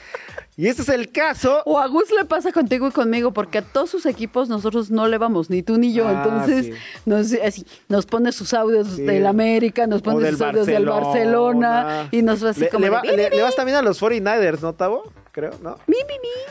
Y 0.56 0.68
este 0.68 0.82
es 0.82 0.88
el 0.88 1.10
caso. 1.10 1.62
O 1.64 1.80
a 1.80 1.88
Gus 1.88 2.12
le 2.16 2.24
pasa 2.26 2.52
contigo 2.52 2.86
y 2.86 2.92
conmigo, 2.92 3.32
porque 3.32 3.58
a 3.58 3.62
todos 3.62 3.90
sus 3.90 4.06
equipos 4.06 4.48
nosotros 4.48 4.88
no 4.88 5.08
le 5.08 5.18
vamos, 5.18 5.50
ni 5.50 5.64
tú 5.64 5.78
ni 5.78 5.92
yo. 5.92 6.06
Ah, 6.06 6.12
Entonces 6.24 6.66
sí. 6.66 6.72
nos, 7.06 7.32
así, 7.44 7.66
nos 7.88 8.06
pone 8.06 8.30
sus 8.30 8.54
audios 8.54 8.86
Sí. 8.94 9.02
del 9.02 9.26
América, 9.26 9.88
nos 9.88 10.00
pone 10.00 10.30
sus 10.30 10.40
audios 10.42 10.66
del 10.66 10.86
Barcelona 10.86 12.06
y 12.12 12.22
nos 12.22 12.44
va 12.44 12.50
así 12.50 12.60
le, 12.60 12.68
como 12.68 12.84
le 12.84 12.90
va- 12.90 13.00
"Bi, 13.02 13.08
le- 13.16 13.42
vas 13.42 13.56
también 13.56 13.78
a 13.78 13.82
los 13.82 14.00
49ers, 14.00 14.60
¿no, 14.60 14.74
Tavo? 14.74 15.02
Creo, 15.32 15.50
¿no? 15.60 15.76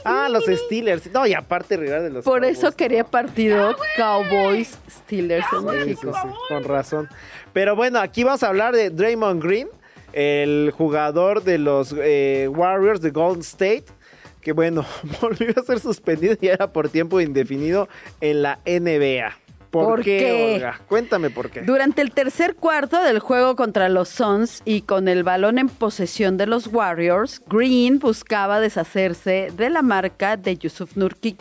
ah, 0.04 0.28
los 0.30 0.44
Steelers. 0.44 1.10
No, 1.14 1.26
y 1.26 1.34
aparte 1.34 1.78
rival 1.78 2.04
de 2.04 2.10
los 2.10 2.26
Por 2.26 2.42
Cowboys, 2.42 2.58
eso 2.58 2.72
quería 2.74 3.06
partido 3.06 3.74
Cowboys 3.96 4.78
Steelers 4.92 5.46
en 5.54 5.60
Sí, 5.60 5.63
México. 5.64 6.14
sí, 6.14 6.30
sí, 6.30 6.36
con 6.48 6.64
razón. 6.64 7.10
Pero 7.54 7.76
bueno, 7.76 8.00
aquí 8.00 8.24
vamos 8.24 8.44
a 8.44 8.48
hablar 8.48 8.76
de 8.76 8.90
Draymond 8.90 9.44
Green, 9.44 9.68
el 10.14 10.72
jugador 10.76 11.44
de 11.44 11.58
los 11.58 11.94
eh, 11.98 12.48
Warriors 12.50 13.02
de 13.02 13.12
Golden 13.12 13.42
State, 13.42 13.86
que 14.42 14.52
bueno, 14.52 14.86
volvió 15.22 15.54
a 15.58 15.64
ser 15.64 15.80
suspendido 15.80 16.36
y 16.40 16.48
era 16.48 16.72
por 16.72 16.90
tiempo 16.90 17.20
indefinido 17.20 17.88
en 18.22 18.42
la 18.44 18.60
NBA. 18.66 19.38
¿Por, 19.72 19.86
¿Por 19.86 20.04
qué, 20.04 20.18
qué? 20.20 20.54
Olga? 20.56 20.80
Cuéntame 20.88 21.32
por 21.32 21.50
qué. 21.50 21.62
Durante 21.62 22.04
el 22.04 22.12
tercer 22.12 22.54
cuarto 22.56 23.02
del 23.02 23.18
juego 23.18 23.56
contra 23.56 23.90
los 23.90 24.08
Suns 24.08 24.62
y 24.66 24.84
con 24.84 25.08
el 25.08 25.24
balón 25.24 25.58
en 25.58 25.68
posesión 25.68 26.38
de 26.38 26.46
los 26.46 26.68
Warriors, 26.68 27.42
Green 27.48 27.98
buscaba 27.98 28.60
deshacerse 28.60 29.50
de 29.58 29.70
la 29.72 29.82
marca 29.82 30.38
de 30.38 30.58
Yusuf 30.58 30.96
Nurkic. 30.96 31.40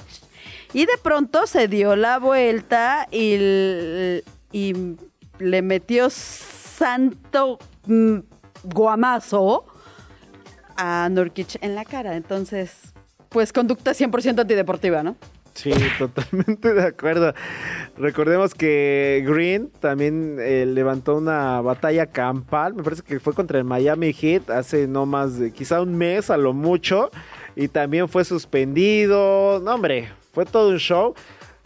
Y 0.72 0.86
de 0.86 0.96
pronto 1.02 1.46
se 1.46 1.68
dio 1.68 1.96
la 1.96 2.18
vuelta 2.18 3.06
y, 3.10 4.22
le 5.38 5.62
metió 5.62 6.08
santo 6.08 7.58
mm, 7.86 8.18
guamazo 8.64 9.64
a 10.76 11.08
Nurkic 11.10 11.58
en 11.62 11.74
la 11.74 11.84
cara. 11.84 12.16
Entonces, 12.16 12.92
pues 13.28 13.52
conducta 13.52 13.92
100% 13.92 14.40
antideportiva, 14.40 15.02
¿no? 15.02 15.16
Sí, 15.54 15.72
totalmente 15.98 16.72
de 16.72 16.86
acuerdo. 16.86 17.34
Recordemos 17.96 18.54
que 18.54 19.22
Green 19.26 19.70
también 19.80 20.38
eh, 20.40 20.64
levantó 20.66 21.16
una 21.16 21.60
batalla 21.60 22.06
campal, 22.06 22.74
me 22.74 22.82
parece 22.82 23.02
que 23.02 23.20
fue 23.20 23.34
contra 23.34 23.58
el 23.58 23.64
Miami 23.64 24.12
Heat 24.12 24.50
hace 24.50 24.86
no 24.86 25.06
más 25.06 25.38
de 25.38 25.52
quizá 25.52 25.82
un 25.82 25.96
mes 25.96 26.30
a 26.30 26.36
lo 26.36 26.52
mucho, 26.52 27.10
y 27.54 27.68
también 27.68 28.08
fue 28.08 28.24
suspendido. 28.24 29.60
No, 29.60 29.74
hombre, 29.74 30.08
fue 30.32 30.44
todo 30.46 30.68
un 30.70 30.78
show. 30.78 31.14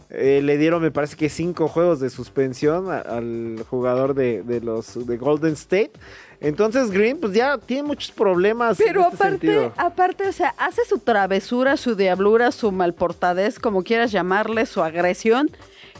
Eh, 0.09 0.39
le 0.41 0.57
dieron, 0.57 0.81
me 0.81 0.89
parece 0.91 1.17
que 1.17 1.27
cinco 1.27 1.67
juegos 1.67 1.99
de 1.99 2.09
suspensión 2.09 2.89
a- 2.89 2.99
al 2.99 3.65
jugador 3.69 4.13
de, 4.13 4.41
de 4.41 4.61
los 4.61 5.05
de 5.05 5.17
Golden 5.17 5.53
State. 5.53 5.91
Entonces 6.39 6.91
Green, 6.91 7.19
pues 7.19 7.33
ya 7.33 7.57
tiene 7.57 7.83
muchos 7.83 8.11
problemas. 8.11 8.77
Pero 8.77 9.01
en 9.01 9.05
este 9.07 9.15
aparte, 9.17 9.47
sentido. 9.47 9.73
aparte, 9.75 10.27
o 10.29 10.31
sea, 10.31 10.53
hace 10.57 10.85
su 10.85 10.99
travesura, 10.99 11.75
su 11.75 11.95
diablura, 11.95 12.51
su 12.53 12.71
malportadez, 12.71 13.59
como 13.59 13.83
quieras 13.83 14.11
llamarle, 14.13 14.65
su 14.65 14.81
agresión, 14.81 15.49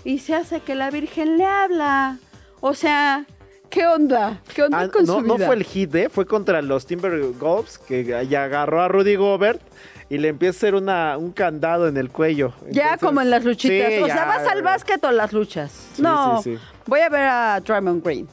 y 0.05 0.20
se 0.20 0.36
hace 0.36 0.61
que 0.61 0.76
la 0.76 0.89
Virgen 0.89 1.38
le 1.38 1.45
habla. 1.45 2.18
O 2.61 2.74
sea, 2.74 3.26
¿Qué 3.70 3.86
onda? 3.86 4.41
¿Qué 4.55 4.63
onda 4.63 4.80
Ah, 4.80 4.88
con 4.89 5.03
no, 5.05 5.15
su 5.15 5.22
no 5.24 5.36
vida? 5.36 5.45
fue 5.47 5.55
el 5.57 5.65
hit, 5.65 5.93
¿eh? 5.95 6.07
Fue 6.09 6.26
contra 6.26 6.61
los 6.61 6.86
Timberwolves 6.86 7.78
que 7.80 8.05
ya 8.30 8.43
agarró 8.45 8.82
a 8.82 8.88
Rudy 8.88 9.15
Gobert 9.15 9.59
y 10.10 10.18
le 10.18 10.30
empieza 10.30 10.55
a 10.55 10.58
hacer 10.58 10.76
una, 10.76 11.18
un 11.18 11.32
candado 11.32 11.88
en 11.88 11.97
el 11.97 12.10
cuello. 12.10 12.53
Ya 12.70 12.84
Entonces, 12.84 12.99
como 13.08 13.22
en 13.22 13.30
las 13.30 13.43
luchitas. 13.43 13.93
sí, 13.93 13.99
o 14.01 14.05
sea, 14.08 14.26
¿vas 14.26 14.47
al 14.47 14.62
básquet 14.62 15.03
o 15.03 15.12
las 15.12 15.34
luchas? 15.34 15.72
Sí, 15.93 16.01
no, 16.01 16.41
sí. 16.41 16.58
voy 16.86 17.01
a 17.01 17.10
ver 17.10 17.24
a 17.24 17.60
Draymond 17.60 18.03
Green. 18.03 18.28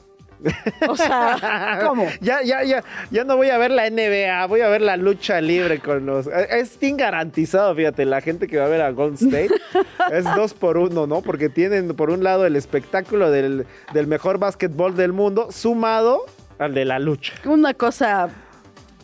O 0.88 0.96
sea, 0.96 1.80
¿cómo? 1.86 2.06
Ya, 2.20 2.42
ya, 2.42 2.62
ya, 2.64 2.84
ya 3.10 3.24
no 3.24 3.36
voy 3.36 3.48
a 3.48 3.56
ver 3.56 3.70
la 3.70 3.88
NBA, 3.88 4.46
voy 4.46 4.60
a 4.60 4.68
ver 4.68 4.82
la 4.82 4.96
lucha 4.96 5.40
libre 5.40 5.78
con 5.78 6.04
los. 6.04 6.26
Es 6.26 6.76
team 6.76 6.96
garantizado, 6.96 7.74
fíjate, 7.74 8.04
la 8.04 8.20
gente 8.20 8.46
que 8.46 8.58
va 8.58 8.66
a 8.66 8.68
ver 8.68 8.82
a 8.82 8.90
Golden 8.90 9.14
State 9.14 9.48
es 10.12 10.24
dos 10.36 10.52
por 10.52 10.76
uno, 10.76 11.06
¿no? 11.06 11.22
Porque 11.22 11.48
tienen 11.48 11.94
por 11.94 12.10
un 12.10 12.22
lado 12.22 12.46
el 12.46 12.56
espectáculo 12.56 13.30
del, 13.30 13.66
del 13.92 14.06
mejor 14.06 14.38
básquetbol 14.38 14.96
del 14.96 15.12
mundo, 15.12 15.50
sumado 15.50 16.26
al 16.58 16.74
de 16.74 16.84
la 16.84 16.98
lucha. 16.98 17.34
Una 17.44 17.74
cosa 17.74 18.28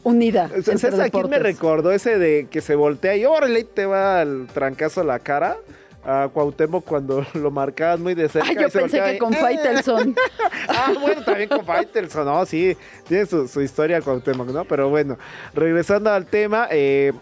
unida. 0.03 0.49
¿Sabes 0.63 0.85
a 0.99 1.11
quién 1.11 1.29
me 1.31 1.39
recordó 1.39 1.93
ese 1.93 2.19
de 2.19 2.47
que 2.51 2.61
se 2.61 2.75
voltea 2.75 3.17
y 3.17 3.25
órale, 3.25 3.65
te 3.65 3.87
va 3.87 4.23
el 4.23 4.47
trancazo 4.53 5.03
a 5.03 5.05
la 5.05 5.19
cara? 5.19 5.57
A 6.03 6.31
Cuauhtémoc 6.33 6.85
cuando 6.87 7.27
lo 7.35 7.51
marcaban 7.51 8.03
muy 8.03 8.15
de 8.15 8.29
cerca. 8.31 8.49
Ay, 8.49 8.57
yo 8.59 8.69
pensé 8.71 9.03
que 9.03 9.19
con 9.19 9.35
"Eh". 9.35 9.37
Faitelson. 9.39 10.15
Ah, 10.69 10.93
bueno, 11.01 11.23
también 11.25 11.49
con 11.49 11.65
Faitelson, 11.65 12.25
no, 12.25 12.47
sí, 12.47 12.77
tiene 13.09 13.27
su, 13.27 13.47
su 13.49 13.61
historia 13.61 14.01
Cuauhtémoc, 14.01 14.49
¿no? 14.49 14.65
Pero 14.65 14.89
bueno, 14.89 15.19
regresando 15.55 16.11
al 16.11 16.25
tema, 16.27 16.69
eh, 16.71 17.13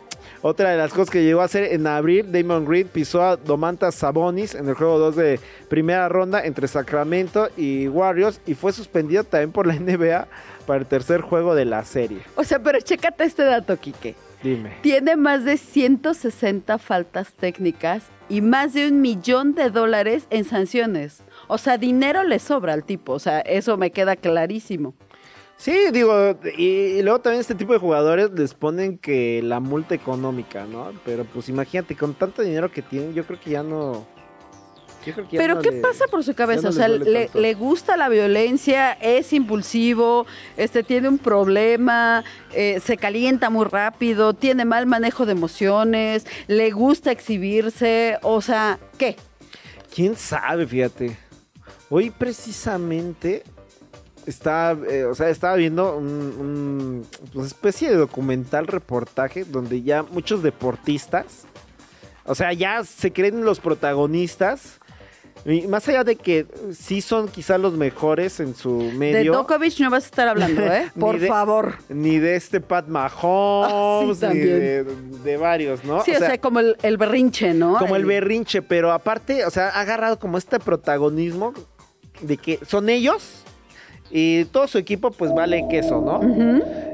otra 0.43 0.71
de 0.71 0.77
las 0.77 0.93
cosas 0.93 1.11
que 1.11 1.25
llegó 1.25 1.41
a 1.41 1.45
hacer 1.45 1.65
en 1.73 1.87
abril, 1.87 2.31
Damon 2.31 2.65
Green 2.67 2.87
pisó 2.87 3.23
a 3.23 3.37
Domantas 3.37 3.95
Sabonis 3.97 4.55
en 4.55 4.69
el 4.69 4.75
juego 4.75 4.99
2 4.99 5.17
de 5.17 5.41
primera 5.69 6.09
ronda 6.09 6.45
entre 6.45 6.69
Sacramento 6.69 7.49
y 7.57 7.89
Warriors 7.89 8.41
y 8.47 8.55
fue 8.55 8.73
suspendido 8.73 9.25
también 9.25 9.51
por 9.51 9.67
la 9.67 9.75
NBA 9.81 10.29
para 10.69 10.81
el 10.81 10.87
tercer 10.87 11.23
juego 11.23 11.55
de 11.55 11.65
la 11.65 11.83
serie. 11.83 12.21
O 12.37 12.45
sea, 12.45 12.59
pero 12.63 12.79
chécate 12.79 13.25
este 13.25 13.43
dato, 13.43 13.79
Quique. 13.79 14.15
Dime. 14.43 14.77
Tiene 14.83 15.17
más 15.17 15.43
de 15.47 15.57
160 15.57 16.77
faltas 16.77 17.33
técnicas 17.33 18.05
y 18.29 18.43
más 18.43 18.75
de 18.75 18.87
un 18.87 19.01
millón 19.01 19.55
de 19.55 19.71
dólares 19.71 20.27
en 20.29 20.45
sanciones. 20.45 21.23
O 21.47 21.57
sea, 21.57 21.79
dinero 21.79 22.23
le 22.23 22.39
sobra 22.39 22.75
al 22.75 22.85
tipo. 22.85 23.15
O 23.15 23.19
sea, 23.19 23.41
eso 23.41 23.79
me 23.79 23.91
queda 23.91 24.15
clarísimo. 24.15 24.93
Sí, 25.57 25.75
digo, 25.91 26.39
y, 26.57 26.67
y 26.67 27.03
luego 27.03 27.21
también 27.21 27.41
este 27.41 27.55
tipo 27.55 27.73
de 27.73 27.79
jugadores 27.79 28.31
les 28.33 28.53
ponen 28.53 28.99
que 28.99 29.41
la 29.43 29.61
multa 29.61 29.95
económica, 29.95 30.67
¿no? 30.67 30.93
Pero 31.03 31.25
pues 31.25 31.49
imagínate, 31.49 31.97
con 31.97 32.13
tanto 32.13 32.43
dinero 32.43 32.71
que 32.71 32.83
tienen, 32.83 33.15
yo 33.15 33.25
creo 33.25 33.41
que 33.41 33.51
ya 33.51 33.63
no... 33.63 34.07
yo 35.07 35.15
creo 35.15 35.29
que 35.29 35.37
ya 35.37 35.43
Pero 35.43 35.55
no 35.57 35.61
¿qué 35.63 35.71
le- 35.71 35.81
pasa 35.81 36.07
por 36.11 36.23
su 36.25 36.35
cabeza? 36.35 36.63
no 36.63 36.69
o 36.71 36.73
sea, 36.73 36.89
le, 36.89 37.31
le 37.33 37.55
gusta 37.55 37.97
la 37.97 38.09
violencia, 38.09 38.93
es 38.93 39.33
impulsivo, 39.33 40.27
este 40.57 40.83
tiene 40.83 41.09
un 41.09 41.19
problema, 41.19 42.25
eh, 42.53 42.81
se 42.85 42.97
calienta 42.97 43.51
muy 43.51 43.65
rápido, 43.67 44.35
tiene 44.35 44.65
mal 44.65 44.87
manejo 44.87 45.27
de 45.27 45.33
emociones, 45.33 46.27
le 46.47 46.71
gusta 46.71 47.11
exhibirse, 47.13 48.19
o 48.23 48.41
sea, 48.41 48.79
¿qué? 48.99 49.17
¿Quién 49.95 50.17
sabe? 50.17 50.67
Fíjate. 50.67 51.17
Hoy 51.91 52.11
precisamente 52.11 53.45
está, 54.27 54.77
eh, 54.91 55.05
o 55.05 55.15
sea, 55.15 55.31
estaba 55.31 55.57
viendo 55.57 55.97
un, 55.97 56.05
un, 56.07 57.07
pues, 57.33 57.47
especie 57.47 57.89
de 57.89 57.97
documental 57.97 58.67
reportaje 58.67 59.45
donde 59.45 59.81
ya 59.83 60.03
muchos 60.03 60.43
deportistas, 60.43 61.47
o 62.27 62.35
sea, 62.35 62.53
ya 62.53 62.85
se 62.85 63.11
creen 63.11 63.43
los 63.45 63.59
protagonistas. 63.61 64.78
Y 65.47 65.67
más 65.67 65.89
allá 65.89 66.05
de 66.05 66.17
que 66.17 66.47
sí 66.73 67.01
son 67.01 67.29
quizás 67.29 67.59
los 67.61 67.75
mejores 67.75 68.41
en 68.41 68.55
su 68.55 68.79
De 68.81 68.93
medio. 68.93 69.33
Djokovic 69.33 69.79
no 69.81 69.91
vas 69.91 70.05
a 70.05 70.07
estar 70.07 70.29
hablando, 70.29 70.63
¿eh? 70.63 70.91
Por 70.99 71.19
de- 71.19 71.29
favor. 71.29 71.77
Ni 71.89 72.19
de 72.19 72.37
este 72.37 72.61
Pat 72.61 72.89
Mahomes, 72.89 74.23
Ah, 74.23 74.31
sí, 74.33 74.39
ni 74.39 74.45
de, 74.45 74.85
de 74.85 75.37
varios, 75.37 75.85
¿no? 75.85 76.03
Sí, 76.05 76.11
o 76.13 76.19
sea, 76.19 76.39
como 76.39 76.61
el, 76.61 76.77
el 76.83 76.97
berrinche, 76.97 77.55
¿no? 77.55 77.79
como 77.79 77.97
el 77.97 78.05
berrinche, 78.05 78.63
pero 78.63 78.93
aparte, 78.93 79.45
o 79.47 79.51
sea, 79.51 79.69
ha 79.69 79.81
agarrado 79.81 80.19
como 80.19 80.39
este 80.39 80.59
protagonismo 80.59 81.55
de 82.21 82.37
que 82.37 82.59
son 82.67 82.89
ellos 82.89 83.45
y 84.11 84.45
todo 84.47 84.67
su 84.69 84.79
equipo 84.79 85.11
pues 85.11 85.33
vale 85.35 85.67
queso, 85.71 86.01
¿no? 86.01 86.21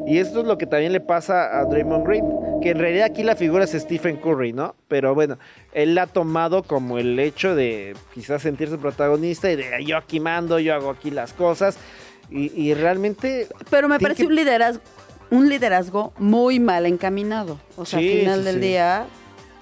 Y 0.07 0.19
esto 0.19 0.41
es 0.41 0.47
lo 0.47 0.59
que 0.59 0.67
también 0.67 0.93
le 0.93 1.01
pasa 1.01 1.59
a 1.59 1.65
Draymond 1.65 2.07
Green, 2.07 2.25
que 2.61 2.71
en 2.71 2.79
realidad 2.79 3.07
aquí 3.07 3.23
la 3.23 3.37
figura 3.37 3.65
es 3.65 3.71
Stephen 3.73 4.17
Curry, 4.17 4.53
¿no? 4.53 4.75
Pero 4.89 5.15
bueno, 5.15 5.39
él 5.73 5.95
la 5.95 6.03
ha 6.03 6.07
tomado 6.07 6.62
como 6.62 6.99
el 6.99 7.19
hecho 7.19 7.55
de 7.55 7.95
quizás 8.15 8.43
sentirse 8.43 8.77
protagonista 8.79 9.51
y 9.51 9.57
de 9.57 9.85
yo 9.85 9.97
aquí 9.97 10.21
mando, 10.21 10.59
yo 10.59 10.75
hago 10.75 10.91
aquí 10.91 11.11
las 11.11 11.33
cosas 11.33 11.77
y, 12.31 12.53
y 12.61 12.75
realmente... 12.75 13.47
Pero 13.71 13.89
me 13.89 13.99
parece 13.99 14.23
que- 14.23 14.27
un 14.29 14.35
liderazgo, 14.35 14.81
un 15.31 15.49
liderazgo 15.49 16.12
muy 16.19 16.59
mal 16.61 16.85
encaminado. 16.87 17.59
O 17.77 17.85
sea, 17.87 17.99
Sí, 18.01 18.11
al 18.12 18.19
final 18.21 18.39
sí, 18.41 18.45
del 18.47 18.55
sí. 18.57 18.61
día, 18.61 19.07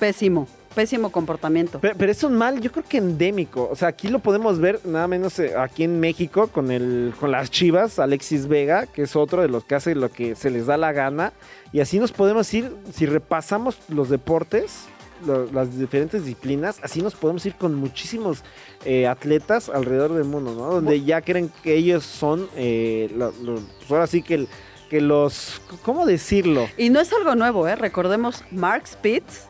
pésimo, 0.00 0.48
pésimo 0.74 1.10
comportamiento. 1.12 1.78
Pero, 1.80 1.94
pero 1.96 2.12
es 2.12 2.22
un 2.24 2.34
mal, 2.34 2.60
yo 2.60 2.72
creo 2.72 2.84
que 2.88 2.98
endémico. 2.98 3.68
O 3.70 3.76
sea, 3.76 3.88
aquí 3.88 4.08
lo 4.08 4.18
podemos 4.18 4.58
ver 4.58 4.80
nada 4.84 5.06
menos 5.08 5.38
eh, 5.38 5.54
aquí 5.56 5.84
en 5.84 6.00
México 6.00 6.48
con 6.48 6.70
el 6.70 7.12
con 7.20 7.30
las 7.30 7.50
Chivas, 7.50 7.98
Alexis 7.98 8.48
Vega, 8.48 8.86
que 8.86 9.02
es 9.02 9.14
otro 9.16 9.42
de 9.42 9.48
los 9.48 9.64
que 9.64 9.74
hace 9.74 9.94
lo 9.94 10.10
que 10.10 10.34
se 10.34 10.50
les 10.50 10.66
da 10.66 10.76
la 10.76 10.92
gana. 10.92 11.32
Y 11.72 11.80
así 11.80 11.98
nos 11.98 12.12
podemos 12.12 12.52
ir, 12.52 12.70
si 12.92 13.06
repasamos 13.06 13.78
los 13.88 14.08
deportes, 14.08 14.86
lo- 15.26 15.46
las 15.52 15.78
diferentes 15.78 16.24
disciplinas, 16.24 16.78
así 16.82 17.00
nos 17.00 17.14
podemos 17.14 17.46
ir 17.46 17.54
con 17.54 17.74
muchísimos 17.74 18.42
eh, 18.84 19.06
atletas 19.06 19.68
alrededor 19.68 20.12
del 20.14 20.24
mundo, 20.24 20.52
¿no? 20.54 20.66
Donde 20.74 21.02
ya 21.02 21.20
creen 21.22 21.50
que 21.62 21.74
ellos 21.76 22.04
son, 22.04 22.48
eh, 22.56 23.08
lo- 23.16 23.32
lo- 23.42 23.54
pues 23.54 23.90
ahora 23.92 24.06
sí 24.08 24.20
que, 24.22 24.34
el- 24.34 24.48
que 24.90 25.00
los, 25.00 25.62
¿cómo 25.84 26.04
decirlo? 26.04 26.68
Y 26.76 26.90
no 26.90 27.00
es 27.00 27.12
algo 27.12 27.34
nuevo, 27.36 27.66
¿eh? 27.68 27.76
Recordemos, 27.76 28.42
Mark 28.50 28.86
Spitz 28.86 29.46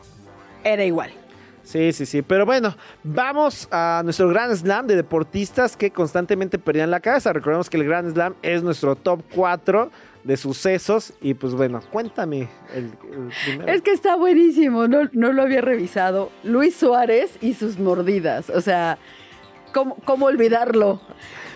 era 0.63 0.83
igual. 0.83 1.11
Sí, 1.63 1.93
sí, 1.93 2.05
sí. 2.05 2.21
Pero 2.21 2.45
bueno, 2.45 2.75
vamos 3.03 3.67
a 3.71 4.01
nuestro 4.03 4.27
Grand 4.27 4.53
Slam 4.53 4.85
de 4.85 4.95
deportistas 4.95 5.77
que 5.77 5.91
constantemente 5.91 6.59
perdían 6.59 6.91
la 6.91 6.99
cabeza. 6.99 7.31
Recordemos 7.31 7.69
que 7.69 7.77
el 7.77 7.85
Grand 7.85 8.13
Slam 8.13 8.35
es 8.41 8.63
nuestro 8.63 8.95
top 8.95 9.21
4 9.33 9.89
de 10.25 10.37
sucesos. 10.37 11.13
Y 11.21 11.33
pues 11.35 11.53
bueno, 11.53 11.81
cuéntame 11.91 12.49
el, 12.75 12.91
el. 13.47 13.69
Es 13.69 13.81
que 13.81 13.91
está 13.91 14.15
buenísimo, 14.15 14.87
no, 14.87 15.09
no 15.13 15.31
lo 15.31 15.41
había 15.41 15.61
revisado. 15.61 16.31
Luis 16.43 16.75
Suárez 16.75 17.37
y 17.39 17.53
sus 17.53 17.79
mordidas. 17.79 18.49
O 18.49 18.59
sea, 18.59 18.97
¿cómo, 19.73 19.95
cómo 20.03 20.25
olvidarlo? 20.25 21.01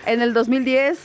En 0.06 0.22
el 0.22 0.32
2010. 0.32 0.98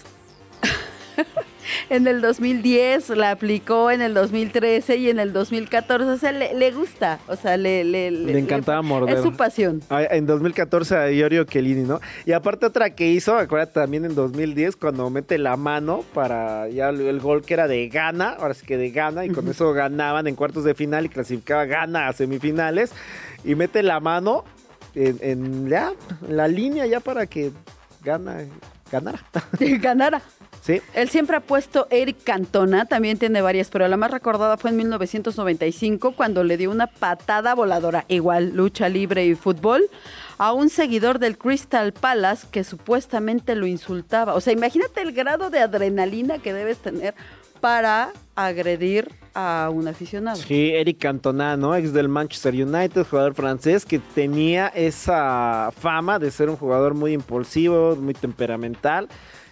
En 1.90 2.08
el 2.08 2.22
2010 2.22 3.10
la 3.10 3.32
aplicó, 3.32 3.92
en 3.92 4.02
el 4.02 4.14
2013 4.14 4.98
y 4.98 5.10
en 5.10 5.20
el 5.20 5.34
2014. 5.34 6.10
O 6.10 6.18
sea, 6.18 6.32
le, 6.32 6.54
le 6.54 6.72
gusta. 6.72 7.20
O 7.28 7.36
sea, 7.36 7.58
le, 7.58 7.84
le, 7.84 8.12
Le 8.12 8.40
encantaba 8.40 8.82
morder. 8.82 9.18
Es 9.18 9.24
su 9.24 9.34
pasión. 9.34 9.82
En 9.90 10.26
2014 10.26 10.96
a 10.96 11.12
Iorio 11.12 11.44
Chiellini, 11.44 11.84
¿no? 11.84 12.00
Y 12.26 12.32
aparte 12.32 12.66
otra 12.66 12.92
que 12.92 13.10
hizo, 13.10 13.38
acuérdate 13.38 13.74
también 13.74 14.06
en 14.06 14.16
2010 14.16 14.76
cuando 14.76 15.10
mete 15.10 15.38
la 15.38 15.58
mano 15.58 16.04
para 16.14 16.68
ya 16.70 16.90
el, 16.90 17.20
gol 17.20 17.44
que 17.44 17.54
era 17.54 17.68
de 17.68 17.88
Gana, 17.90 18.36
ahora 18.40 18.54
sí 18.54 18.66
que 18.66 18.78
de 18.78 18.92
Gana, 18.92 19.26
y 19.26 19.30
con 19.30 19.48
eso 19.48 19.72
ganaban 19.74 20.28
en 20.28 20.36
cuartos 20.36 20.64
de 20.64 20.74
final 20.74 21.06
y 21.06 21.10
clasificaba 21.10 21.66
Gana 21.66 22.08
a 22.08 22.14
semifinales, 22.14 22.92
y 23.44 23.56
mete 23.56 23.84
la 23.84 24.00
mano 24.00 24.44
en, 24.96 25.18
en 25.22 25.70
ya, 25.70 25.94
en 26.28 26.38
la 26.38 26.48
línea 26.48 26.86
ya 26.86 27.00
para 27.00 27.26
que 27.26 27.52
gana, 28.04 28.46
ganara. 28.92 29.20
Ganara. 29.60 30.22
Sí. 30.62 30.82
Él 30.94 31.10
siempre 31.10 31.38
ha 31.38 31.40
puesto 31.40 31.88
Eric 31.90 32.24
Cantona, 32.24 32.86
también 32.86 33.18
tiene 33.18 33.42
varias, 33.42 33.70
pero 33.70 33.88
la 33.88 33.98
más 33.98 34.12
recordada 34.12 34.58
fue 34.58 34.70
en 34.70 34.78
1995 34.78 36.14
cuando 36.14 36.44
le 36.44 36.58
dio 36.58 36.72
una 36.72 36.88
patada 36.88 37.56
voladora, 37.56 38.06
igual 38.08 38.56
lucha 38.56 38.90
libre 38.90 39.26
y 39.26 39.36
fútbol, 39.36 39.90
a 40.38 40.54
un 40.54 40.70
seguidor 40.70 41.20
del 41.20 41.38
Crystal 41.38 41.94
Palace 41.94 42.48
que 42.52 42.64
supuestamente 42.64 43.56
lo 43.56 43.68
insultaba. 43.68 44.34
O 44.34 44.42
sea, 44.42 44.54
imagínate 44.54 45.02
el 45.02 45.12
grado 45.12 45.50
de 45.50 45.60
adrenalina 45.60 46.40
que 46.40 46.54
debes 46.54 46.80
tener 46.80 47.14
para 47.62 48.12
agredir 48.36 49.10
a 49.34 49.70
un 49.72 49.88
aficionado. 49.88 50.36
Sí, 50.36 50.72
Eric 50.74 51.00
Cantona, 51.00 51.56
¿no? 51.56 51.76
Ex 51.76 51.94
del 51.94 52.10
Manchester 52.10 52.54
United, 52.54 53.06
jugador 53.10 53.34
francés 53.34 53.86
que 53.86 54.00
tenía 54.00 54.68
esa 54.68 55.72
fama 55.80 56.20
de 56.20 56.30
ser 56.30 56.50
un 56.50 56.58
jugador 56.58 56.94
muy 56.94 57.14
impulsivo, 57.14 57.96
muy 57.96 58.14
temperamental. 58.14 59.08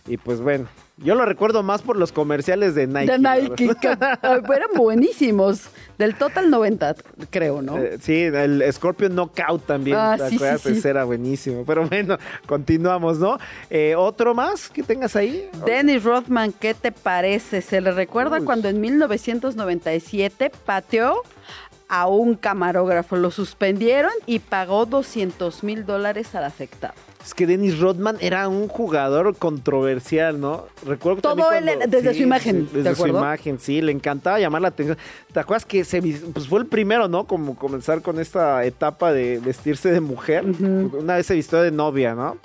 Y 0.08 0.18
pues 0.18 0.42
bueno, 0.42 0.68
yo 0.98 1.16
lo 1.16 1.26
recuerdo 1.26 1.64
más 1.64 1.82
por 1.82 1.98
los 1.98 2.12
comerciales 2.12 2.76
de 2.76 2.88
Nike. 2.88 3.12
de 3.12 3.20
Nike, 3.20 3.76
que 3.80 3.88
ah, 3.88 4.42
eran 4.56 4.70
buenísimos. 4.76 5.62
Del 5.98 6.16
Total 6.16 6.50
90, 6.50 6.96
creo, 7.30 7.62
¿no? 7.62 7.78
Eh, 7.78 7.98
sí, 8.02 8.24
el 8.24 8.64
Scorpion 8.72 9.14
Knockout 9.14 9.66
también. 9.66 9.98
Ah, 9.98 10.16
¿te 10.18 10.24
sí, 10.26 10.30
sí, 10.30 10.36
acuerdas? 10.36 10.62
sí. 10.62 10.70
Ese 10.70 10.90
era 10.90 11.04
buenísimo. 11.04 11.64
Pero 11.66 11.88
bueno, 11.88 12.18
continuamos, 12.48 13.20
¿no? 13.20 13.38
Eh, 13.70 13.96
¿Otro 13.96 14.34
más 14.34 14.70
que 14.70 14.82
tengas 14.84 15.16
ahí? 15.16 15.48
Dennis 15.66 16.04
Rothman, 16.04 16.54
¿qué 16.54 16.74
te 16.74 16.92
parece? 16.92 17.62
¿Se 17.62 17.82
le 17.82 17.92
recuerda 17.92 18.40
Uy. 18.40 18.46
cuando 18.46 18.68
en 18.70 18.82
1997 18.82 20.52
pateó 20.66 21.22
a 21.88 22.08
un 22.08 22.36
camarógrafo? 22.36 23.16
Lo 23.16 23.30
suspendieron 23.30 24.12
y 24.26 24.40
pagó 24.40 24.86
200 24.88 25.64
mil 25.64 25.86
dólares 25.86 26.34
al 26.36 26.46
afectado. 26.46 26.96
Es 27.24 27.34
que 27.34 27.46
Dennis 27.46 27.80
Rodman 27.80 28.18
era 28.20 28.48
un 28.48 28.68
jugador 28.68 29.36
controversial, 29.36 30.40
¿no? 30.40 30.66
Recuerdo 30.86 31.22
Todo 31.22 31.36
también 31.36 31.82
él, 31.82 31.90
desde 31.90 32.14
su 32.14 32.24
imagen, 32.24 32.68
sí, 32.68 32.78
¿de 32.78 32.84
desde 32.84 32.96
su 32.96 33.08
imagen, 33.08 33.60
sí, 33.60 33.82
le 33.82 33.92
encantaba 33.92 34.40
llamar 34.40 34.62
la 34.64 34.70
atención. 34.70 34.98
¿Te 35.32 35.40
acuerdas 35.40 35.66
que 35.66 35.84
se, 35.84 36.02
pues 36.02 36.48
fue 36.48 36.60
el 36.60 36.66
primero, 36.66 37.08
¿no? 37.08 37.26
Como 37.26 37.56
comenzar 37.56 38.02
con 38.02 38.20
esta 38.20 38.66
etapa 38.66 39.14
de 39.14 39.40
vestirse 39.40 39.92
de 39.92 40.02
mujer. 40.02 40.44
Una 40.44 41.16
vez 41.16 41.28
se 41.28 41.36
vistió 41.36 41.62
de 41.62 41.72
novia, 41.72 42.16
¿no? 42.16 42.38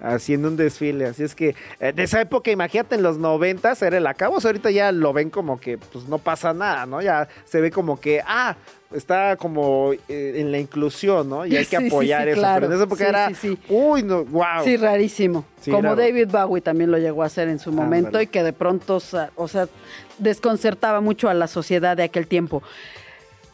Haciendo 0.00 0.48
un 0.48 0.56
desfile. 0.56 1.06
Así 1.06 1.22
es 1.22 1.34
que 1.34 1.54
de 1.78 2.02
esa 2.02 2.20
época, 2.20 2.50
imagínate, 2.50 2.96
en 2.96 3.02
los 3.02 3.18
noventas 3.18 3.82
era 3.82 3.98
el 3.98 4.06
acabo. 4.06 4.38
Ahorita 4.42 4.70
ya 4.70 4.90
lo 4.90 5.12
ven 5.12 5.30
como 5.30 5.60
que 5.60 5.78
pues 5.78 6.08
no 6.08 6.18
pasa 6.18 6.52
nada, 6.52 6.86
¿no? 6.86 7.02
Ya 7.02 7.28
se 7.44 7.60
ve 7.60 7.70
como 7.70 8.00
que, 8.00 8.20
ah, 8.26 8.56
está 8.94 9.36
como 9.36 9.92
eh, 9.92 10.34
en 10.36 10.50
la 10.52 10.58
inclusión, 10.58 11.28
¿no? 11.28 11.44
Y 11.46 11.56
hay 11.56 11.66
que 11.66 11.76
Sí, 11.78 11.82
sí, 11.82 11.86
apoyar 11.88 12.24
sí, 12.24 12.30
eso. 12.30 12.40
claro. 12.40 12.60
Pero 12.60 12.72
en 12.72 12.76
esa 12.76 12.84
época 12.84 13.04
Sí, 13.04 13.08
era, 13.08 13.28
sí, 13.28 13.34
sí. 13.34 13.58
uy, 13.68 14.02
no, 14.02 14.24
wow. 14.24 14.64
Sí, 14.64 14.76
rarísimo. 14.76 15.44
Como 15.70 15.94
David 15.94 16.28
Bowie 16.30 16.60
también 16.62 16.90
lo 16.90 16.98
llegó 16.98 17.22
a 17.22 17.26
hacer 17.26 17.48
en 17.48 17.58
su 17.58 17.70
momento 17.72 18.20
y 18.20 18.26
que 18.26 18.42
de 18.42 18.52
pronto, 18.52 18.96
o 18.96 19.00
sea, 19.00 19.30
o 19.36 19.46
sea, 19.48 19.68
desconcertaba 20.18 21.00
mucho 21.00 21.28
a 21.28 21.34
la 21.34 21.46
sociedad 21.46 21.96
de 21.96 22.02
aquel 22.02 22.26
tiempo. 22.26 22.62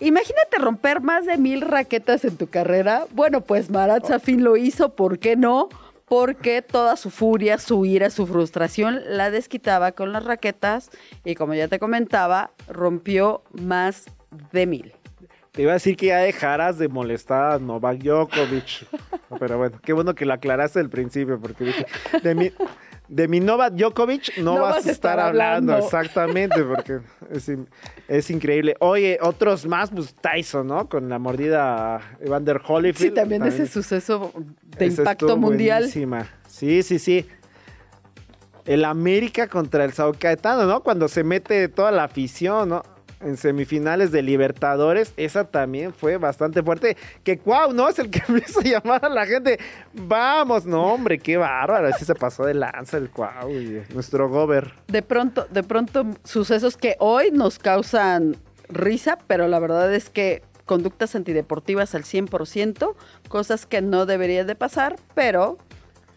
Imagínate 0.00 0.58
romper 0.58 1.00
más 1.00 1.26
de 1.26 1.36
mil 1.38 1.60
raquetas 1.60 2.24
en 2.24 2.36
tu 2.36 2.46
carrera. 2.48 3.06
Bueno, 3.10 3.40
pues 3.40 3.68
Marat 3.68 4.06
Safin 4.06 4.44
lo 4.44 4.56
hizo, 4.56 4.94
¿por 4.94 5.18
qué 5.18 5.34
no? 5.36 5.68
Porque 6.06 6.62
toda 6.62 6.96
su 6.96 7.10
furia, 7.10 7.58
su 7.58 7.84
ira, 7.84 8.08
su 8.08 8.26
frustración 8.26 9.00
la 9.08 9.30
desquitaba 9.30 9.92
con 9.92 10.12
las 10.12 10.24
raquetas 10.24 10.90
y 11.24 11.34
como 11.34 11.52
ya 11.54 11.68
te 11.68 11.78
comentaba, 11.78 12.52
rompió 12.68 13.42
más 13.52 14.04
de 14.52 14.66
mil. 14.66 14.92
Te 15.52 15.62
iba 15.62 15.72
a 15.72 15.74
decir 15.74 15.96
que 15.96 16.06
ya 16.06 16.18
dejaras 16.18 16.78
de 16.78 16.88
molestar 16.88 17.52
a 17.52 17.58
Novak 17.58 17.98
Djokovic. 17.98 18.86
Pero 19.40 19.58
bueno, 19.58 19.78
qué 19.82 19.92
bueno 19.92 20.14
que 20.14 20.24
lo 20.24 20.34
aclaraste 20.34 20.78
al 20.80 20.88
principio, 20.90 21.40
porque 21.40 21.64
dije, 21.64 21.86
de 22.22 22.34
mi, 22.34 22.52
de 23.08 23.28
mi 23.28 23.40
Novak 23.40 23.72
Djokovic 23.74 24.36
no, 24.38 24.60
vas, 24.60 24.86
a 24.86 24.90
estar 24.90 25.18
hablando. 25.18 25.76
Exactamente, 25.76 26.62
porque 26.62 27.00
es, 27.30 27.48
in- 27.48 27.68
es 28.06 28.30
increíble. 28.30 28.76
Oye, 28.80 29.18
otros 29.20 29.66
más, 29.66 29.90
pues 29.90 30.14
Tyson, 30.14 30.66
¿no? 30.68 30.88
Con 30.88 31.08
la 31.08 31.18
mordida 31.18 31.96
a 31.96 32.00
Evander 32.20 32.60
Holyfield. 32.66 33.10
Sí, 33.10 33.14
también 33.14 33.42
ese 33.44 33.66
suceso 33.66 34.32
de 34.64 34.86
Esa 34.86 35.02
impacto 35.02 35.36
mundial. 35.36 35.82
buenísima. 35.84 36.28
Sí, 36.46 36.82
sí, 36.82 36.98
sí. 36.98 37.26
El 38.64 38.84
América 38.84 39.48
contra 39.48 39.84
el 39.84 39.92
Sao 39.92 40.12
Caetano, 40.12 40.66
¿no? 40.66 40.82
Cuando 40.82 41.08
se 41.08 41.24
mete 41.24 41.68
toda 41.68 41.90
la 41.90 42.04
afición, 42.04 42.68
¿no? 42.68 42.82
En 43.20 43.36
semifinales 43.36 44.12
de 44.12 44.22
Libertadores, 44.22 45.12
esa 45.16 45.44
también 45.44 45.92
fue 45.92 46.18
bastante 46.18 46.62
fuerte. 46.62 46.96
Que 47.24 47.38
Cuau, 47.38 47.72
¿no? 47.72 47.88
Es 47.88 47.98
el 47.98 48.10
que 48.10 48.22
empieza 48.28 48.60
a 48.60 48.64
llamar 48.64 49.04
a 49.04 49.08
la 49.08 49.26
gente. 49.26 49.58
Vamos, 49.92 50.66
no, 50.66 50.94
hombre, 50.94 51.18
qué 51.18 51.36
bárbaro. 51.36 51.88
Así 51.88 52.04
se 52.04 52.14
pasó 52.14 52.44
de 52.44 52.54
lanza 52.54 52.96
el 52.96 53.10
Cuau, 53.10 53.50
nuestro 53.92 54.28
gober. 54.28 54.72
de 54.86 55.02
pronto, 55.02 55.46
de 55.50 55.62
pronto 55.62 56.06
sucesos 56.24 56.76
que 56.76 56.96
hoy 57.00 57.30
nos 57.32 57.58
causan 57.58 58.36
risa, 58.68 59.18
pero 59.26 59.48
la 59.48 59.58
verdad 59.58 59.92
es 59.92 60.10
que 60.10 60.42
conductas 60.64 61.16
antideportivas 61.16 61.94
al 61.94 62.04
100%, 62.04 62.94
cosas 63.28 63.66
que 63.66 63.80
no 63.80 64.06
deberían 64.06 64.46
de 64.46 64.54
pasar, 64.54 64.96
pero 65.14 65.58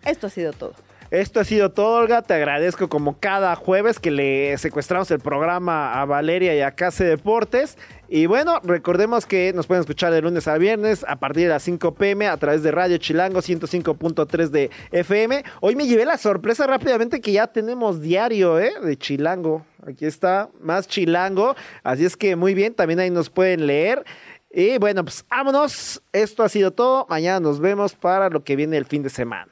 esto 0.06 0.28
ha 0.28 0.30
sido 0.30 0.54
todo. 0.54 0.74
Esto 1.12 1.41
ha 1.41 1.43
sido 1.43 1.72
todo, 1.72 1.97
Olga. 1.97 2.22
Te 2.22 2.36
agradezco 2.36 2.88
como 2.88 3.20
cada 3.20 3.53
jueves 3.57 3.99
que 3.99 4.12
le 4.12 4.57
secuestramos 4.57 5.12
el 5.12 5.20
programa 5.20 6.01
a 6.01 6.05
Valeria 6.05 6.55
y 6.55 6.62
a 6.62 6.72
Case 6.72 7.03
Deportes. 7.03 7.78
Y 8.07 8.28
bueno, 8.28 8.62
recordemos 8.64 9.26
que 9.26 9.51
nos 9.53 9.68
pueden 9.68 9.82
escuchar 9.82 10.14
de 10.14 10.22
lunes 10.22 10.47
a 10.47 10.57
viernes 10.57 11.03
a 11.05 11.18
partir 11.18 11.43
de 11.43 11.49
las 11.49 11.64
5 11.64 11.95
pm 11.95 12.30
a 12.30 12.38
través 12.38 12.64
de 12.64 12.72
Radio 12.72 12.97
Chilango 12.97 13.41
105.3 13.41 14.47
de 14.51 14.70
FM. 14.93 15.43
Hoy 15.59 15.76
me 15.76 15.86
llevé 15.86 16.05
la 16.05 16.18
sorpresa 16.18 16.66
rápidamente 16.66 17.20
que 17.20 17.34
ya 17.34 17.47
tenemos 17.47 17.99
diario 17.99 18.57
¿eh? 18.57 18.72
de 18.82 18.97
Chilango. 18.97 19.66
Aquí 19.86 20.05
está, 20.05 20.49
más 20.62 20.88
Chilango. 20.88 21.57
Así 21.84 22.05
es 22.05 22.16
que 22.16 22.38
muy 22.38 22.53
bien, 22.53 22.74
también 22.74 23.01
ahí 23.01 23.09
nos 23.09 23.30
pueden 23.30 23.68
leer. 23.68 24.05
Y 24.49 24.78
bueno, 24.78 25.03
pues 25.03 25.26
vámonos. 25.30 26.01
Esto 26.14 26.43
ha 26.43 26.47
sido 26.47 26.72
todo. 26.72 27.05
Mañana 27.09 27.41
nos 27.41 27.59
vemos 27.59 27.95
para 27.95 28.30
lo 28.30 28.45
que 28.45 28.55
viene 28.55 28.78
el 28.78 28.86
fin 28.86 29.03
de 29.03 29.09
semana. 29.09 29.51